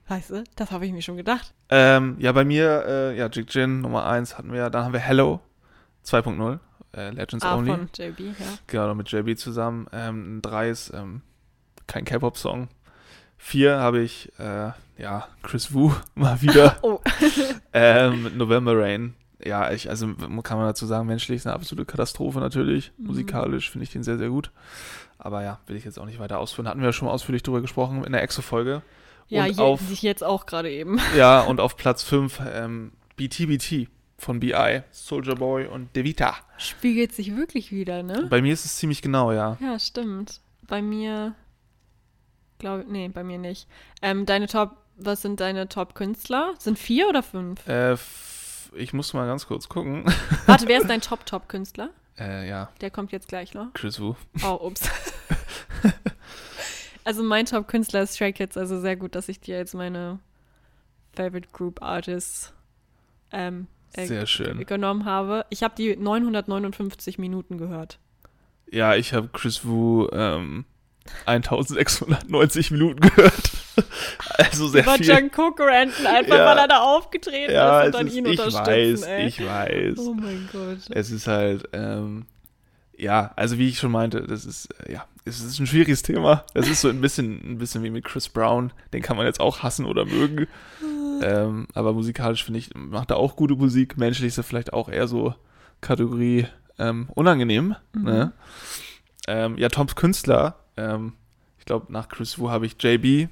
[0.08, 1.52] Weißt du, das habe ich mir schon gedacht.
[1.68, 5.00] Ähm, ja, bei mir, äh, ja, Jig Jin Nummer 1 hatten wir, dann haben wir
[5.00, 5.40] Hello
[6.06, 6.58] 2.0,
[6.94, 7.70] äh, Legends Ah, Only.
[7.70, 8.46] von JB, ja.
[8.68, 9.88] Genau, mit JB zusammen.
[9.92, 11.22] Ähm, 3 ist ähm,
[11.88, 12.68] kein K-Pop-Song.
[13.46, 17.00] 4 habe ich, äh, ja, Chris Wu mal wieder Oh.
[17.72, 19.14] ähm, mit November Rain.
[19.44, 20.08] ja, ich, also
[20.42, 22.90] kann man dazu sagen, menschlich ist eine absolute Katastrophe natürlich.
[22.98, 23.06] Mhm.
[23.06, 24.50] Musikalisch finde ich den sehr, sehr gut.
[25.18, 26.66] Aber ja, will ich jetzt auch nicht weiter ausführen.
[26.66, 28.82] Hatten wir ja schon mal ausführlich drüber gesprochen in der Exo-Folge.
[29.28, 30.98] Ja, und je, auf, sich jetzt auch gerade eben.
[31.16, 33.88] ja, und auf Platz 5 ähm, BTBT
[34.18, 36.34] von BI, Soldier Boy und Devita.
[36.58, 38.26] Spiegelt sich wirklich wieder, ne?
[38.28, 39.56] Bei mir ist es ziemlich genau, ja.
[39.60, 40.40] Ja, stimmt.
[40.66, 41.34] Bei mir,
[42.58, 43.68] glaube nee, bei mir nicht.
[44.02, 46.54] Ähm, deine Top, was sind deine Top-Künstler?
[46.58, 47.66] Sind vier oder fünf?
[47.68, 47.96] Äh,
[48.74, 50.04] ich muss mal ganz kurz gucken.
[50.46, 51.90] Warte, wer ist dein Top-Top-Künstler?
[52.18, 53.72] äh, ja, Der kommt jetzt gleich noch.
[53.74, 54.14] Chris Wu.
[54.42, 54.88] Oh, ups.
[57.04, 60.18] also mein Top-Künstler ist Stray Kids, also sehr gut, dass ich dir jetzt meine
[61.14, 62.52] Favorite Group Artists
[63.32, 64.64] ähm, äh, Sehr schön.
[64.66, 65.44] genommen habe.
[65.50, 67.98] Ich habe die 959 Minuten gehört.
[68.70, 70.64] Ja, ich habe Chris Wu ähm,
[71.26, 73.50] 1690 Minuten gehört.
[74.38, 75.06] also sehr Über viel.
[75.08, 76.46] Jungkook ranten, einfach Ja.
[76.46, 78.66] weil er da aufgetreten ja, ist und dann ist, ihn ich unterstützen.
[78.66, 79.26] weiß, ey.
[79.26, 79.98] ich weiß.
[79.98, 80.78] Oh mein Gott.
[80.90, 82.26] Es ist halt, ähm,
[82.96, 86.44] ja, also wie ich schon meinte, das ist, äh, ja, es ist ein schwieriges Thema.
[86.54, 88.72] Es ist so ein bisschen, ein bisschen wie mit Chris Brown.
[88.92, 90.46] Den kann man jetzt auch hassen oder mögen.
[91.22, 93.98] ähm, aber musikalisch finde ich, macht er auch gute Musik.
[93.98, 95.34] Menschlich ist er vielleicht auch eher so
[95.80, 96.46] Kategorie
[96.78, 97.74] ähm, unangenehm.
[97.92, 98.04] Mhm.
[98.04, 98.32] Ne?
[99.28, 101.14] Ja, Toms Künstler, ähm,
[101.58, 103.28] ich glaube, nach Chris Wu habe ich JB,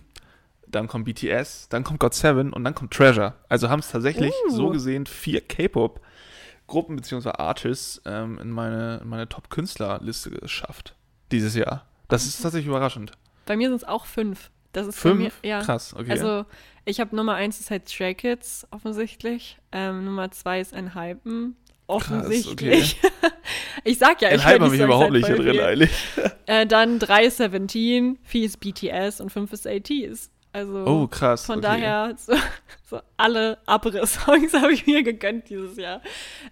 [0.67, 3.35] dann kommt BTS, dann kommt God Seven und dann kommt Treasure.
[3.49, 4.51] Also haben es tatsächlich Uh.
[4.51, 7.31] so gesehen vier K-Pop-Gruppen bzw.
[7.31, 10.95] Artists ähm, in meine, in meine Top-Künstlerliste geschafft
[11.31, 11.87] dieses Jahr.
[12.09, 13.13] Das ist tatsächlich überraschend.
[13.47, 14.51] Bei mir sind es auch fünf.
[14.73, 15.19] Das ist Fünf?
[15.43, 15.63] mir, ja.
[15.63, 16.11] Krass, okay.
[16.11, 16.47] Also,
[16.85, 19.57] ich habe Nummer eins ist halt Stray Kids, offensichtlich.
[19.71, 21.57] Ähm, Nummer zwei ist ein Hypen.
[21.87, 23.01] Offensichtlich.
[23.85, 25.61] ich sag ja, ich Den Hype höre habe die ich Songs überhaupt nicht viel.
[25.62, 25.91] eigentlich.
[26.47, 30.30] Äh, dann drei ist 17, vier ist BTS und fünf ist ATs.
[30.53, 31.47] Also Oh, krass.
[31.47, 31.66] von okay.
[31.66, 32.35] daher, so,
[32.91, 36.01] so alle Abriss-Songs habe ich mir gegönnt dieses Jahr.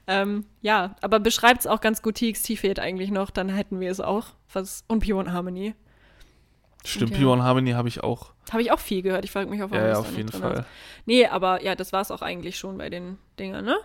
[0.06, 2.16] Ähm, ja, aber beschreibt es auch ganz gut.
[2.16, 4.28] TXT fehlt eigentlich noch, dann hätten wir es auch.
[4.52, 5.74] Was, und Pure Harmony.
[6.84, 7.22] Stimmt, Okay.
[7.22, 8.32] P1 Harmony habe ich auch.
[8.50, 9.24] Habe ich auch viel gehört.
[9.24, 10.52] Ich frage mich, auf Ja, warum ja, da auf jeden Fall.
[10.60, 10.64] ist.
[11.06, 13.76] Nee, aber ja, das war es auch eigentlich schon bei den Dingern, ne?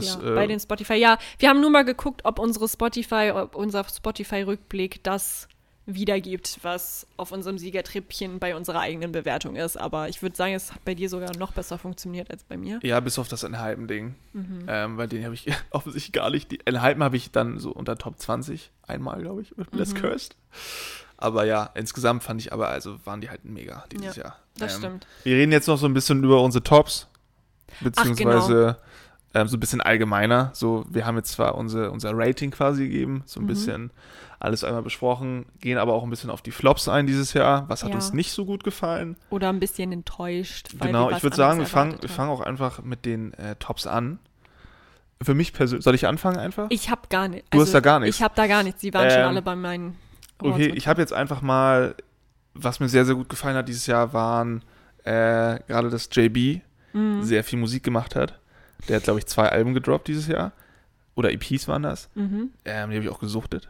[0.00, 0.94] Das, ja, äh, bei den Spotify.
[0.94, 5.48] Ja, wir haben nur mal geguckt, ob unsere Spotify, ob unser Spotify-Rückblick das
[5.88, 9.76] wiedergibt, was auf unserem Siegertrippchen bei unserer eigenen Bewertung ist.
[9.76, 12.80] Aber ich würde sagen, es hat bei dir sogar noch besser funktioniert als bei mir.
[12.82, 14.16] Ja, bis auf das Enhypen-Ding.
[14.32, 14.66] Mhm.
[14.66, 16.50] Ähm, bei denen habe ich offensichtlich gar nicht.
[16.50, 19.98] Die Enhypen habe ich dann so unter Top 20 einmal, glaube ich, mit Bless Mhm.
[19.98, 20.36] Cursed.
[21.18, 24.38] Aber ja, insgesamt fand ich aber, also waren die halt mega dieses Jahr.
[24.58, 25.06] Das ähm, stimmt.
[25.22, 27.06] Wir reden jetzt noch so ein bisschen über unsere Tops,
[27.80, 28.76] beziehungsweise genau.
[29.36, 30.50] Ähm, so ein bisschen allgemeiner.
[30.54, 33.46] So, wir haben jetzt zwar unsere, unser Rating quasi gegeben, so ein Mhm.
[33.48, 33.90] bisschen
[34.38, 37.68] alles einmal besprochen, gehen aber auch ein bisschen auf die Flops ein dieses Jahr.
[37.68, 37.96] Was hat Ja.
[37.96, 39.16] uns nicht so gut gefallen?
[39.30, 40.68] Oder ein bisschen enttäuscht.
[40.80, 44.18] Genau, ich würde sagen, wir fangen, wir fangen auch einfach mit den äh, Tops an.
[45.22, 46.66] Für mich persönlich, soll ich anfangen einfach?
[46.68, 47.46] Ich habe gar nicht.
[47.50, 48.16] Du hast da gar nichts.
[48.16, 48.82] Ich habe da gar nichts.
[48.82, 49.96] Sie waren schon Ähm, alle bei meinen.
[50.38, 51.94] Awards Okay, ich habe jetzt einfach mal,
[52.52, 54.62] was mir sehr, sehr gut gefallen hat dieses Jahr, waren
[55.04, 56.60] äh, gerade, dass JB
[56.92, 57.22] Mhm.
[57.22, 58.38] sehr viel Musik gemacht hat.
[58.88, 60.52] Der hat, glaube ich, zwei Alben gedroppt dieses Jahr.
[61.14, 62.08] Oder EPs waren das.
[62.14, 62.50] Mhm.
[62.64, 63.68] Ähm, die habe ich auch gesuchtet.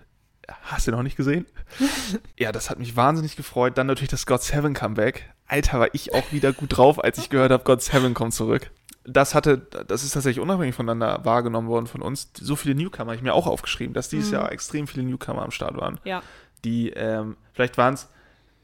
[0.63, 1.47] Hast du noch nicht gesehen?
[2.39, 3.77] ja, das hat mich wahnsinnig gefreut.
[3.79, 5.33] Dann natürlich das God Seven Comeback.
[5.47, 8.71] Alter, war ich auch wieder gut drauf, als ich gehört habe, God Seven kommt zurück.
[9.05, 12.31] Das hatte, das ist tatsächlich unabhängig voneinander wahrgenommen worden von uns.
[12.35, 14.35] So viele Newcomer, habe ich mir auch aufgeschrieben, dass dieses Mhm.
[14.35, 16.23] Jahr extrem viele Newcomer am Start waren Ja.
[16.65, 18.09] die, ähm, vielleicht waren es,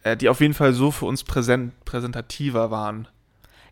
[0.03, 3.07] äh, die auf jeden Fall so für uns präsent, präsentativer waren.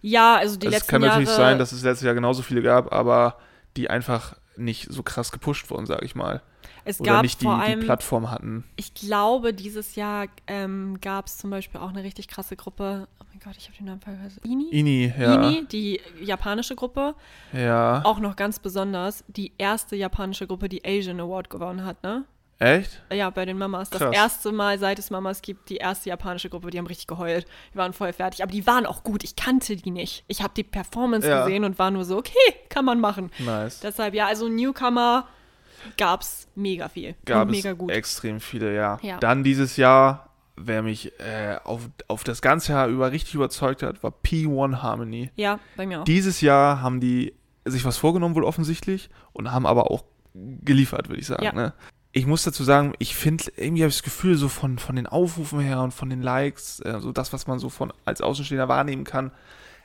[0.02, 1.40] Ja, also die es letzten kann natürlich Jahre.
[1.40, 3.36] sein, dass es letztes Jahr genauso viele gab, aber
[3.76, 6.42] die einfach nicht so krass gepusht wurden, sage ich mal.
[6.84, 8.64] es Oder gab nicht die, vor die allem Plattform hatten.
[8.76, 13.08] Ich glaube, dieses Jahr ähm, gab es zum Beispiel auch eine richtig krasse Gruppe.
[13.20, 14.40] Oh mein Gott, ich habe den Namen vergessen.
[14.44, 14.68] Ini?
[14.70, 15.34] Ini, ja.
[15.34, 17.14] Ini, die japanische Gruppe.
[17.52, 18.02] Ja.
[18.04, 22.24] Auch noch ganz besonders die erste japanische Gruppe, die Asian Award gewonnen hat, ne?
[22.60, 23.02] Echt?
[23.10, 23.88] Ja, bei den Mamas.
[23.88, 24.14] Das Krass.
[24.14, 27.46] erste Mal, seit es Mamas gibt, die erste japanische Gruppe, die haben richtig geheult.
[27.72, 28.42] Die waren voll fertig.
[28.42, 29.24] Aber die waren auch gut.
[29.24, 30.24] Ich kannte die nicht.
[30.28, 31.44] Ich habe die Performance Ja.
[31.44, 32.36] gesehen und war nur so, okay,
[32.68, 33.30] kann man machen.
[33.38, 33.80] Nice.
[33.80, 35.26] Deshalb, ja, also Newcomer
[35.96, 37.14] gab's mega viel.
[37.24, 37.90] Gab und es mega gut.
[37.90, 38.98] extrem viele, ja.
[39.00, 39.16] Ja.
[39.18, 44.02] Dann dieses Jahr, wer mich äh, auf, auf das ganze Jahr über richtig überzeugt hat,
[44.02, 45.30] war P1 Harmony.
[45.36, 46.04] Ja, bei mir auch.
[46.04, 47.32] Dieses Jahr haben die
[47.64, 50.04] sich was vorgenommen, wohl offensichtlich, und haben aber auch
[50.34, 51.44] geliefert, würde ich sagen.
[51.44, 51.52] Ja.
[51.52, 51.72] Ne?
[52.12, 55.06] Ich muss dazu sagen, ich finde, irgendwie habe ich das Gefühl, so von, von den
[55.06, 58.68] Aufrufen her und von den Likes, äh, so das, was man so von als Außenstehender
[58.68, 59.30] wahrnehmen kann,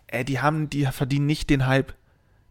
[0.07, 1.93] äh, die haben, die verdienen nicht den Hype,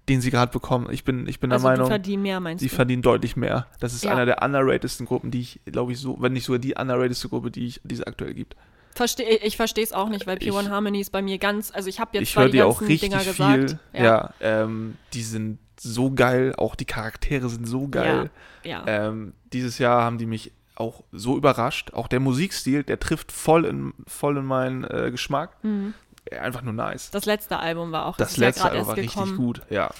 [0.08, 0.88] den sie gerade bekommen.
[0.92, 2.74] Ich bin, ich bin also der die Meinung, verdienen mehr, meinst sie du?
[2.76, 3.66] verdienen deutlich mehr.
[3.80, 4.12] Das ist Ja.
[4.12, 7.50] einer der underratedsten Gruppen, die ich, glaube ich, so, wenn nicht sogar die underratedste Gruppe,
[7.50, 8.54] die ich, die es aktuell gibt.
[8.94, 11.88] Versteh, ich verstehe es auch nicht, weil P1 Ich- Harmony ist bei mir ganz, also
[11.88, 13.62] ich habe jetzt ich zwar höre die die auch richtig Dinger viel.
[13.62, 13.76] gesagt.
[13.92, 18.30] Ja, ähm, die sind so geil, auch die Charaktere sind so geil.
[18.62, 18.84] Ja.
[18.86, 21.92] Ähm, dieses Jahr haben die mich auch so überrascht.
[21.92, 25.62] Auch der Musikstil, der trifft voll in, voll in meinen äh, Geschmack.
[25.62, 25.94] Mhm.
[26.40, 27.10] Einfach nur nice.
[27.10, 29.36] Das letzte Album war auch Das ja letzte Album war richtig gekommen.
[29.36, 29.90] gut, ja.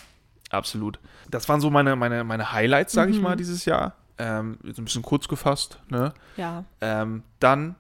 [0.51, 0.99] Absolut.
[1.31, 3.22] Das waren so meine, meine, meine Highlights, sage ich Mhm.
[3.25, 3.95] mal, dieses Jahr.
[4.16, 5.81] Ähm, so ein bisschen kurz gefasst.
[5.89, 6.14] Ne?
[6.37, 6.64] Ja.
[6.81, 7.75] Ähm, dann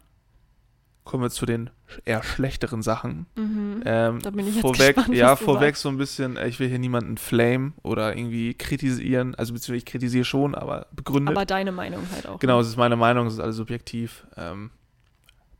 [1.04, 1.70] kommen wir zu den
[2.04, 3.26] eher schlechteren Sachen.
[3.36, 3.82] Mhm.
[3.84, 5.82] Ähm, Da bin ich jetzt vorweg, gespannt, ja, vorweg sagst.
[5.82, 9.34] so ein bisschen, äh, ich will hier niemanden flame oder irgendwie kritisieren.
[9.34, 11.36] Also beziehungsweise ich kritisiere schon, aber begründet.
[11.36, 12.38] Aber deine Meinung halt auch.
[12.38, 14.26] Genau, es ist meine Meinung, es ist alles subjektiv.
[14.36, 14.70] Ähm,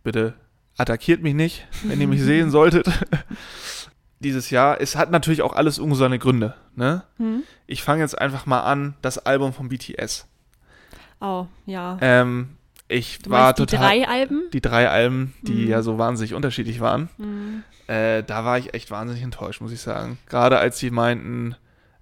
[0.02, 0.34] bitte
[0.76, 2.86] attackiert mich nicht, wenn ihr mich sehen solltet.
[4.20, 6.54] Dieses Jahr, es hat natürlich auch alles irgendwo seine Gründe.
[6.76, 7.02] Ne?
[7.18, 7.42] Hm?
[7.66, 10.26] Ich fange jetzt einfach mal an, das Album von BTS.
[11.20, 11.98] Oh, ja.
[12.00, 12.56] Ähm,
[12.88, 13.80] ich du war meinst die total.
[13.88, 14.42] drei Alben?
[14.52, 15.68] die drei Alben, die Mhm.
[15.68, 17.62] ja so wahnsinnig unterschiedlich waren, Mhm.
[17.86, 20.18] äh, da war ich echt wahnsinnig enttäuscht, muss ich sagen.
[20.28, 21.56] Gerade als sie meinten,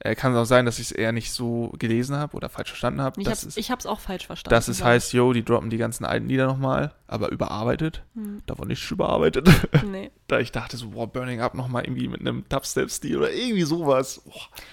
[0.05, 2.69] äh, kann es auch sein, dass ich es eher nicht so gelesen habe oder falsch
[2.71, 3.21] verstanden habe.
[3.21, 4.55] Ich, ich hab's auch falsch verstanden.
[4.55, 4.85] dass es ich.
[4.85, 8.03] heißt, yo, die droppen die ganzen alten Lieder nochmal, aber überarbeitet.
[8.15, 8.43] Hm.
[8.47, 9.49] Davon nicht überarbeitet.
[9.87, 10.11] Nee.
[10.29, 14.23] da ich dachte so, boah, Burning Up nochmal irgendwie mit einem Dubstep-Stil oder irgendwie sowas.
[14.25, 14.33] Boah.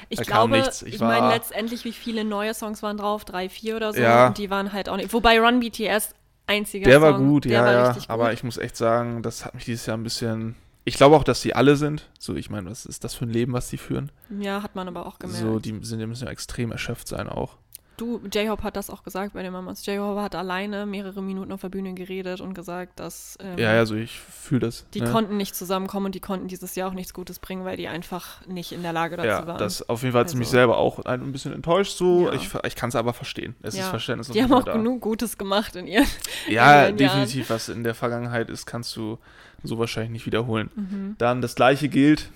[0.10, 0.82] Ich Da glaube, nichts.
[0.84, 3.26] Ich ich, war- meine letztendlich, wie viele neue Songs waren drauf?
[3.26, 4.00] Drei, vier oder so.
[4.02, 4.28] Ja.
[4.28, 5.12] Und die waren halt auch nicht.
[5.14, 6.16] Wobei Run BTS
[6.48, 7.92] einziger Der war Song, gut, der ja, war ja.
[7.94, 8.04] gut.
[8.10, 10.56] Aber ich muss echt sagen, das hat mich dieses Jahr ein bisschen.
[10.90, 12.10] Ich glaube auch, dass die alle sind.
[12.18, 14.12] So, ich meine, was ist das für ein Leben, was die führen?
[14.40, 15.40] ja, hat man aber auch gemerkt.
[15.40, 17.58] So, die sind, die müssen ja extrem erschöpft sein auch.
[18.00, 19.86] Du, J-Hope hat das auch gesagt bei den Mamas.
[19.86, 23.86] J-Hope hat alleine mehrere Minuten auf der Bühne geredet und gesagt, dass ähm, Ja, ja,
[23.86, 24.86] so ich fühle das.
[24.94, 25.12] die ne?
[25.12, 28.46] konnten nicht zusammenkommen und die konnten dieses Jahr auch nichts Gutes bringen, weil die einfach
[28.48, 29.58] nicht in der Lage dazu Ja, waren.
[29.58, 31.98] das auf jeden Fall hat sie mich Also- selber auch ein bisschen enttäuscht.
[31.98, 32.34] So, Ja.
[32.34, 33.56] ich, ich kann es aber verstehen.
[33.62, 33.90] Es ist Ja.
[33.90, 34.30] Verständnis.
[34.30, 34.74] die haben auch da.
[34.74, 36.08] genug Gutes gemacht in ihren.
[36.48, 37.20] Ja, in den Jahren.
[37.20, 37.50] definitiv.
[37.50, 39.20] Was in der Vergangenheit ist, kannst du
[39.64, 40.72] so wahrscheinlich nicht wiederholen.
[40.76, 41.16] Mhm.
[41.18, 42.30] Dann das gleiche gilt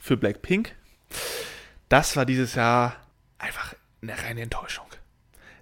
[0.00, 0.74] für Blackpink.
[1.88, 2.94] Das war dieses Jahr
[3.38, 4.84] einfach eine reine Enttäuschung.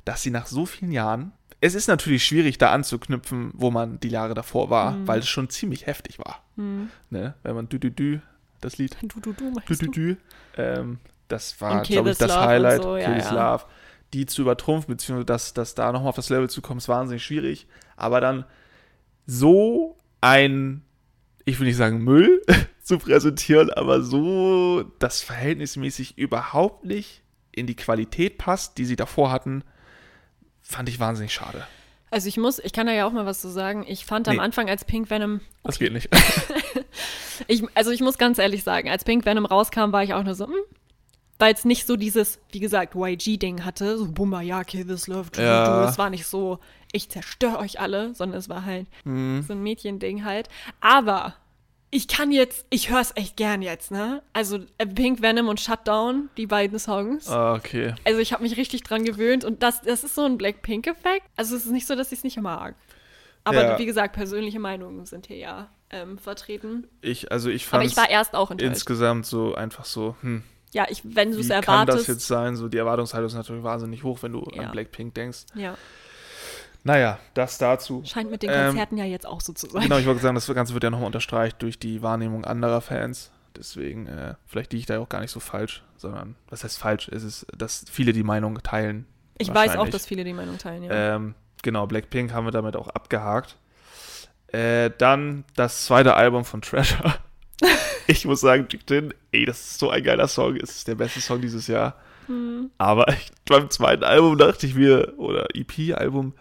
[0.07, 1.33] Dass sie nach so vielen Jahren.
[1.61, 5.07] Es ist natürlich schwierig, da anzuknüpfen, wo man die Jahre davor war, Mhm.
[5.09, 6.43] weil es schon ziemlich heftig war.
[6.57, 6.89] Mhm.
[7.11, 7.35] Ne?
[7.43, 8.19] Wenn man dü dü dü,
[8.63, 9.91] das Lied Du, du, du, dü du?
[9.91, 10.17] dü,
[10.57, 10.99] ähm,
[11.29, 12.83] das war, glaube ich, das Love Highlight.
[12.83, 13.53] so, ja, ja.
[13.53, 13.65] Love.
[14.15, 17.25] Die zu übertrumpfen, beziehungsweise dass, dass da nochmal auf das Level zu kommen, ist wahnsinnig
[17.25, 17.67] schwierig.
[17.97, 18.45] Aber dann
[19.27, 20.83] so ein,
[21.45, 22.43] ich will nicht sagen Müll
[22.83, 29.31] zu präsentieren, aber so das verhältnismäßig überhaupt nicht in die Qualität passt, die sie davor
[29.33, 29.65] hatten,
[30.69, 31.67] fand ich wahnsinnig schade.
[32.11, 33.85] Also ich muss, ich kann da ja auch mal was zu sagen.
[33.89, 34.43] Ich fand am Nee.
[34.43, 36.09] Anfang als Pink Venom, Das geht nicht.
[37.49, 40.35] ich, also ich muss ganz ehrlich sagen, als Pink Venom rauskam, war ich auch nur
[40.35, 40.55] so, hm,
[41.39, 45.31] weil es nicht so dieses, wie gesagt, YG-Ding hatte, so Bumba, ja, kill this love,
[45.33, 45.83] du, Ja.
[45.83, 45.89] du.
[45.89, 46.59] Es war nicht so,
[46.93, 49.43] ich zerstöre euch alle, sondern es war halt Hm.
[49.47, 50.49] so ein Mädchending halt.
[50.81, 51.35] Aber
[51.91, 54.23] ich kann jetzt, ich höre es echt gern jetzt, ne?
[54.33, 57.29] Also äh, Pink Venom und Shutdown, die beiden Songs.
[57.29, 57.95] Ah, okay.
[58.05, 61.27] Also ich habe mich richtig dran gewöhnt und das, das ist so ein Blackpink-Effekt.
[61.37, 62.75] Also es ist nicht so, dass ich es nicht mag.
[63.45, 63.79] Aber Ja.
[63.79, 66.89] wie gesagt, persönliche Meinungen sind hier ja ähm, vertreten.
[67.01, 68.73] Ich, also ich Aber fand ich war erst auch enttäuscht.
[68.73, 72.09] insgesamt so einfach so, hm, Ja, ich, wenn du es wie kann das erwartest.
[72.09, 72.57] jetzt sein?
[72.57, 74.65] So, die Erwartungshaltung ist natürlich wahnsinnig hoch, wenn du Ja.
[74.65, 75.47] an Blackpink denkst.
[75.55, 75.77] ja,
[76.87, 78.05] Naja, das dazu.
[78.07, 79.83] scheint mit den Ähm, Konzerten ja jetzt auch so zu sein.
[79.83, 83.33] Genau, ich wollte sagen, das Ganze wird ja nochmal unterstreicht durch die Wahrnehmung anderer Fans.
[83.57, 87.09] Deswegen, äh, vielleicht liege ich da auch gar nicht so falsch, sondern, was heißt falsch?
[87.09, 89.05] Es ist, dass viele die Meinung teilen.
[89.37, 91.17] ich weiß auch, dass viele die Meinung teilen, ja.
[91.17, 93.57] Ähm, genau, Blackpink haben wir damit auch abgehakt.
[94.47, 97.15] Äh, dann das zweite Album von Treasure.
[98.07, 98.69] ich muss sagen,
[99.33, 100.55] ey, das ist so ein geiler Song.
[100.55, 101.97] Es ist der beste Song dieses Jahr.
[102.27, 102.71] Hm.
[102.79, 106.35] Aber ich, beim zweiten Album dachte ich mir, oder EP-Album,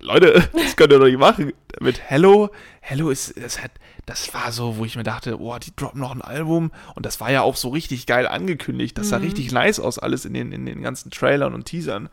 [0.00, 1.52] Leute, das könnt ihr doch nicht machen.
[1.80, 2.50] Mit Hello,
[2.80, 3.70] Hello ist, das hat,
[4.06, 6.70] das war so, wo ich mir dachte, boah, die droppen noch ein Album.
[6.94, 8.96] Und das war ja auch so richtig geil angekündigt.
[8.98, 9.24] Das sah Mhm.
[9.24, 12.08] richtig nice aus, alles in den, in den ganzen Trailern und Teasern.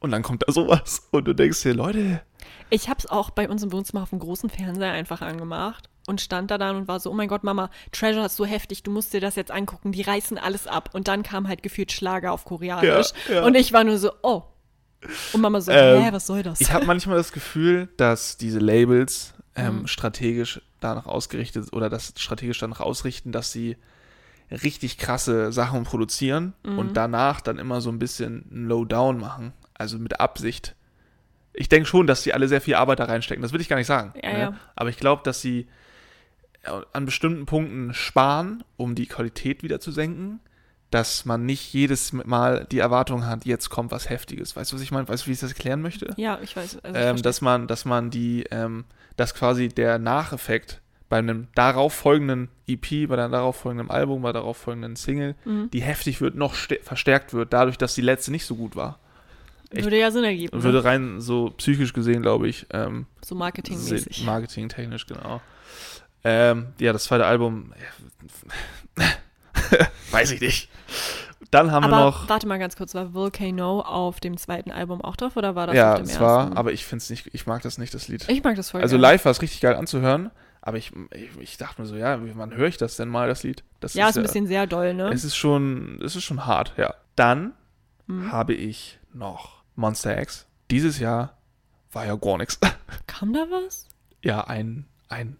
[0.00, 1.08] Und dann kommt da sowas.
[1.10, 2.22] Und du denkst dir, Leute,
[2.70, 6.20] Ich habe es auch bei uns im Wohnzimmer auf dem großen Fernseher einfach angemacht und
[6.20, 8.90] stand da dann und war so, oh mein Gott, Mama, Treasure ist so heftig, du
[8.90, 10.90] musst dir das jetzt angucken, die reißen alles ab.
[10.92, 13.08] Und dann kam halt gefühlt Schlager auf Koreanisch.
[13.28, 13.44] Ja, ja.
[13.44, 14.42] Und ich war nur so, oh.
[15.32, 16.60] Und Mama so, Ähm, hä, was soll das?
[16.60, 19.86] Ich habe manchmal das Gefühl, dass diese Labels ähm, Mhm.
[19.86, 23.76] strategisch danach ausgerichtet oder das strategisch danach ausrichten, dass sie
[24.50, 26.78] richtig krasse Sachen produzieren Mhm.
[26.78, 30.74] und danach dann immer so ein bisschen ein Lowdown machen, also mit Absicht.
[31.52, 33.42] Ich denke schon, dass sie alle sehr viel Arbeit da reinstecken.
[33.42, 34.12] Das will ich gar nicht sagen.
[34.22, 34.38] Ja, ne?
[34.38, 34.54] ja.
[34.76, 35.66] Aber ich glaube, dass sie
[36.62, 40.40] äh, an bestimmten Punkten sparen, um die Qualität wieder zu senken,
[40.90, 44.56] dass man nicht jedes Mal die Erwartung hat, jetzt kommt was Heftiges.
[44.56, 45.06] Weißt du, was ich meine?
[45.08, 46.12] Weißt du, wie ich das erklären möchte?
[46.16, 46.78] ja, ich weiß.
[46.84, 48.84] Also ich ähm, dass man, dass man die, ähm,
[49.16, 54.32] dass quasi der Nacheffekt bei einem darauf folgenden EP, bei einem darauf folgenden Album, bei
[54.32, 55.70] darauf folgenden Single, Mhm.
[55.72, 58.98] die heftig wird, noch verstärkt wird, dadurch, dass die letzte nicht so gut war.
[59.70, 59.84] Echt?
[59.84, 60.56] Würde ja Sinn ergeben.
[60.56, 60.62] Ne?
[60.64, 64.24] würde rein so psychisch gesehen, glaube ich, ähm, so marketingmäßig.
[64.24, 65.40] marketingtechnisch, genau.
[66.24, 67.72] Ähm, ja, das zweite Album,
[70.10, 70.68] weiß ich nicht.
[71.50, 75.00] Dann haben Aber wir noch, warte mal ganz kurz, war Volcano auf dem zweiten Album
[75.00, 76.20] auch drauf oder war das ja, auf dem ersten?
[76.22, 78.28] war, aber ich finde es nicht, ich mag das nicht, das Lied.
[78.28, 79.02] ich mag das voll Also gerne.
[79.14, 80.30] live war es richtig geil anzuhören,
[80.62, 83.42] aber ich, ich, ich dachte mir so, ja, wann höre ich das denn mal, das
[83.42, 83.64] Lied?
[83.80, 85.08] Das Ja, ist ein bisschen sehr doll, ne?
[85.12, 86.94] Es ist schon, es ist schon hart, ja.
[87.16, 87.52] Dann
[88.06, 88.30] Hm.
[88.30, 90.46] habe ich noch Monster X.
[90.70, 91.36] Dieses Jahr
[91.92, 92.60] war ja gar nichts.
[93.08, 93.86] Kam da was?
[94.22, 95.36] Ja, ein, ein,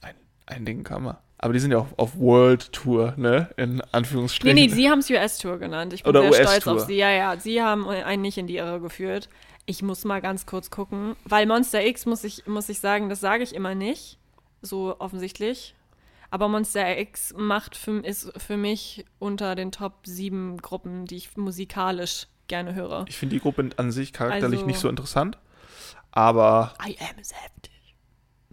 [0.00, 0.14] ein,
[0.46, 1.18] ein Ding kam mal.
[1.44, 3.50] Aber die sind ja auf, auf World Tour, ne?
[3.56, 4.54] In Nee, Anführungsstrichen.
[4.54, 5.92] nee, sie haben es US-Tour genannt.
[5.92, 6.94] Ich bin Oder sehr stolz auf sie.
[6.96, 9.28] Ja, ja, sie haben einen nicht in die Irre geführt.
[9.66, 13.20] Ich muss mal ganz kurz gucken, weil Monster X, muss ich, muss ich sagen, das
[13.20, 14.18] sage ich immer nicht,
[14.62, 15.74] so offensichtlich.
[16.30, 21.36] Aber Monster X macht für, ist für mich unter den Top 7 Gruppen, die ich
[21.36, 23.04] musikalisch gerne höre.
[23.08, 25.38] Ich finde die Gruppe an sich charakterlich Also- nicht so interessant.
[26.10, 27.70] Aber I am septic.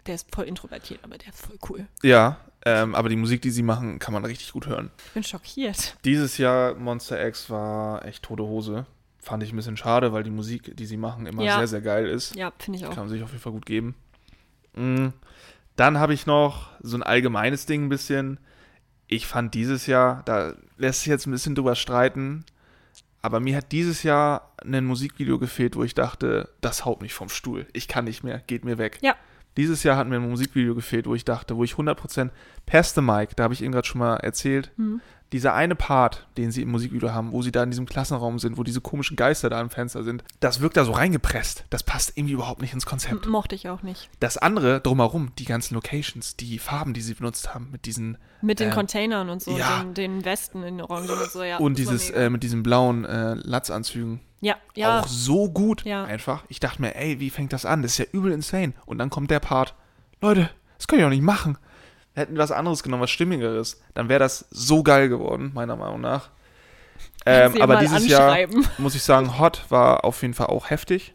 [0.08, 1.88] Der ist voll introvertiert, aber der ist voll cool.
[2.04, 4.92] ja, ähm, aber die Musik, die sie machen, kann man richtig gut hören.
[5.08, 5.98] Ich bin schockiert.
[6.06, 8.86] Dieses Jahr Monster X war echt tote Hose.
[9.20, 11.58] Fand ich ein bisschen schade, weil die Musik, die sie machen, immer Ja.
[11.60, 12.36] sehr, sehr geil ist.
[12.36, 12.90] Ja, finde ich auch.
[12.90, 13.96] Kann man sich auf jeden Fall gut geben.
[14.74, 15.10] Mm.
[15.76, 18.40] Dann habe ich noch so ein allgemeines Ding ein bisschen.
[19.08, 22.46] Ich fand dieses Jahr, da lässt sich jetzt ein bisschen drüber streiten,
[23.22, 27.30] aber mir hat dieses Jahr ein Musikvideo gefehlt, wo ich dachte, das haut mich vom
[27.30, 27.68] Stuhl.
[27.74, 29.00] Ich kann nicht mehr, geht mir weg.
[29.02, 29.16] Ja.
[29.58, 32.30] Dieses Jahr hat mir ein Musikvideo gefehlt, wo ich dachte, wo ich 100%
[32.66, 35.02] Peste Mike, da habe ich eben gerade schon mal erzählt, Mhm.
[35.32, 38.58] Dieser eine Part, den sie im Musikvideo haben, wo sie da in diesem Klassenraum sind,
[38.58, 41.66] wo diese komischen Geister da am Fenster sind, das wirkt da so reingepresst.
[41.70, 43.26] Das passt irgendwie überhaupt nicht ins Konzept.
[43.26, 44.10] M- Mochte ich auch nicht.
[44.20, 48.60] Das andere drumherum, die ganzen Locations, die Farben, die sie benutzt haben, mit diesen Mit
[48.60, 49.84] den Ähm, Containern und so, ja.
[49.84, 51.58] den, den Westen in Orange und so, ja.
[51.58, 54.20] und dieses äh, mit diesen blauen äh, Latzanzügen.
[54.42, 56.04] ja, ja, Auch so gut Ja.
[56.04, 56.44] einfach.
[56.50, 57.82] Ich dachte mir, ey, wie fängt das an?
[57.84, 58.74] Das ist ja übel insane.
[58.86, 59.76] Und dann kommt der Part,
[60.20, 61.58] Leute, das können wir auch nicht machen.
[62.22, 66.02] Hätten wir was anderes genommen, was stimmigeres, dann wäre das so geil geworden, meiner Meinung
[66.02, 66.30] nach.
[67.26, 68.38] Ähm, aber dieses Jahr,
[68.78, 71.14] muss ich sagen, Hot war auf jeden Fall auch heftig.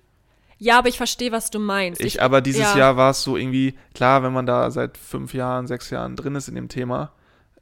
[0.59, 2.01] Ja, aber ich verstehe, was du meinst.
[2.01, 2.77] Ich, aber dieses ja.
[2.77, 6.35] Jahr war es so irgendwie, klar, wenn man da seit fünf Jahren, sechs Jahren drin
[6.35, 7.13] ist in dem Thema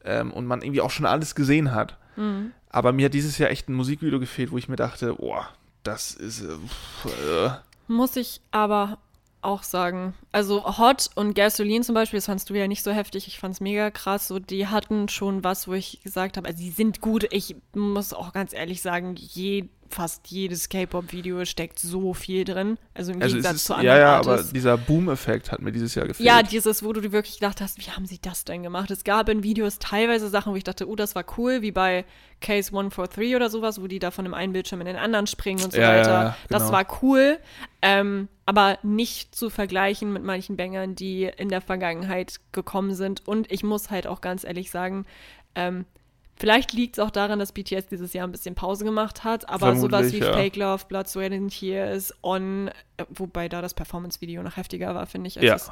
[0.04, 1.98] ähm, und man irgendwie auch schon alles gesehen hat.
[2.16, 2.52] Mhm.
[2.70, 5.48] Aber mir hat dieses Jahr echt ein Musikvideo gefehlt, wo ich mir dachte, boah,
[5.82, 6.42] das ist.
[6.42, 7.50] Äh, äh.
[7.88, 8.98] Muss ich aber
[9.44, 10.14] auch sagen.
[10.32, 13.26] Also Hot und Gasoline zum Beispiel, das fandst du ja nicht so heftig.
[13.26, 14.28] Ich fand's mega krass.
[14.28, 17.26] So, die hatten schon was, wo ich gesagt habe, also sie sind gut.
[17.30, 22.76] Ich muss auch ganz ehrlich sagen, je, fast jedes K-Pop-Video steckt so viel drin.
[22.94, 24.52] Also im Also Gegensatz ist, zu ja, anderen ja, aber Artists.
[24.52, 26.26] dieser Boom-Effekt hat mir dieses Jahr gefehlt.
[26.26, 28.90] Ja, dieses, wo du dir wirklich gedacht hast, wie haben sie das denn gemacht?
[28.90, 32.04] Es gab in Videos teilweise Sachen, wo ich dachte, oh, das war cool, wie bei
[32.40, 35.64] Case 143 oder sowas, wo die da von dem einen Bildschirm in den anderen springen
[35.64, 36.10] und so Ja, ja, weiter.
[36.10, 36.72] ja, Das genau.
[36.74, 37.38] war cool,
[37.80, 43.26] ähm, aber nicht zu vergleichen mit manchen Bangern, die in der Vergangenheit gekommen sind.
[43.26, 45.06] Und ich muss halt auch ganz ehrlich sagen,
[45.54, 45.86] ähm,
[46.36, 49.76] Vielleicht liegt es auch daran, dass BTS dieses Jahr ein bisschen Pause gemacht hat, aber
[49.76, 50.32] sowas Vermutlich, wie ja.
[50.32, 55.06] Fake Love, Blood, Sweat and Tears, On, äh, wobei da das Performance-Video noch heftiger war,
[55.06, 55.52] finde ich, als, Ja.
[55.54, 55.70] das,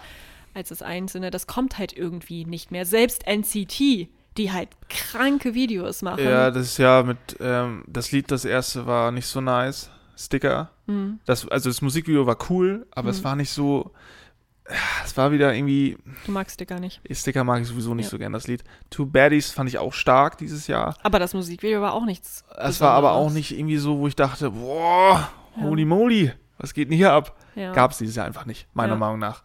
[0.54, 2.86] als das einzelne, das kommt halt irgendwie nicht mehr.
[2.86, 6.24] Selbst NCT, die halt kranke Videos machen.
[6.24, 9.90] Ja, das ist ja mit, ähm, das Lied, das erste war nicht so nice.
[10.16, 10.70] Sticker.
[10.86, 11.18] Mhm.
[11.24, 13.90] Das, also das Musikvideo war cool, aber es war nicht so.
[15.04, 15.98] Es war wieder irgendwie.
[16.24, 17.00] Du magst Sticker nicht.
[17.10, 18.10] Sticker mag ich sowieso nicht Ja.
[18.10, 18.62] so gern, das Lied.
[18.90, 20.96] Two Baddies fand ich auch stark dieses Jahr.
[21.02, 22.44] Aber das Musikvideo war auch nichts.
[22.58, 25.62] Es war aber auch nicht irgendwie so, wo ich dachte, boah, Ja.
[25.62, 27.36] holy moly, was geht denn hier ab?
[27.56, 27.72] Ja.
[27.72, 28.96] Gab es dieses Jahr einfach nicht, meiner.
[28.96, 29.42] Meinung nach.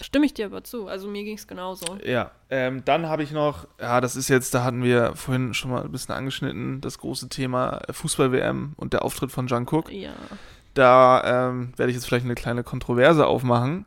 [0.00, 0.86] Stimme ich dir aber zu.
[0.88, 1.84] Also mir ging es genauso.
[2.04, 5.70] Ja, ähm, dann habe ich noch, ja, das ist jetzt, da hatten wir vorhin schon
[5.70, 9.92] mal ein bisschen angeschnitten, das große Thema Fußball-WM und der Auftritt von Jungkook.
[9.92, 10.12] Ja.
[10.74, 13.84] Da ähm, werde ich jetzt vielleicht eine kleine Kontroverse aufmachen,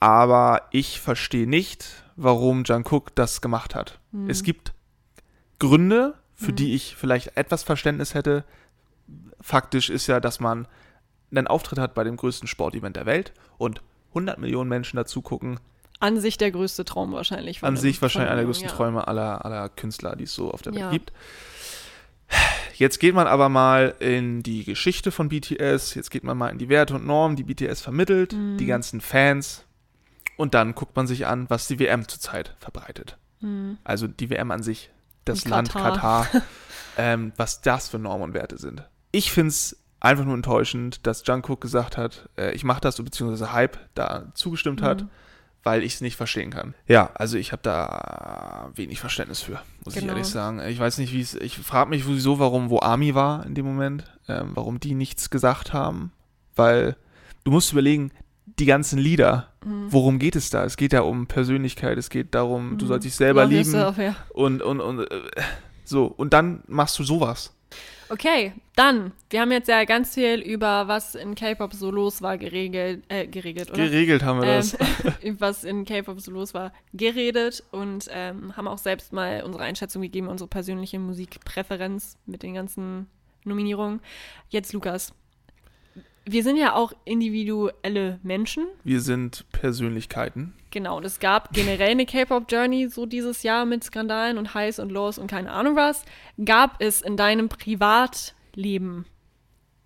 [0.00, 1.86] aber ich verstehe nicht,
[2.16, 3.98] warum Jungkook das gemacht hat.
[4.12, 4.28] Hm.
[4.30, 4.72] Es gibt
[5.58, 6.56] Gründe, für Mhm.
[6.56, 8.44] die ich vielleicht etwas Verständnis hätte.
[9.40, 10.66] Faktisch ist ja, dass man
[11.30, 15.58] einen Auftritt hat bei dem größten Sportevent der Welt und 100 Millionen Menschen dazu gucken.
[15.98, 17.62] An sich der größte Traum wahrscheinlich.
[17.62, 18.74] An sich wahrscheinlich einer der größten ja.
[18.74, 20.90] Träume aller, aller Künstler, die es so auf der Welt Ja.
[20.90, 21.12] gibt.
[22.74, 26.58] Jetzt geht man aber mal in die Geschichte von BTS, jetzt geht man mal in
[26.58, 28.58] die Werte und Normen, die BTS vermittelt, Mhm.
[28.58, 29.64] die ganzen Fans
[30.36, 33.16] und dann guckt man sich an, was die WM zurzeit verbreitet.
[33.40, 33.78] Mhm.
[33.84, 34.90] Also die WM an sich,
[35.24, 36.24] das In Land Katar.
[36.26, 36.42] Katar,
[36.96, 38.82] ähm, was das für Normen und Werte sind.
[39.12, 43.52] Ich finde es einfach nur enttäuschend, dass Jungkook gesagt hat, äh, ich mache das, beziehungsweise
[43.52, 45.08] Hype da zugestimmt hat, Mhm.
[45.62, 46.74] weil ich es nicht verstehen kann.
[46.86, 50.12] Ja, also ich habe da wenig Verständnis für, muss ich Genau.
[50.12, 50.60] ehrlich sagen.
[50.60, 51.34] Ich weiß nicht, wie es.
[51.34, 55.30] Ich frage mich sowieso, warum, wo Army war in dem Moment, ähm, warum die nichts
[55.30, 56.12] gesagt haben,
[56.54, 56.96] weil
[57.44, 58.12] du musst überlegen,
[58.58, 59.92] die ganzen Lieder, Mhm.
[59.92, 60.64] worum geht es da?
[60.64, 63.98] Es geht ja um Persönlichkeit, es geht darum, du sollst dich selber Love lieben yourself,
[63.98, 64.16] ja.
[64.32, 65.20] und und und äh,
[65.84, 67.52] so und dann machst du sowas.
[68.08, 72.38] Okay, dann, wir haben jetzt ja ganz viel über was in K-Pop so los war
[72.38, 73.82] geregelt, äh, geregelt, oder?
[73.82, 74.76] Geregelt haben wir das.
[75.22, 79.64] ähm, was in K-Pop so los war, geredet und ähm, haben auch selbst mal unsere
[79.64, 83.08] Einschätzung gegeben, unsere persönliche Musikpräferenz mit den ganzen
[83.44, 84.00] Nominierungen.
[84.50, 85.12] Jetzt Lukas.
[86.28, 88.66] Wir sind ja auch individuelle Menschen.
[88.82, 90.54] Wir sind Persönlichkeiten.
[90.72, 94.90] Genau, und es gab generell eine K-Pop-Journey so dieses Jahr mit Skandalen und Highs und
[94.90, 96.04] Lows und keine Ahnung was.
[96.44, 99.06] Gab es in deinem Privatleben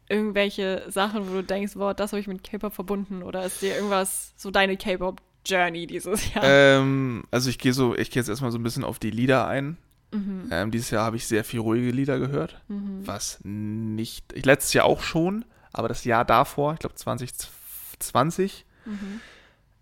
[0.09, 3.75] irgendwelche Sachen, wo du denkst, boah, das habe ich mit K-Pop verbunden oder ist dir
[3.77, 6.43] irgendwas so deine K-Pop-Journey dieses Jahr?
[6.45, 9.47] Ähm, also ich gehe so, ich gehe jetzt erstmal so ein bisschen auf die Lieder
[9.47, 9.77] ein.
[10.13, 10.49] Mhm.
[10.51, 14.87] Ähm, dieses Jahr habe ich sehr viel ruhige Lieder gehört, was nicht, ich, letztes Jahr
[14.87, 19.21] auch schon, aber das Jahr davor, ich glaube 2020, Mhm.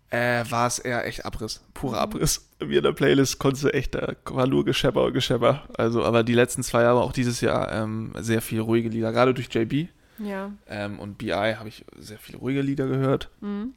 [0.09, 2.47] äh, war es eher echt Abriss, purer Abriss.
[2.59, 5.63] Bei mir in der Playlist konntest du echt, da war nur Geschepper und Geschepper.
[5.77, 9.33] Also, aber die letzten zwei Jahre, auch dieses Jahr, ähm, sehr viel ruhige Lieder, gerade
[9.33, 9.87] durch JB
[10.17, 10.51] Ja.
[10.67, 13.29] ähm, und BI habe ich sehr viele ruhige Lieder gehört.
[13.39, 13.73] Mhm.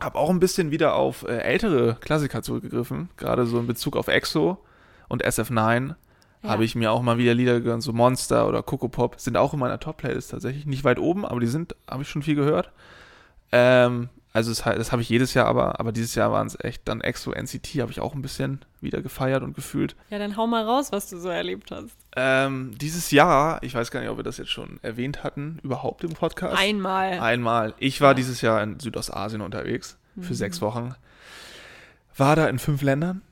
[0.00, 4.08] Habe auch ein bisschen wieder auf äh, ältere Klassiker zurückgegriffen, gerade so in Bezug auf
[4.08, 4.58] EXO
[5.08, 5.94] und SF9
[6.42, 6.50] Ja.
[6.50, 9.52] habe ich mir auch mal wieder Lieder gehört, so Monster oder Coco Pop, sind auch
[9.54, 12.70] in meiner Top-Playlist tatsächlich, nicht weit oben, aber die sind, habe ich schon viel gehört.
[13.52, 16.88] Ähm, also das, das habe ich jedes Jahr aber, aber dieses Jahr waren es echt
[16.88, 19.94] dann EXO, NCT habe ich auch ein bisschen wieder gefeiert und gefühlt.
[20.08, 21.90] Ja, dann hau mal raus, was du so erlebt hast.
[22.16, 26.02] Ähm, dieses Jahr, ich weiß gar nicht, ob wir das jetzt schon erwähnt hatten, überhaupt
[26.02, 26.56] im Podcast.
[26.58, 27.20] Einmal.
[27.20, 27.74] Einmal.
[27.78, 28.14] Ich war Ja.
[28.14, 30.94] dieses Jahr in Südostasien unterwegs für sechs Wochen.
[32.16, 33.22] War da in fünf Ländern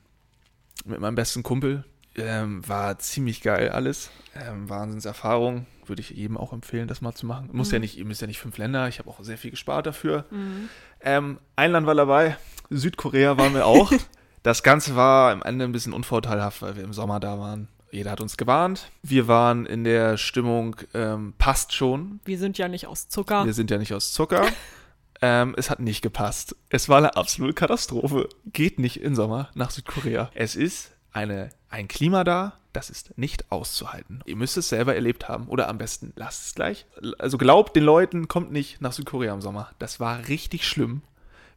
[0.85, 1.83] mit meinem besten Kumpel.
[2.15, 4.11] Ähm, war ziemlich geil alles.
[4.35, 5.65] Ähm, Wahnsinnserfahrung.
[5.85, 7.49] Würde ich jedem auch empfehlen, das mal zu machen.
[7.51, 8.87] Muss ja nicht, ihr müsst ja nicht fünf Länder.
[8.87, 10.25] Ich habe auch sehr viel gespart dafür.
[10.29, 10.69] Mhm.
[11.01, 12.37] Ähm, ein Land war dabei.
[12.69, 13.91] Südkorea waren wir auch.
[14.43, 17.67] das Ganze war am Ende ein bisschen unvorteilhaft, weil wir im Sommer da waren.
[17.91, 18.89] Jeder hat uns gewarnt.
[19.03, 23.45] Wir waren in der Stimmung, ähm, passt schon, Wir sind ja nicht aus Zucker.
[23.45, 24.45] wir sind ja nicht aus Zucker.
[25.21, 26.55] ähm, es hat nicht gepasst.
[26.69, 28.29] Es war eine absolute Katastrophe.
[28.45, 30.31] Geht nicht im Sommer nach Südkorea.
[30.33, 34.21] Es ist eine, ein Klima da, das ist nicht auszuhalten.
[34.25, 35.47] Ihr müsst es selber erlebt haben.
[35.47, 36.85] Oder am besten lasst es gleich.
[37.17, 39.71] Also glaubt den Leuten, kommt nicht nach Südkorea im Sommer.
[39.79, 41.01] Das war richtig schlimm.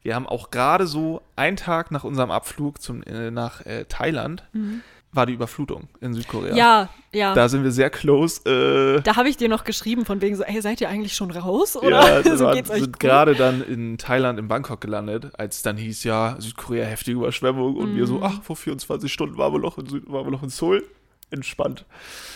[0.03, 4.45] Wir haben auch gerade so einen Tag nach unserem Abflug zum, äh, nach äh, Thailand,
[5.15, 6.55] war die Überflutung in Südkorea.
[6.55, 7.35] Ja, ja.
[7.35, 8.41] Da sind wir sehr close.
[8.99, 11.31] Äh, Da habe ich dir noch geschrieben, von wegen so, ey, seid ihr eigentlich schon
[11.31, 11.77] raus?
[11.77, 15.63] Oder Ja, wir so geht's euch sind gerade dann in Thailand, in Bangkok gelandet, als
[15.63, 18.23] dann hieß, ja, Südkorea heftige Überschwemmung und wir so, Mhm.
[18.25, 20.83] ach, vor 24 Stunden waren wir noch in, Süd waren wir noch in Seoul.
[21.35, 21.85] Entspannt.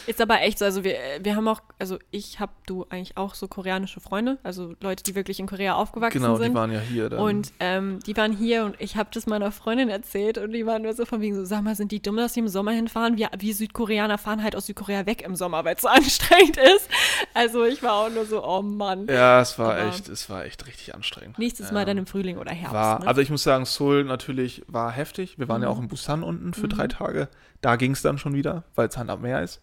[0.07, 3.35] Ist aber echt so, also wir, wir haben auch, also ich habe du eigentlich auch
[3.35, 6.51] so koreanische Freunde, also Leute, die wirklich in Korea aufgewachsen Genau, sind.
[6.51, 7.21] die waren ja hier dann.
[7.21, 10.83] und ähm, die waren hier und ich habe das meiner Freundin erzählt und die waren
[10.83, 13.17] nur so von wegen so, sag mal, sind die dumm, dass die im Sommer hinfahren?
[13.17, 16.89] Wir, wir Südkoreaner fahren halt aus Südkorea weg im Sommer, weil es so anstrengend ist.
[17.35, 19.07] Also ich war auch nur so, oh Mann.
[19.07, 21.39] ja, es war aber- echt, es war echt richtig anstrengend.
[21.39, 22.75] Nächstes Mal Ähm, dann im Frühling oder Herbst.
[22.75, 23.07] war, ne?
[23.07, 25.39] Also ich muss sagen, Seoul natürlich war heftig.
[25.39, 25.75] Wir waren ja Mhm.
[25.75, 27.29] auch in Busan unten für drei Tage.
[27.61, 29.61] Da ging es dann schon wieder, weil es Hand am Meer ist.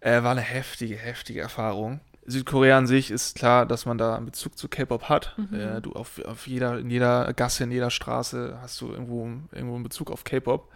[0.00, 2.00] Äh, war eine heftige, heftige Erfahrung.
[2.24, 5.36] Südkorea an sich ist klar, dass man da einen Bezug zu K-Pop hat.
[5.36, 5.58] Mhm.
[5.58, 9.74] Äh, du auf, auf jeder, in jeder Gasse, in jeder Straße hast du irgendwo, irgendwo
[9.74, 10.70] einen Bezug auf K-Pop.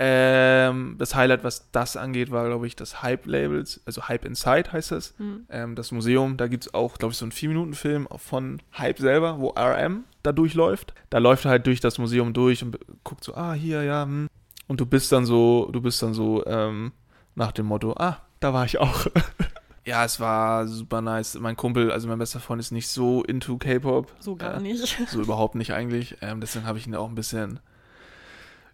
[0.00, 4.92] Ähm, das Highlight, was das angeht, war, glaube ich, das Hype-Labels, also Hype Inside heißt
[4.92, 5.18] es.
[5.18, 5.46] Mhm.
[5.50, 9.40] Ähm, das Museum, da gibt es auch, glaube ich, so einen 4-Minuten-Film von Hype selber,
[9.40, 10.94] wo RM da durchläuft.
[11.10, 14.28] Da läuft er halt durch das Museum durch und guckt so, ah, hier, ja, hm.
[14.68, 16.92] Und du bist dann so, du bist dann so, ähm,
[17.34, 19.06] nach dem Motto, ah, da war ich auch.
[19.84, 21.38] ja, es war super nice.
[21.40, 24.12] Mein Kumpel, also mein bester Freund, ist nicht so into K-Pop.
[24.20, 24.98] so gar Äh, nicht.
[25.08, 26.16] So überhaupt nicht eigentlich.
[26.20, 27.60] Ähm, deswegen habe ich ihn auch ein bisschen,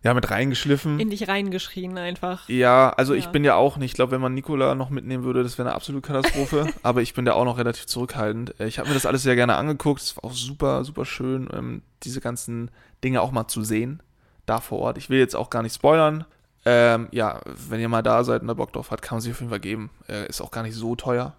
[0.02, 0.98] ja, mit reingeschliffen.
[1.00, 2.48] In dich reingeschrien einfach.
[2.48, 3.30] Ja, also ich Ja.
[3.30, 5.74] bin ja auch nicht, ich glaube, wenn man Nikola noch mitnehmen würde, das wäre eine
[5.76, 6.66] absolute Katastrophe.
[6.82, 8.58] aber ich bin da auch noch relativ zurückhaltend.
[8.60, 10.00] Äh, Ich habe mir das alles sehr gerne angeguckt.
[10.02, 12.70] Es war auch super, super schön, ähm, diese ganzen
[13.04, 14.02] Dinge auch mal zu sehen,
[14.46, 14.98] da vor Ort.
[14.98, 16.24] Ich will jetzt auch gar nicht spoilern.
[16.66, 19.32] Ähm, ja, wenn ihr mal da seid und da Bock drauf hat, kann man sich
[19.32, 19.90] auf jeden Fall geben.
[20.08, 21.34] Äh, ist auch gar nicht so teuer.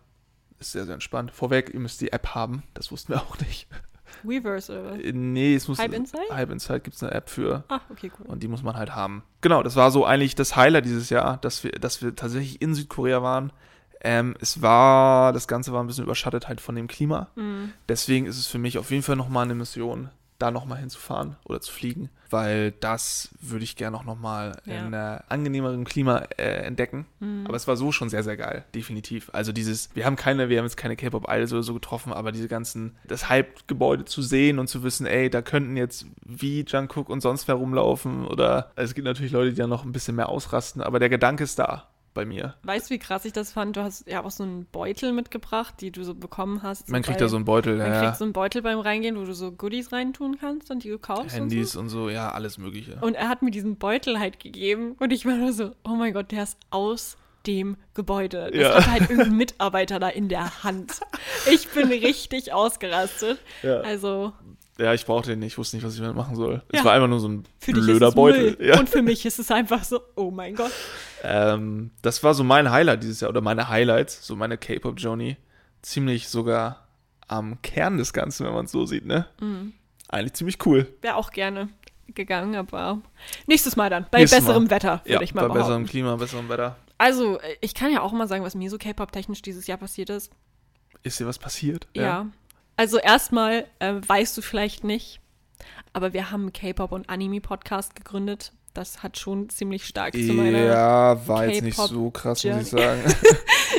[0.60, 1.32] Ist sehr, sehr entspannt.
[1.32, 2.64] Vorweg, ihr müsst die App haben.
[2.74, 3.68] Das wussten wir auch nicht.
[4.24, 5.00] Weverse oder was?
[5.00, 5.80] Äh, nee, es muss.
[5.80, 6.24] Hype Inside?
[6.32, 7.64] Hype Inside gibt es eine App für.
[7.68, 8.26] Ah, okay, cool.
[8.28, 9.24] Und die muss man halt haben.
[9.42, 12.74] Genau, das war so eigentlich das Highlight dieses Jahr, dass wir, dass wir tatsächlich in
[12.74, 13.52] Südkorea waren.
[14.02, 17.30] Ähm, es war, das Ganze war ein bisschen überschattet halt von dem Klima.
[17.36, 17.74] Mhm.
[17.90, 21.60] Deswegen ist es für mich auf jeden Fall nochmal eine Mission, da nochmal hinzufahren oder
[21.60, 22.10] zu fliegen.
[22.30, 24.86] Weil das würde ich gerne auch nochmal Ja.
[24.86, 27.06] in äh, angenehmerem Klima äh, entdecken.
[27.20, 27.46] Mhm.
[27.48, 29.30] Aber es war so schon sehr, sehr geil, definitiv.
[29.34, 32.48] Also dieses, wir haben keine, wir haben jetzt keine K-Pop-Idols oder so getroffen, aber diese
[32.48, 37.22] ganzen, das Hype-Gebäude zu sehen und zu wissen, ey, da könnten jetzt wie Jungkook und
[37.22, 40.82] sonst wer rumlaufen oder es gibt natürlich Leute, die da noch ein bisschen mehr ausrasten,
[40.82, 42.56] aber der Gedanke ist da bei mir.
[42.64, 43.78] Weißt du, wie krass ich das fand?
[43.78, 46.90] Du hast ja auch so einen Beutel mitgebracht, die du so bekommen hast.
[46.90, 49.18] Man kriegt bei- da so einen Beutel, Man ja, kriegt so einen Beutel beim Reingehen,
[49.20, 51.36] wo du so Goodies reintun kannst und die du kaufst.
[51.36, 52.98] Handys Und, und so, ja, alles mögliche.
[53.00, 53.06] so.
[53.06, 56.14] und er hat mir diesen Beutel halt gegeben und ich war nur so, oh mein
[56.14, 58.50] Gott, der ist aus dem Gebäude.
[58.52, 58.74] Das Ja.
[58.76, 61.02] hat halt irgendein Mitarbeiter da in der Hand.
[61.52, 63.38] Ich bin richtig ausgerastet.
[63.62, 63.82] Ja.
[63.82, 64.34] Also
[64.78, 66.62] Ja, ich brauchte den nicht, ich wusste nicht, was ich damit machen soll.
[66.72, 66.86] Es Ja.
[66.86, 68.58] war einfach nur so ein für blöder es Beutel.
[68.60, 68.78] Ja.
[68.80, 70.72] Und für mich ist es einfach so, oh mein Gott.
[71.24, 75.38] Ähm, das war so mein Highlight dieses Jahr, oder meine Highlights, so meine K-Pop-Journey.
[75.82, 76.88] Ziemlich sogar
[77.28, 79.28] am Kern des Ganzen, wenn man es so sieht, ne?
[79.40, 79.74] Mhm.
[80.10, 80.88] Eigentlich ziemlich cool.
[81.02, 81.70] Wäre auch gerne
[82.14, 83.02] gegangen, aber
[83.48, 84.06] nächstes Mal dann.
[84.12, 84.70] Bei Nächstes besserem Mal.
[84.72, 85.64] Wetter, würde Ja, ich mal bei behaupten.
[85.64, 86.76] besserem Klima, besserem Wetter.
[86.98, 90.32] Also, ich kann ja auch mal sagen, was mir so K-Pop-technisch dieses Jahr passiert ist.
[91.04, 91.88] Ist dir was passiert?
[91.96, 92.28] Ja.
[92.78, 95.20] Also, erstmal äh, weißt du vielleicht nicht,
[95.94, 98.52] aber wir haben einen K-Pop- und Anime-Podcast gegründet.
[98.74, 100.60] Das hat schon ziemlich stark zu meiner.
[100.60, 103.02] Ja, war jetzt nicht so krass, muss ich sagen.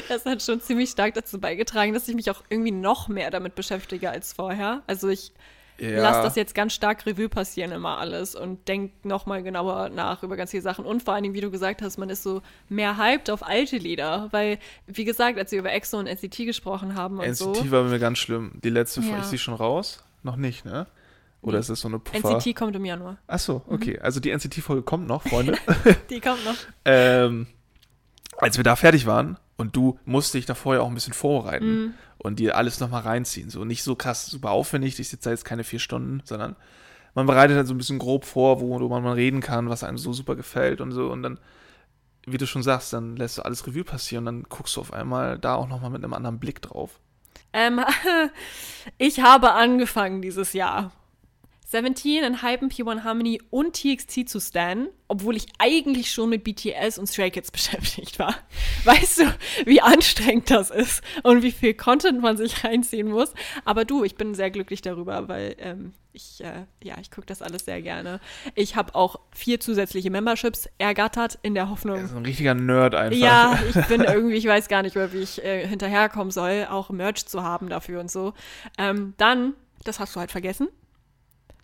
[0.09, 3.57] Das hat schon ziemlich stark dazu beigetragen, dass ich mich auch irgendwie noch mehr damit
[3.57, 4.83] beschäftige als vorher.
[4.87, 5.33] Also, ich
[5.79, 6.01] ja.
[6.03, 10.37] lasse das jetzt ganz stark Revue passieren, immer alles und denke nochmal genauer nach über
[10.37, 10.85] ganz viele Sachen.
[10.85, 13.77] Und vor allen Dingen, wie du gesagt hast, man ist so mehr hyped auf alte
[13.77, 14.29] Lieder.
[14.33, 17.53] Weil, wie gesagt, als wir über EXO und NCT gesprochen haben und so.
[17.53, 18.53] NCT war bei mir ganz schlimm.
[18.63, 19.21] Die letzte, Ja.
[19.21, 20.03] ist die schon raus?
[20.23, 20.87] Noch nicht, ne?
[21.43, 22.39] Oder ist das so eine Puffer?
[22.39, 23.19] NCT kommt im Januar.
[23.27, 23.75] Achso, Mhm.
[23.75, 23.99] okay.
[24.01, 25.57] Also die NCT-Folge kommt noch, Freunde.
[26.11, 26.55] Die kommt noch.
[26.85, 27.47] ähm,
[28.39, 31.67] als wir da fertig waren und du musste dich da vorher auch ein bisschen vorbereiten
[31.87, 31.95] Mhm.
[32.19, 33.51] und dir alles nochmal reinziehen.
[33.51, 34.99] So nicht so krass, super aufwendig.
[34.99, 36.57] Ich sitze da jetzt keine vier Stunden, sondern
[37.15, 40.13] man bereitet halt so ein bisschen grob vor, worüber man reden kann, was einem so
[40.13, 41.11] super gefällt und so.
[41.11, 41.39] Und dann,
[42.27, 44.93] wie du schon sagst, dann lässt du alles Revue passieren und dann guckst du auf
[44.93, 47.01] einmal da auch nochmal mit einem anderen Blick drauf.
[47.55, 47.81] Ähm,
[48.99, 50.93] ich habe angefangen dieses Jahr.
[51.69, 56.97] 17 in Hypen, P1 Harmony und TXT zu stan, obwohl ich eigentlich schon mit BTS
[56.97, 58.37] und Stray Kids beschäftigt war.
[58.85, 59.25] Weißt du,
[59.65, 63.35] wie anstrengend das ist und wie viel Content man sich reinziehen muss.
[63.65, 67.43] Aber du, ich bin sehr glücklich darüber, weil ähm, ich, äh, ja, ich gucke das
[67.43, 68.21] alles sehr gerne.
[68.55, 73.19] Ich habe auch vier zusätzliche Memberships ergattert in der Hoffnung, So ein richtiger Nerd einfach.
[73.19, 76.91] ja, ich bin irgendwie, ich weiß gar nicht mehr, wie ich äh, hinterherkommen soll, auch
[76.91, 78.35] Merch zu haben dafür und so.
[78.79, 80.69] Ähm, dann, das hast du halt vergessen.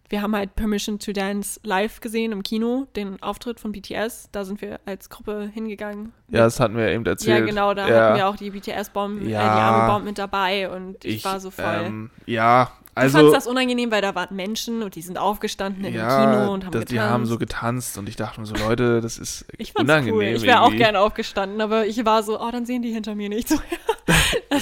[0.09, 4.29] Wir haben halt Permission to Dance live gesehen im Kino, den Auftritt von BTS.
[4.31, 6.12] Da sind wir als Gruppe hingegangen.
[6.29, 7.41] Ja, das hatten wir eben erzählt.
[7.41, 7.95] Ja, genau, da Ja.
[8.05, 9.41] hatten wir auch die BTS-Bomb, äh, die Ja.
[9.41, 11.65] arme Bomb mit dabei und ich, war so voll.
[11.87, 13.16] Ähm, ja, also.
[13.16, 16.66] fandst das unangenehm, weil da waren Menschen und die sind aufgestanden in ja, Kino und
[16.66, 16.91] haben das, getanzt.
[16.93, 20.15] die haben so getanzt und ich dachte mir so, Leute, das ist ich fand's unangenehm.
[20.15, 20.24] cool.
[20.24, 23.31] Ich wäre auch gerne aufgestanden, aber ich war so, oh, dann sehen die hinter mir
[23.31, 23.57] nicht so.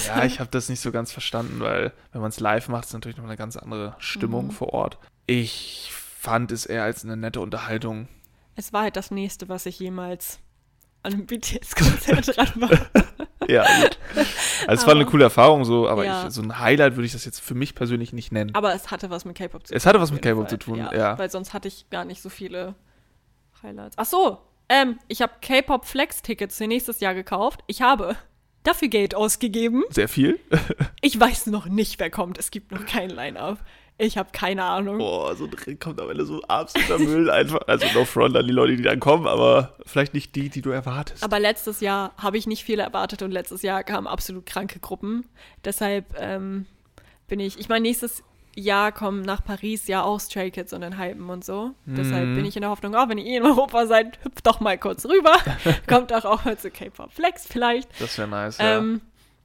[0.07, 2.93] Ja, ich habe das nicht so ganz verstanden, weil wenn man es live macht, ist
[2.93, 4.51] natürlich noch eine ganz andere Stimmung Mhm.
[4.51, 4.97] vor Ort.
[5.27, 8.07] Ich fand es eher als eine nette Unterhaltung.
[8.55, 10.39] Es war halt das nächste, was ich jemals
[11.03, 12.69] an einem BTS-Konzert dran war.
[13.49, 13.97] Ja, gut.
[14.67, 16.27] Also es war eine coole Erfahrung so, aber Ja.
[16.27, 18.53] ich, so ein Highlight würde ich das jetzt für mich persönlich nicht nennen.
[18.53, 19.77] Aber es hatte was mit K-Pop zu tun.
[19.77, 21.17] Es hatte was mit K-Pop zu tun, ja.
[21.17, 22.75] Weil sonst hatte ich gar nicht so viele
[23.63, 23.97] Highlights.
[23.97, 24.39] Ach so,
[24.69, 27.61] ähm, ich habe K-Pop Flex-Tickets für nächstes Jahr gekauft.
[27.67, 28.15] Ich habe
[28.63, 29.83] dafür Geld ausgegeben.
[29.89, 30.39] Sehr viel.
[31.01, 32.37] Ich weiß noch nicht, wer kommt.
[32.37, 33.57] Es gibt noch kein Line-Up.
[33.97, 34.97] Ich habe keine Ahnung.
[34.97, 37.59] Boah, so drin kommt am Ende so absoluter Müll einfach.
[37.67, 40.71] Also no front an die Leute, die dann kommen, aber vielleicht nicht die, die du
[40.71, 41.23] erwartest.
[41.23, 45.25] Aber letztes Jahr habe ich nicht viel erwartet und letztes Jahr kamen absolut kranke Gruppen.
[45.63, 46.65] Deshalb ähm,
[47.27, 48.23] bin ich, ich meine, nächstes
[48.55, 51.71] Jahr kommen nach Paris ja auch Stray Kids und dann Hypen und so.
[51.85, 52.35] Deshalb Mhm.
[52.35, 55.05] bin ich in der Hoffnung, auch wenn ihr in Europa seid, hüpft doch mal kurz
[55.05, 55.35] rüber.
[55.87, 57.87] Kommt doch auch mal zu K-Pop Flex vielleicht.
[58.01, 58.79] das wäre nice, ja.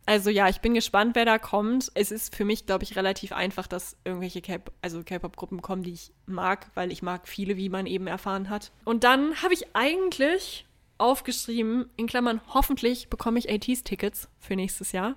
[0.06, 1.90] Also ja, ich bin gespannt, wer da kommt.
[1.94, 5.92] Es ist für mich, glaube ich, relativ einfach, dass irgendwelche K also K-Pop-Gruppen kommen, die
[5.92, 8.70] ich mag, weil ich mag viele, wie man eben erfahren hat.
[8.84, 10.64] Und dann habe ich eigentlich
[10.98, 15.16] aufgeschrieben, in Klammern, hoffentlich bekomme ich ATs-Tickets für nächstes Jahr.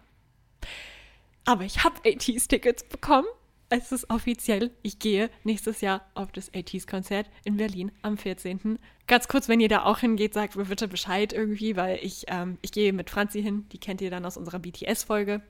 [1.45, 3.28] Aber ich habe ATs-Tickets bekommen.
[3.72, 4.72] Es ist offiziell.
[4.82, 8.80] Ich gehe nächstes Jahr auf das ATs-Konzert in Berlin am 14.
[9.06, 12.58] Ganz kurz, wenn ihr da auch hingeht, sagt mir bitte Bescheid irgendwie, weil ich, ähm,
[12.64, 13.68] ich gehe mit Franzi hin.
[13.72, 15.44] Die kennt ihr dann aus unserer BTS-Folge.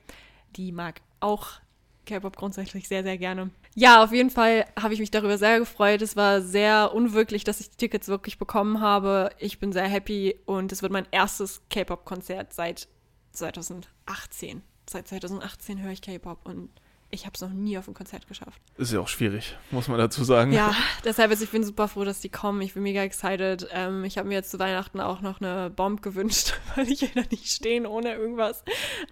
[0.56, 1.60] Die mag auch
[2.04, 3.50] K-Pop grundsätzlich sehr, sehr gerne.
[3.74, 6.02] Ja, auf jeden Fall habe ich mich darüber sehr gefreut.
[6.02, 9.30] Es war sehr unwirklich, dass ich die Tickets wirklich bekommen habe.
[9.38, 12.86] Ich bin sehr happy und es wird mein erstes K-Pop-Konzert seit
[13.32, 14.60] 2018.
[14.88, 16.68] Seit 2018 höre ich K-Pop und
[17.12, 18.60] Ich habe es noch nie auf ein Konzert geschafft.
[18.76, 20.52] Ist ja auch schwierig, muss man dazu sagen.
[20.52, 20.74] Ja,
[21.04, 22.60] deshalb ist ich bin super froh, dass die kommen.
[22.62, 23.68] Ich bin mega excited.
[23.72, 27.22] Ähm, ich habe mir jetzt zu Weihnachten auch noch eine Bomb gewünscht, weil ich da
[27.30, 28.62] nicht stehen ohne irgendwas.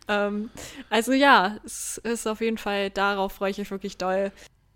[0.06, 0.50] Ähm,
[0.90, 4.30] also ja, es ist auf jeden Fall, darauf freue ich mich wirklich doll.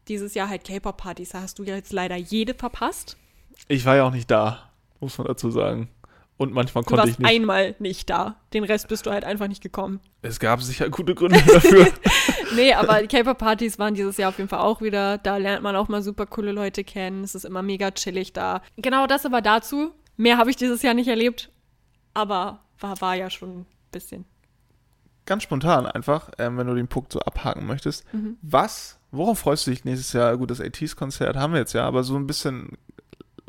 [0.08, 3.16] Dieses Jahr halt K-Pop-Partys, da hast du ja jetzt leider jede verpasst.
[3.68, 4.68] Ich war ja auch nicht da,
[4.98, 5.88] muss man dazu sagen.
[6.42, 7.28] Und manchmal konnte ich nicht.
[7.28, 8.34] einmal nicht da.
[8.52, 10.00] Den Rest bist du halt einfach nicht gekommen.
[10.22, 11.86] Es gab sicher gute Gründe dafür.
[12.54, 15.18] Nee, aber die K-Pop-Partys waren dieses Jahr auf jeden Fall auch wieder.
[15.18, 17.24] Da lernt man auch mal super coole Leute kennen.
[17.24, 18.62] Es ist immer mega chillig da.
[18.76, 19.92] Genau das aber dazu.
[20.16, 21.50] Mehr habe ich dieses Jahr nicht erlebt.
[22.14, 24.24] Aber war, war ja schon ein bisschen.
[25.24, 28.12] Ganz spontan einfach, ähm, wenn du den Punkt so abhaken möchtest.
[28.12, 28.36] Mhm.
[28.42, 30.36] Was, worauf freust du dich nächstes Jahr?
[30.36, 32.76] Gut, das 80s-Konzert haben wir jetzt ja, aber so ein bisschen,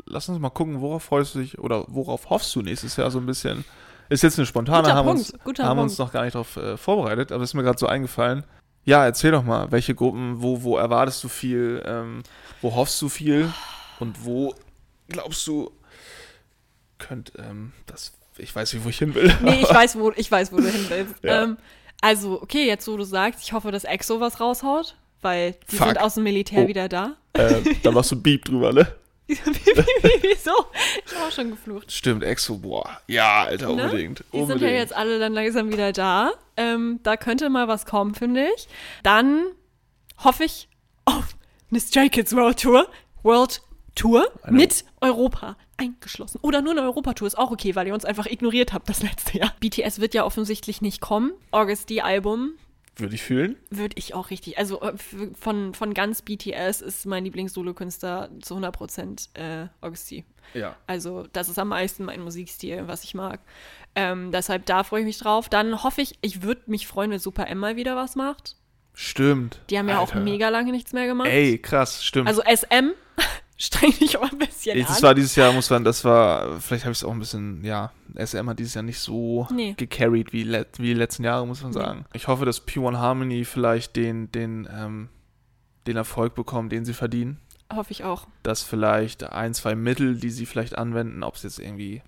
[0.06, 3.18] lass uns mal gucken, worauf freust du dich oder worauf hoffst du nächstes Jahr so
[3.18, 3.64] ein bisschen?
[4.08, 5.82] Ist jetzt eine spontane, Guter haben, Punkt, uns, haben Punkt.
[5.82, 8.44] uns noch gar nicht darauf äh, vorbereitet, aber ist mir gerade so eingefallen.
[8.84, 12.22] Ja, erzähl doch mal, welche Gruppen, wo, wo erwartest du viel, ähm,
[12.60, 13.50] wo hoffst du viel
[14.00, 14.54] und wo
[15.08, 15.70] glaubst du,
[16.98, 19.34] könnt, ähm, das, ich weiß nicht, wo ich hin will.
[19.42, 21.14] Nee, ich weiß, wo, ich weiß, wo du hin willst.
[21.22, 21.44] Ja.
[21.44, 21.56] Ähm,
[22.00, 24.96] also, okay, jetzt wo du sagst, ich hoffe, dass EXO was raushaut.
[25.22, 25.86] Weil die Fuck.
[25.88, 26.68] sind aus dem Militär Oh.
[26.68, 27.16] wieder da.
[27.32, 28.86] ähm, da machst du Beep drüber, ne?
[29.26, 30.52] Wieso?
[31.06, 31.90] Ich habe auch schon geflucht.
[31.90, 33.00] Stimmt, Exo, boah.
[33.06, 33.84] Ja, Alter, Ne?
[33.84, 34.24] unbedingt.
[34.32, 34.60] Die unbedingt.
[34.60, 36.32] sind ja jetzt alle dann langsam wieder da.
[36.56, 38.68] Ähm, da könnte mal was kommen, finde ich.
[39.02, 39.44] Dann
[40.22, 40.68] hoffe ich
[41.06, 41.36] auf
[41.70, 42.86] eine Stray Kids World Tour.
[43.22, 43.62] World
[43.94, 46.38] Tour Eine- mit Europa eingeschlossen.
[46.42, 49.38] Oder nur eine Europatour ist auch okay, weil ihr uns einfach ignoriert habt das letzte
[49.38, 49.52] Jahr.
[49.60, 51.32] BTS wird ja offensichtlich nicht kommen.
[51.50, 52.52] August D Album
[52.96, 53.56] Würde ich fühlen.
[53.70, 54.56] würde ich auch richtig.
[54.58, 54.92] Also äh,
[55.34, 60.24] von, von ganz BTS ist mein Lieblings-Solo-Künstler zu 100% äh, August D.
[60.52, 60.76] Ja.
[60.86, 63.40] Also das ist am meisten mein Musikstil, was ich mag.
[63.96, 65.48] Ähm, deshalb da freue ich mich drauf.
[65.48, 68.56] Dann hoffe ich, ich würde mich freuen, wenn Super M mal wieder was macht.
[68.92, 69.60] Stimmt.
[69.70, 70.20] Die haben ja auch Alter.
[70.20, 71.28] mega lange nichts mehr gemacht.
[71.28, 72.28] Ey, krass, stimmt.
[72.28, 72.92] Also SM,
[73.56, 75.02] streng dich auch ein bisschen das an.
[75.02, 77.92] war dieses Jahr, muss man, das war, vielleicht habe ich es auch ein bisschen, ja,
[78.16, 79.74] SM hat dieses Jahr nicht so Nee.
[79.76, 82.04] gecarried wie, wie die letzten Jahre, muss man sagen.
[82.12, 85.08] Ich hoffe, dass P1 Harmony vielleicht den, den, ähm,
[85.86, 87.38] den Erfolg bekommen, den sie verdienen.
[87.72, 88.26] hoffe ich auch.
[88.42, 92.02] Dass vielleicht ein, zwei Mittel, die sie vielleicht anwenden, ob es jetzt irgendwie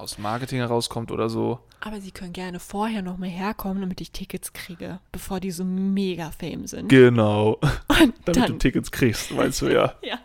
[0.00, 1.60] aus Marketing herauskommt oder so.
[1.80, 5.64] Aber sie können gerne vorher noch mal herkommen, damit ich Tickets kriege, bevor die so
[5.64, 6.88] mega fame sind.
[6.88, 7.52] Genau.
[7.88, 9.94] Und Damit du dann, Tickets kriegst, meinst du ja.
[10.02, 10.18] ja.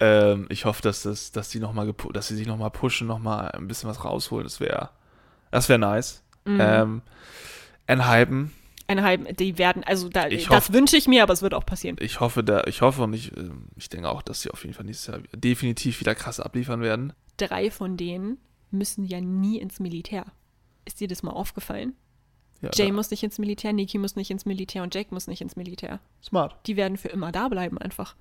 [0.00, 3.50] Ähm, ich hoffe, dass, das, dass, die noch mal dass sie sich nochmal pushen, nochmal
[3.52, 4.44] ein bisschen was rausholen.
[4.44, 4.90] Das wäre
[5.50, 6.22] das wär nice.
[6.44, 6.58] Mhm.
[6.60, 7.02] Ähm,
[7.86, 8.52] Enhypen,
[8.88, 11.96] halbe, die werden, also da, Ich das wünsche ich mir, aber es wird auch passieren.
[12.00, 14.74] ich hoffe, da, ich hoffe und ich, ähm, ich denke auch, dass sie auf jeden
[14.74, 17.12] Fall nächstes Jahr definitiv wieder krass abliefern werden.
[17.36, 18.38] Drei von denen
[18.74, 20.26] müssen ja nie ins Militär.
[20.84, 21.94] Ist dir das mal aufgefallen?
[22.60, 25.40] Ja, Jay muss nicht ins Militär, Nikki muss nicht ins Militär und Jake muss nicht
[25.40, 26.00] ins Militär.
[26.22, 26.56] smart.
[26.66, 28.14] Die werden für immer da bleiben einfach.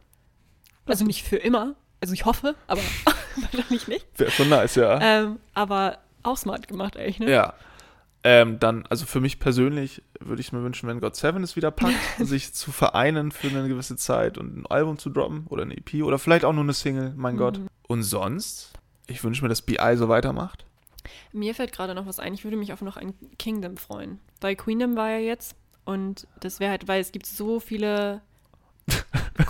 [0.86, 1.76] Also nicht für immer.
[2.02, 2.82] Also ich hoffe, aber
[3.36, 4.06] wahrscheinlich nicht.
[4.18, 5.00] Wäre schon nice, ja.
[5.02, 7.32] Ähm, aber auch smart gemacht eigentlich, ne?
[7.32, 7.54] Ja.
[8.26, 11.72] Ähm, dann, also für mich persönlich würde ich mir wünschen, wenn God Seven es wieder
[11.72, 15.76] packt, sich zu vereinen für eine gewisse Zeit und ein Album zu droppen oder eine
[15.76, 17.60] EP oder vielleicht auch nur eine Single, mein Gott.
[17.60, 17.68] Mhm.
[17.88, 18.74] Und sonst,
[19.08, 20.66] ich wünsche mir, dass BI so weitermacht.
[21.32, 22.34] Mir fällt gerade noch was ein.
[22.34, 24.20] Ich würde mich auf noch ein Kingdom freuen.
[24.42, 25.56] Weil Queendom war ja jetzt.
[25.86, 28.22] Und das wäre halt, weil es gibt so viele.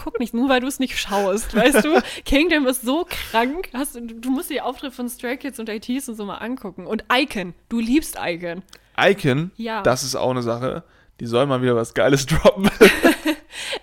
[0.03, 2.01] Guck nicht, nur weil du es nicht schaust, weißt du?
[2.25, 3.69] Kingdom ist so krank.
[3.73, 6.85] Hast, du musst dir die Auftritte von Stray Kids und ITs und so mal angucken.
[6.87, 8.63] Und Icon, du liebst Icon.
[8.99, 9.81] Icon, Ja.
[9.81, 10.83] das ist auch eine Sache.
[11.19, 12.69] Die soll mal wieder was Geiles droppen.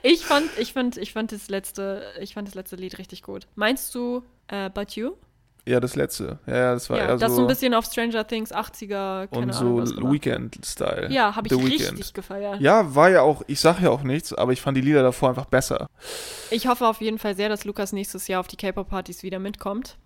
[0.02, 3.46] Ich fand, ich fand, ich fand das letzte, ich fand das letzte Lied richtig gut.
[3.54, 5.12] Meinst du äh, But You?
[5.66, 6.38] Ja, das letzte.
[6.46, 7.36] Ja, ja, das war Ja, eher das so.
[7.36, 10.12] so ein bisschen auf Stranger Things 80er, keine und Ahnung so.
[10.12, 11.10] Weekend-Style.
[11.12, 12.14] Ja, habe ich The richtig Weeknd.
[12.14, 12.60] gefeiert.
[12.60, 15.28] Ja, war ja auch, ich sag ja auch nichts, aber ich fand die Lieder davor
[15.30, 15.86] einfach besser.
[16.50, 19.96] Ich hoffe auf jeden Fall sehr, dass Lukas nächstes Jahr auf die K-Pop-Partys wieder mitkommt.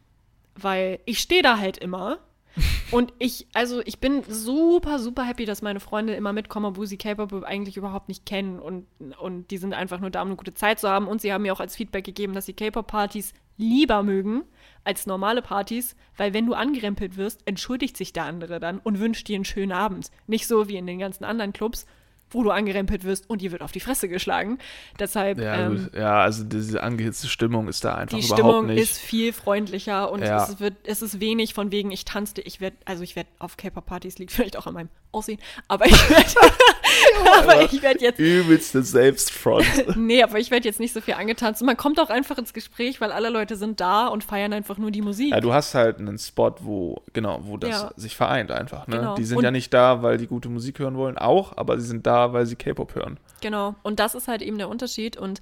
[0.56, 2.18] Weil ich stehe da halt immer.
[2.93, 6.97] Und ich, also ich bin super, super happy, dass meine Freunde immer mitkommen, obwohl sie
[6.97, 8.60] K-Pop eigentlich überhaupt nicht kennen.
[8.60, 8.86] Und,
[9.20, 11.09] und die sind einfach nur da, um eine gute Zeit zu haben.
[11.09, 14.43] Und sie haben mir auch als Feedback gegeben, dass sie K-Pop-Partys lieber mögen
[14.85, 19.28] als normale Partys, weil wenn du angerempelt wirst, entschuldigt sich der andere dann und wünscht
[19.28, 20.11] dir einen schönen Abend.
[20.27, 21.86] Nicht so wie in den ganzen anderen Clubs,
[22.35, 24.59] wo du angerempelt wirst und dir wird auf die Fresse geschlagen.
[24.98, 25.39] Deshalb.
[25.39, 28.82] Ja, ähm, ja also diese angehitzte Stimmung ist da einfach die überhaupt Stimmung nicht.
[28.82, 30.43] ist viel freundlicher und Ja.
[30.44, 33.56] es wird es ist wenig von wegen ich tanzte ich werde also ich werde auf
[33.56, 35.39] K-Pop-Partys liegt vielleicht auch an meinem Aussehen
[35.69, 36.24] aber ich werde
[37.39, 39.65] aber ich werde jetzt Übelste Selbstfront.
[39.97, 42.52] nee aber ich werde jetzt nicht so viel angetanzt und man kommt auch einfach ins
[42.52, 45.74] Gespräch weil alle Leute sind da und feiern einfach nur die Musik ja, du hast
[45.74, 47.90] halt einen Spot, wo, genau, wo das Ja.
[47.97, 48.86] sich vereint einfach.
[48.86, 48.97] Ne?
[48.98, 49.15] Genau.
[49.15, 51.86] Die sind Und- ja nicht da, weil die gute Musik hören wollen, auch, aber sie
[51.86, 53.19] sind da, weil sie K-Pop hören.
[53.41, 53.75] Genau.
[53.83, 55.17] Und das ist halt eben der Unterschied.
[55.17, 55.41] Und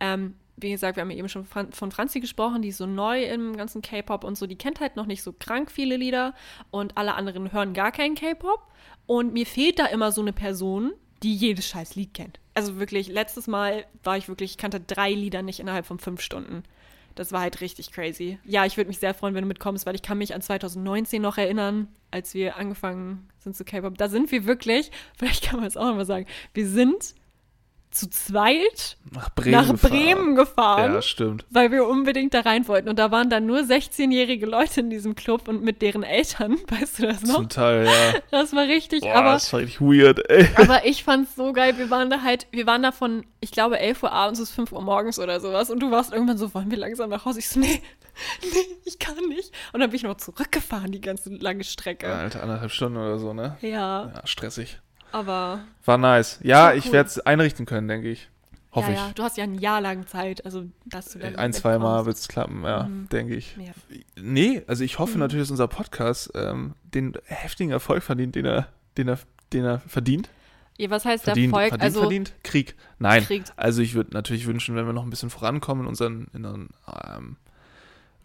[0.00, 3.56] ähm, wie gesagt, wir haben eben schon von Franzi gesprochen, die ist so neu im
[3.56, 6.34] ganzen K-Pop und so, die kennt halt noch nicht so krank viele Lieder
[6.70, 8.60] und alle anderen hören gar keinen K-Pop.
[9.06, 10.92] Und mir fehlt da immer so eine Person,
[11.22, 12.38] die jedes scheiß Lied kennt.
[12.54, 16.20] Also wirklich, letztes Mal war ich wirklich, ich kannte drei Lieder nicht innerhalb von fünf
[16.20, 16.62] Stunden.
[17.14, 18.38] Das war halt richtig crazy.
[18.44, 21.22] Ja, ich würde mich sehr freuen, wenn du mitkommst, weil ich kann mich an 2019
[21.22, 23.98] noch erinnern, als wir angefangen sind zu K-Pop.
[23.98, 27.14] Da sind wir wirklich, vielleicht kann man es auch nochmal sagen, wir sind
[27.94, 29.90] zu zweit Nach Bremen, nach gefahren.
[29.90, 31.44] Bremen gefahren, Ja, stimmt.
[31.50, 32.88] weil wir unbedingt da rein wollten.
[32.88, 36.98] Und da waren dann nur 16-jährige Leute in diesem Club und mit deren Eltern, weißt
[36.98, 37.36] du das noch?
[37.36, 38.18] Zum Teil, ja.
[38.30, 40.48] Das war richtig, Boah, aber das war richtig weird, ey.
[40.56, 41.78] aber ich fand's so geil.
[41.78, 44.72] Wir waren da halt, wir waren da von, ich glaube, 11 Uhr abends bis 5
[44.72, 45.70] Uhr morgens oder sowas.
[45.70, 47.38] Und du warst irgendwann so, wollen wir langsam nach Hause?
[47.38, 47.80] Ich so, nee,
[48.42, 49.52] nee, ich kann nicht.
[49.72, 52.12] Und dann bin ich noch zurückgefahren, die ganze lange Strecke.
[52.12, 53.56] Alter, anderthalb Stunden oder so, ne?
[53.60, 54.80] Ja, Ja, stressig.
[55.14, 56.38] Aber War nice.
[56.42, 56.92] Ja, War ich cool.
[56.92, 58.28] werde es einrichten können, denke ich.
[58.72, 61.24] Hoffe ja, ja, du hast ja ein Jahr lang Zeit, also dass du ich.
[61.24, 63.08] dann Ein, zwei Mal wird es klappen, ja, Mhm.
[63.08, 63.56] denke ich.
[63.56, 63.70] Ja.
[64.20, 64.98] Nee, also ich Mhm.
[64.98, 68.66] hoffe natürlich, dass unser Podcast ähm, den heftigen Erfolg verdient, den er,
[68.96, 69.18] den er,
[69.52, 70.28] den er verdient.
[70.76, 71.68] Ja, was heißt Verdient, Erfolg?
[71.68, 72.32] verdient, also verdient?
[72.42, 72.74] Krieg.
[72.98, 73.22] Nein.
[73.22, 76.44] kriegt Also ich würde natürlich wünschen, wenn wir noch ein bisschen vorankommen in unseren, in
[76.44, 76.68] unseren
[77.16, 77.36] ähm,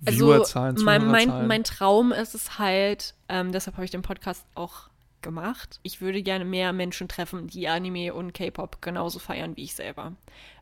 [0.08, 4.46] Also Viewerzahlen, mein, mein, mein Traum ist es halt, ähm, deshalb habe ich den Podcast
[4.56, 4.89] auch
[5.22, 5.80] gemacht.
[5.84, 10.14] Ich würde gerne mehr Menschen treffen, die Anime und K-Pop genauso feiern wie ich selber.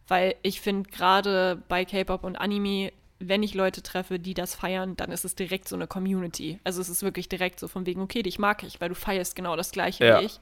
[0.07, 4.95] Weil ich finde gerade bei K-Pop und Anime, wenn ich Leute treffe, die das feiern,
[4.95, 6.59] dann ist es direkt so eine Community.
[6.63, 9.35] Also es ist wirklich direkt so von wegen, okay, dich mag ich, weil du feierst
[9.35, 10.21] genau das gleiche Ja.
[10.21, 10.39] wie ich.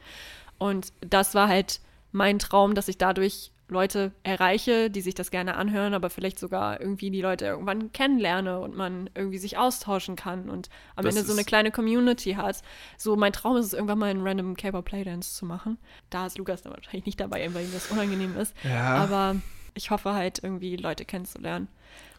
[0.58, 1.80] Und das war halt
[2.12, 6.80] mein Traum, dass ich dadurch Leute erreiche, die sich das gerne anhören, aber vielleicht sogar
[6.80, 11.28] irgendwie die Leute irgendwann kennenlerne und man irgendwie sich austauschen kann und am Das Ende
[11.28, 12.62] so eine kleine Community hat.
[12.98, 15.80] So, mein Traum ist es, irgendwann mal einen random K-Pop Playdance zu machen.
[16.12, 18.56] Da ist Lukas dann wahrscheinlich nicht dabei, weil ihm das unangenehm ist.
[18.64, 19.38] ja, Aber
[19.74, 21.68] ich hoffe halt irgendwie Leute kennenzulernen.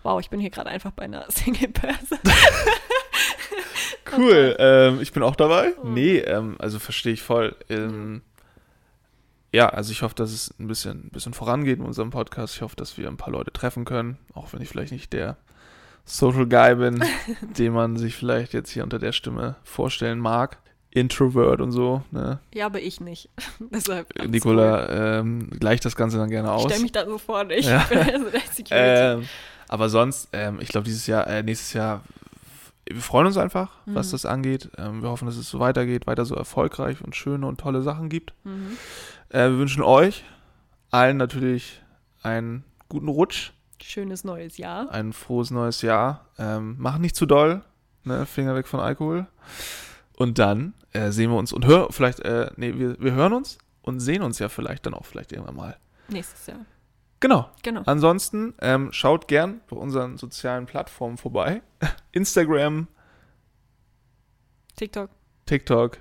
[0.03, 2.19] Wow, ich bin hier gerade einfach bei einer Single-Person.
[4.17, 4.57] cool.
[4.59, 5.75] Ähm, ich bin auch dabei.
[5.83, 5.87] Oh.
[5.87, 7.55] Nee, ähm, also verstehe ich voll.
[7.69, 8.23] Ähm,
[9.53, 12.55] ja, also ich hoffe, dass es ein bisschen, ein bisschen vorangeht in unserem Podcast.
[12.57, 15.37] Ich hoffe, dass wir ein paar Leute treffen können, auch wenn ich vielleicht nicht der
[16.05, 17.03] Social Guy bin,
[17.59, 20.59] den man sich vielleicht jetzt hier unter der Stimme vorstellen mag.
[20.91, 22.03] Introvert und so.
[22.11, 22.39] Ne?
[22.55, 23.29] ja, aber ich nicht.
[23.61, 24.09] Deshalb.
[24.29, 26.65] Nicola ähm, gleicht das Ganze dann gerne Ich aus.
[26.65, 27.69] stelle mich da so vor, nicht?
[27.69, 27.83] Ja.
[27.83, 28.71] Ich bin der Security.
[29.23, 29.29] Ähm,
[29.69, 32.03] aber sonst, ähm, ich glaube, dieses Jahr, äh, nächstes Jahr,
[32.89, 34.13] wir freuen uns einfach, was Mhm.
[34.13, 34.71] das angeht.
[34.79, 38.09] Ähm, wir hoffen, dass es so weitergeht, weiter so erfolgreich und schöne und tolle Sachen
[38.09, 38.33] gibt.
[38.45, 38.77] mhm.
[39.29, 40.25] Äh, wir wünschen euch
[40.91, 41.83] allen natürlich
[42.23, 44.91] einen guten Rutsch, Schönes neues Jahr.
[44.91, 46.27] ein frohes neues Jahr.
[46.39, 47.63] Ähm, mach nicht zu doll,
[48.05, 48.27] ne?
[48.27, 49.27] Finger weg von Alkohol.
[50.17, 53.59] Und dann äh, sehen wir uns und hören, vielleicht, äh, nee, wir, wir hören uns
[53.83, 55.77] und sehen uns ja vielleicht dann auch vielleicht irgendwann mal.
[56.09, 56.65] Nächstes Jahr.
[57.21, 57.51] Genau.
[57.63, 57.83] Genau.
[57.87, 61.63] Ansonsten ähm, schaut gern bei unseren sozialen Plattformen vorbei.
[62.13, 62.89] Instagram,
[64.77, 65.11] TikTok.
[65.47, 65.99] TikTok,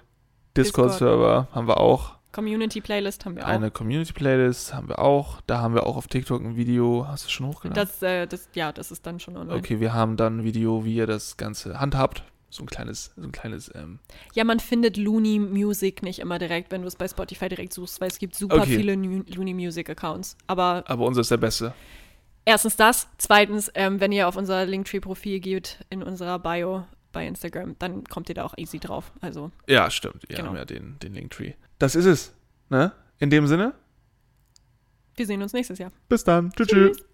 [0.57, 2.14] Discord-Server haben wir auch.
[2.36, 3.49] Community Playlist haben wir auch.
[3.49, 5.40] Eine Community-Playlist haben wir auch.
[5.48, 7.07] Da haben wir auch auf TikTok ein Video.
[7.07, 7.82] Hast du schon hochgeladen?
[7.82, 9.57] das, äh, das, ja, das ist dann schon online.
[9.57, 12.24] okay, wir haben dann ein Video, wie ihr das Ganze handhabt.
[12.49, 13.99] So ein kleines, so ein kleines, ähm,
[14.34, 17.99] Ja, man findet Looney Music nicht immer direkt, wenn du es bei Spotify direkt suchst,
[18.02, 18.78] weil es gibt super Okay.
[18.78, 20.38] viele Nu- Looney Music Accounts.
[20.48, 21.74] Aber aber unser ist der beste.
[22.45, 27.76] erstens das, zweitens, ähm, wenn ihr auf unser Linktree-Profil geht in unserer Bio bei Instagram,
[27.80, 29.12] dann kommt ihr da auch easy drauf.
[29.22, 30.24] Also Ja, stimmt.
[30.28, 30.49] Wir Genau.
[30.49, 31.53] haben ja den, den Linktree.
[31.80, 32.34] Das ist es.
[32.69, 32.91] Ne?
[33.19, 33.73] In dem Sinne,
[35.15, 35.91] wir sehen uns nächstes Jahr.
[36.10, 36.52] bis dann.
[36.52, 36.68] Tschüss.
[36.68, 37.06] tschüss.